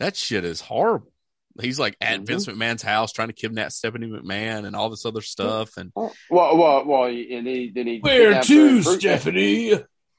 [0.00, 1.12] that shit is horrible.
[1.60, 2.26] He's like at Mhm.
[2.26, 6.12] Vince McMahon's house trying to kidnap Stephanie McMahon and all this other stuff, and Well,
[6.30, 9.72] well, well, and he then he Where to, Stephanie?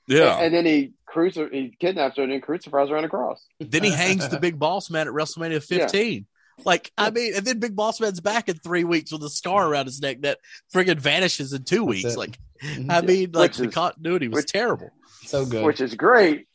[0.08, 0.40] yeah.
[0.40, 3.44] And then he cruci- he kidnaps her and then crucifies her on a cross.
[3.60, 6.26] then he hangs the Big Boss Man at WrestleMania 15.
[6.66, 9.68] Like, I mean, and then Big Boss Man's back in three weeks with a scar
[9.68, 10.40] around his neck that
[10.74, 12.16] friggin' vanishes in two weeks.
[12.16, 12.90] Like, mm-hmm.
[12.90, 14.92] I mean, like Which the is- continuity was which- terrible.
[15.24, 15.66] So good.
[15.66, 16.48] which is great,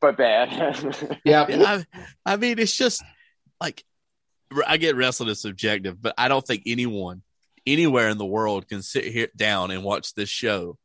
[0.00, 0.50] but bad.
[1.24, 1.46] yeah.
[1.48, 3.02] Yeah, I, I mean, it's just
[3.60, 3.82] like
[4.66, 7.22] I get wrestling is subjective, but I don't think anyone
[7.66, 10.78] anywhere in the world can sit here down and watch this show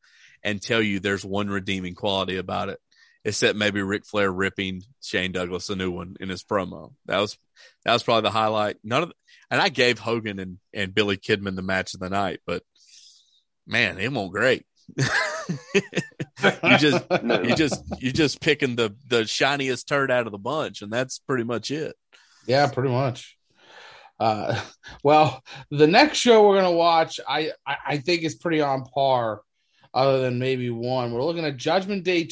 [0.43, 2.79] and tell you there's one redeeming quality about it,
[3.25, 6.93] except maybe Ric Flair ripping Shane Douglas a new one in his promo.
[7.05, 7.37] That was
[7.85, 8.77] that was probably the highlight.
[8.83, 9.15] None of the,
[9.51, 12.63] and I gave Hogan and and Billy Kidman the match of the night, but
[13.67, 14.65] man, it went great.
[14.97, 17.41] you just No.
[17.41, 21.19] you just you just picking the the shiniest turd out of the bunch, and that's
[21.19, 21.95] pretty much it.
[22.45, 23.37] Yeah, pretty much.
[24.19, 24.59] Uh,
[25.03, 25.41] well,
[25.71, 29.41] the next show we're gonna watch, I, I I think is pretty on par,
[29.93, 31.11] other than maybe one.
[31.13, 32.25] We're looking at Judgment Day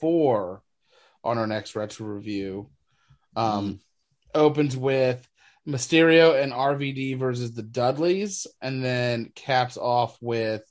[0.00, 0.62] 2004
[1.24, 2.70] on our next retro review.
[3.36, 3.80] Um,
[4.34, 5.26] opens with
[5.66, 10.62] Mysterio and RVD versus the Dudleys, and then caps off with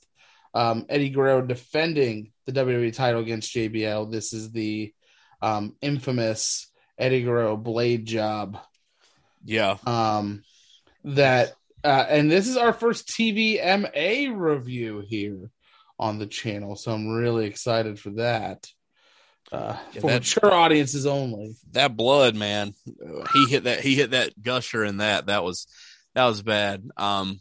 [0.54, 4.10] um, Eddie Guerrero defending the WWE title against JBL.
[4.10, 4.92] This is the
[5.40, 8.58] um, infamous Eddie Guerrero blade job
[9.44, 10.42] Yeah, um
[11.04, 15.50] that uh and this is our first TVMA review here
[15.98, 18.68] on the channel so I'm really excited for that
[19.52, 22.74] uh Yeah, for that- mature audiences only that blood, man.
[23.32, 23.80] He hit that.
[23.80, 25.26] He hit that gusher in that.
[25.26, 25.66] That was
[26.14, 26.88] that was bad.
[26.96, 27.40] Um,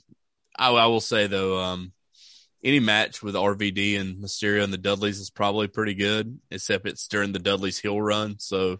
[0.58, 1.92] I, I will say though, um,
[2.64, 7.08] any match with RVD and Mysterio and the Dudleys is probably pretty good, except it's
[7.08, 8.40] during the Dudleys heel run.
[8.40, 8.80] So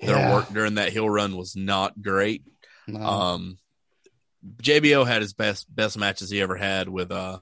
[0.00, 0.34] their Yeah.
[0.34, 2.42] work during that heel run was not great.
[2.86, 3.00] No.
[3.00, 3.58] Um,
[4.62, 7.38] JBL had his best best matches he ever had with uh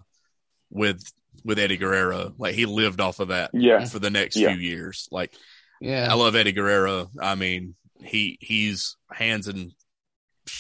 [0.71, 1.03] with
[1.45, 2.35] with Eddie Guerrero.
[2.39, 4.53] Like he lived off of that yeah, for the next Yeah.
[4.55, 5.09] few years.
[5.11, 5.33] Like
[5.81, 7.11] yeah I love Eddie Guerrero.
[7.21, 9.73] I mean, he he's hands and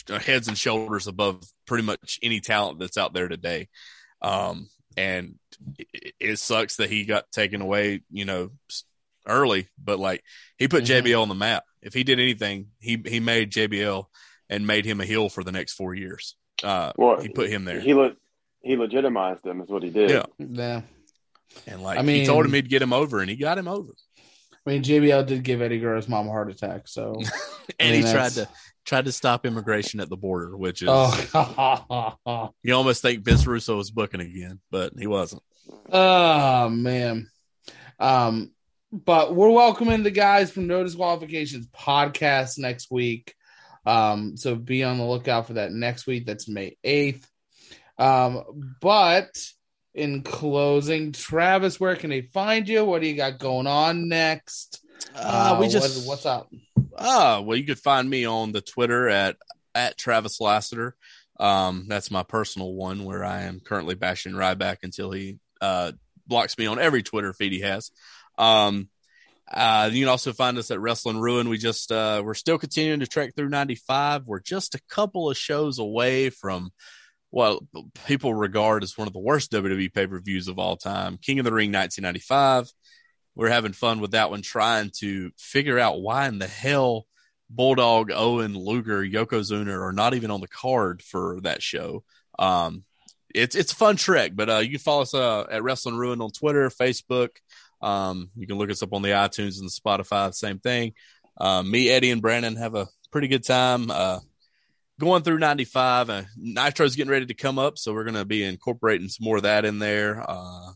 [0.08, 3.68] heads and shoulders above pretty much any talent that's out there today.
[4.22, 5.36] Um, and
[5.78, 8.50] it, it sucks that he got taken away, you know,
[9.26, 9.68] early.
[9.82, 10.22] But like
[10.58, 11.02] he put Mhm.
[11.04, 11.64] JBL on the map.
[11.82, 14.06] If he did anything, he he made JBL
[14.48, 16.36] and made him a heel for the next four years.
[16.62, 17.80] Uh, well, he put him there.
[17.80, 18.16] He le-
[18.66, 20.10] he legitimized them, is what he did.
[20.10, 20.24] Yeah.
[20.38, 20.80] yeah
[21.66, 23.68] and like I mean, he told him he'd get him over, and he got him
[23.68, 23.92] over.
[24.18, 27.14] I mean JBL did give Eddie Guerrero's mom a heart attack so
[27.78, 28.48] And mean, he tried to
[28.84, 33.76] tried to stop immigration at the border, which is oh You almost think Vince Russo
[33.76, 35.42] was booking again, but he wasn't.
[35.90, 37.28] Oh man.
[37.98, 38.50] Um,
[38.92, 43.34] but we're welcoming the guys from No Disqualifications podcast next week.
[43.84, 46.26] Um, so be on the lookout for that next week.
[46.26, 47.24] That's May 8th.
[47.98, 49.36] Um, but
[49.94, 52.84] in closing, Travis, where can they find you?
[52.84, 54.82] What do you got going on next?
[55.14, 56.50] Uh, we what- just what's up?
[56.98, 59.36] ah well, you could find me on the Twitter at
[59.74, 60.96] at Travis Lassiter.
[61.38, 65.92] Um, that's my personal one where I am currently bashing Ryback until he uh
[66.26, 67.90] blocks me on every Twitter feed he has.
[68.38, 68.88] Um,
[69.50, 71.48] uh, you can also find us at Wrestling Ruined.
[71.48, 74.22] We just uh, we're still continuing to trek through '95.
[74.26, 76.70] We're just a couple of shows away from
[77.30, 77.62] what
[78.06, 81.38] people regard as one of the worst WWE pay per views of all time, King
[81.38, 82.70] of the Ring 1995.
[83.34, 87.06] We're having fun with that one, trying to figure out why in the hell
[87.50, 92.02] Bulldog, Owen, Luger, Yokozuna are not even on the card for that show.
[92.38, 92.84] Um,
[93.34, 96.22] it's it's a fun trek, but uh, you can follow us uh, at Wrestling Ruined
[96.22, 97.30] on Twitter, Facebook.
[97.82, 100.94] Um, you can look us up on the iTunes and the Spotify, same thing.
[101.38, 103.90] Uh, me, Eddie, and Brandon have a pretty good time.
[104.98, 108.24] Uh, going through 95 and nitro's getting ready to come up so we're going to
[108.24, 110.70] be incorporating some more of that in there uh,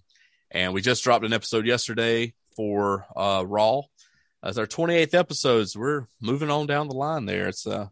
[0.50, 3.80] and we just dropped an episode yesterday for uh, raw
[4.42, 7.86] as our 28th episodes we're moving on down the line there it's uh,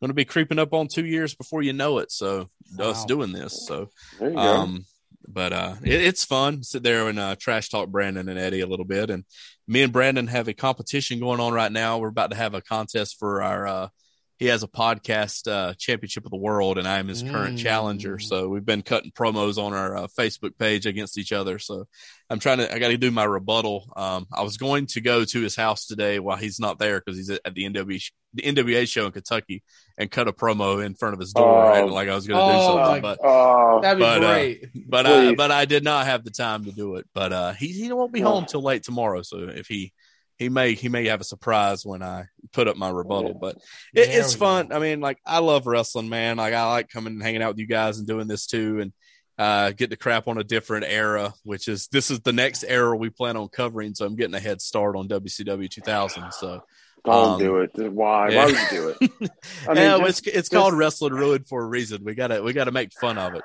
[0.00, 2.90] going to be creeping up on two years before you know it so Wow.
[2.90, 4.40] us doing this so There you go.
[4.40, 4.84] um,
[5.28, 6.62] but uh, it, it's fun.
[6.62, 9.08] Sit there and uh, trash talk Brandon and Eddie a little bit.
[9.10, 9.24] And
[9.68, 11.98] me and Brandon have a competition going on right now.
[11.98, 13.90] We're about to have a contest for our.
[14.38, 17.56] Uh, he has a podcast uh, championship of the world, and I am his current
[17.56, 17.62] Mm.
[17.62, 18.18] challenger.
[18.18, 21.58] So we've been cutting promos on our uh, Facebook page against each other.
[21.58, 21.86] So
[22.28, 22.72] I'm trying to.
[22.74, 23.92] I got to do my rebuttal.
[23.96, 27.16] Um, I was going to go to his house today while he's not there because
[27.18, 29.62] he's at, at the NW the NWA show in Kentucky
[29.96, 31.68] and cut a promo in front of his door, Oh.
[31.70, 31.88] right?
[31.88, 34.32] Like I was going to do Oh, something, my but oh, That'd be But, uh,
[34.34, 34.66] great.
[34.86, 37.06] but I but I did not have the time to do it.
[37.14, 39.22] But uh, he he won't be home till late tomorrow.
[39.22, 39.92] So if he
[40.38, 43.30] he may he may have a surprise when I put up my rebuttal.
[43.30, 43.38] Yeah.
[43.40, 43.56] But
[43.94, 44.68] it, it's fun.
[44.68, 44.76] go.
[44.76, 46.36] I mean, like I love wrestling, man.
[46.36, 48.92] Like I like coming and hanging out with you guys and doing this too, and
[49.38, 52.96] uh, get to crap on a different era, which is this is the next era
[52.96, 53.94] we plan on covering.
[53.94, 56.32] So I'm getting a head start on WCW 2000.
[56.32, 56.62] So
[57.06, 57.70] don't um, do it.
[57.92, 58.30] Why?
[58.30, 58.36] yeah.
[58.36, 58.96] Why would you do it?
[59.68, 62.04] I mean, yeah, just- it's it's called wrestling ruined for a reason.
[62.04, 63.42] We gotta we gotta make fun of it.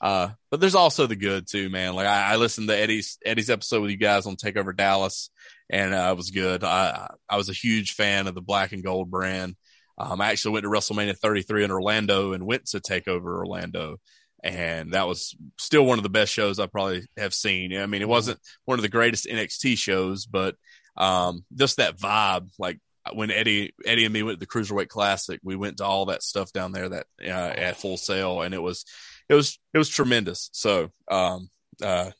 [0.00, 1.94] Uh, but there's also the good too, man.
[1.94, 5.30] Like I, I listened to Eddie's Eddie's episode with you guys on Takeover Dallas,
[5.70, 6.64] and uh, it was good.
[6.64, 9.56] I I was a huge fan of the black and gold brand.
[9.96, 13.98] Um, I actually went to WrestleMania 33 in Orlando and went to Takeover Orlando,
[14.42, 17.76] and that was still one of the best shows I probably have seen.
[17.76, 20.56] I mean, it wasn't one of the greatest NXT shows, but
[20.96, 22.78] um, just that vibe, like
[23.12, 26.22] when Eddie Eddie and me went to the Cruiserweight Classic, we went to all that
[26.22, 28.84] stuff down there that uh, at Full Sail, and it was
[29.28, 30.50] it was it was tremendous.
[30.52, 31.48] So um,
[31.82, 32.10] uh,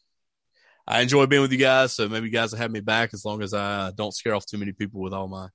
[0.87, 1.93] I enjoy being with you guys.
[1.95, 4.47] So maybe you guys will have me back as long as I don't scare off
[4.47, 5.49] too many people with all my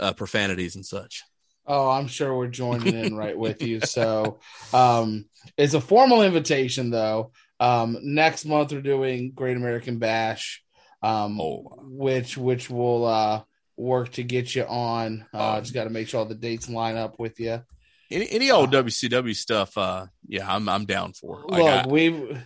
[0.00, 1.22] uh, profanities and such.
[1.66, 3.80] Oh, I'm sure we're joining in right with you.
[3.80, 4.38] So,
[4.74, 5.24] um,
[5.56, 7.32] it's a formal invitation, though.
[7.60, 10.62] Um, next month we're doing Great American Bash,
[11.02, 11.78] um, Oh.
[11.84, 13.42] which which will uh,
[13.78, 15.24] work to get you on.
[15.32, 15.60] Uh, Oh.
[15.60, 17.62] just got to make sure all the dates line up with you.
[18.10, 21.44] Any, any old WCW stuff, uh, yeah, I'm I'm down for.
[21.48, 22.36] Like, Look, I- we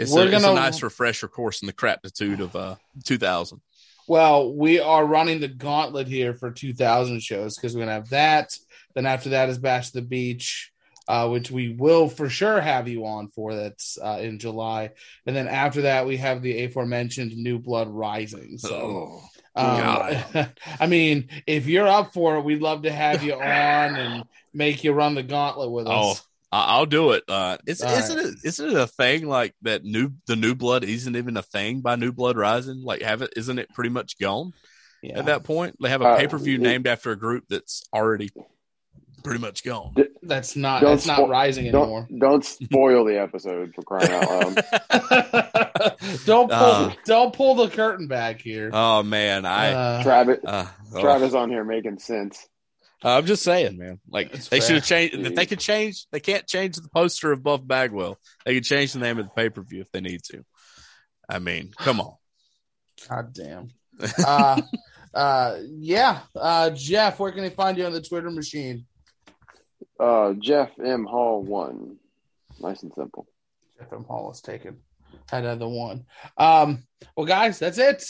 [0.00, 3.60] it's, we're a, it's a nice refresher course in the craptitude of uh 2000.
[4.08, 8.56] Well, we are running the gauntlet here for 2000 shows because we're gonna have that.
[8.94, 10.72] Then after that is Bash to the Beach,
[11.06, 13.54] uh, which we will for sure have you on for.
[13.54, 14.90] That's uh, in July,
[15.26, 18.58] and then after that we have the aforementioned New Blood Rising.
[18.58, 19.20] So,
[19.56, 20.46] Oh, um,
[20.80, 24.24] I mean, if you're up for it, we'd love to have you on and
[24.54, 26.20] make you run the gauntlet with Oh, us.
[26.20, 27.22] I- I'll do it.
[27.28, 29.84] Uh, it's, All isn't it isn't it a thing like that?
[29.84, 32.82] New the new blood isn't even a thing by New Blood Rising.
[32.82, 33.32] Like, have it?
[33.36, 34.52] Isn't it pretty much gone
[35.02, 35.20] Yeah.
[35.20, 35.76] at that point?
[35.80, 38.30] They have a Uh, pay per view named after a group that's already
[39.22, 39.94] pretty much gone.
[40.22, 42.06] That's not Don't that's not rising anymore.
[42.10, 44.64] Don't don't spoil the episode for crying out loud.
[46.26, 46.92] don't pull Uh.
[47.06, 48.70] don't pull the curtain back here.
[48.72, 51.00] Oh man, I Uh, Travis, uh, oh.
[51.00, 52.44] Travis on here making sense.
[53.02, 53.98] I'm just saying, man.
[54.08, 55.14] Like That's they should have changed.
[55.14, 58.18] If they could change, they can't change the poster of Buff Bagwell.
[58.44, 60.44] They could change the name of the pay per view if they need to.
[61.28, 62.14] I mean, come on.
[63.08, 63.68] God damn.
[64.26, 64.60] uh,
[65.14, 66.20] uh, yeah.
[66.34, 68.86] Uh, Jeff, where can they find you on the Twitter machine?
[69.98, 71.96] Uh, Jeff M Hall one,
[72.60, 73.26] nice and simple.
[73.78, 74.04] Jeff M.
[74.04, 74.78] Hall is taken.
[75.28, 76.04] Had other one.
[76.36, 76.84] Um,
[77.16, 78.04] well, guys, that's it.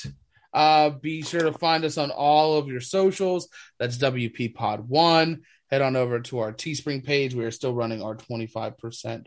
[0.53, 3.49] Uh, be sure to find us on all of your socials.
[3.79, 5.43] That's WP Pod One.
[5.71, 7.35] Head on over to our Teespring page.
[7.35, 9.27] We are still running our 25%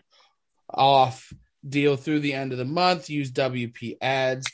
[0.70, 1.32] off
[1.68, 3.10] deal through the end of the month.
[3.10, 4.48] Use WP ads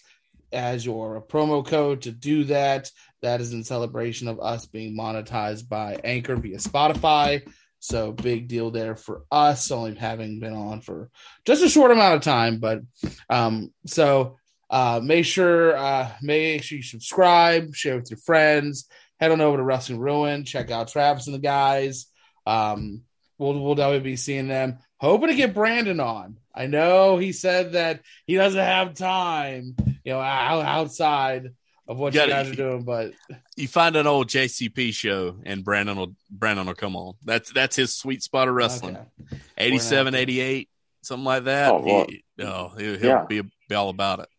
[0.52, 2.92] as your promo code to do that.
[3.22, 7.42] That is in celebration of us being monetized by Anchor via Spotify.
[7.80, 11.10] So big deal there for us, only having been on for
[11.46, 12.60] just a short amount of time.
[12.60, 12.82] But
[13.30, 14.38] um, so
[14.70, 18.88] uh, make sure uh, make sure you subscribe, share with your friends.
[19.20, 22.06] Head on over to Wrestling Ruined, check out Travis and the guys.
[22.48, 23.02] Um,
[23.38, 24.80] we'll we'll definitely be seeing them.
[24.98, 26.38] Hoping to get Brandon on.
[26.54, 31.54] I know he said that he doesn't have time, you know, outside
[31.88, 33.14] of what you, You gotta- guys are doing, but
[33.56, 37.14] You find an old JCP show, and Brandon will Brandon will come on.
[37.24, 38.98] That's that's his sweet spot of wrestling.
[38.98, 39.40] okay.
[39.58, 40.70] 87, 88,
[41.02, 41.72] something like that.
[41.72, 42.10] Oh, Lord.
[42.10, 43.26] he, no, he, will Yeah.
[43.28, 44.30] be, be all about it.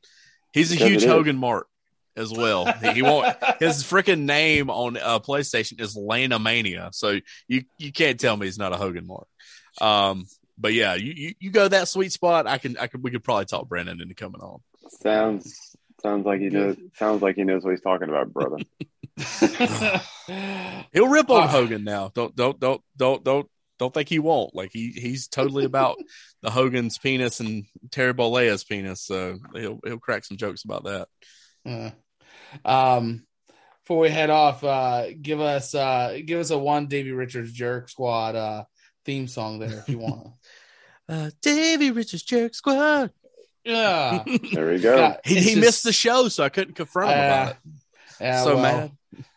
[0.52, 1.05] He's a huge it is.
[1.05, 1.66] Hogan mark
[2.16, 2.66] as well.
[2.72, 3.27] he, he won't.
[3.60, 7.18] His freaking name on uh, PlayStation is Lana Mania, so
[7.48, 9.27] you you can't tell me he's not a Hogan mark.
[9.81, 10.27] Um,
[10.59, 12.47] but yeah, you, you you go that sweet spot.
[12.47, 14.60] I can I could we could probably talk Brandon into coming on.
[14.89, 16.77] Sounds sounds like he knows.
[16.94, 18.56] Sounds like he knows what he's talking about, brother.
[20.93, 22.10] He'll rip on Uh, Hogan now.
[22.14, 23.48] Don't don't don't don't don't
[23.81, 24.55] don't think he won't.
[24.55, 25.97] Like he he's totally about
[26.43, 29.02] the Hogan's penis and Terry Bollea's penis.
[29.02, 31.09] So he'll he'll crack some jokes about that.
[31.66, 31.90] Uh,
[32.69, 33.24] um,
[33.82, 37.89] before we head off, uh, give us uh, give us a one Davey Richards Jerk
[37.89, 38.65] Squad uh,
[39.05, 40.28] theme song there if you want.
[41.09, 43.11] Uh, Davey Richards Jerk Squad.
[43.65, 44.94] yeah, There we go.
[44.97, 47.57] Yeah, He, he just- missed the show, so I couldn't confront him about Uh, it.
[48.20, 48.93] yeah, so well, mad.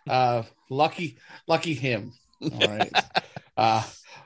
[0.07, 1.17] Uh, lucky,
[1.47, 2.13] lucky him.
[2.43, 2.93] All right.
[3.57, 3.81] uh,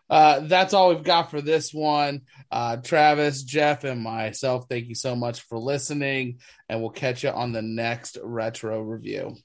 [0.09, 2.21] uh, that's all we've got for this one.
[2.51, 6.39] Uh, Travis, Jeff, and myself, thank you so much for listening,
[6.69, 9.35] and we'll catch you on the next retro review.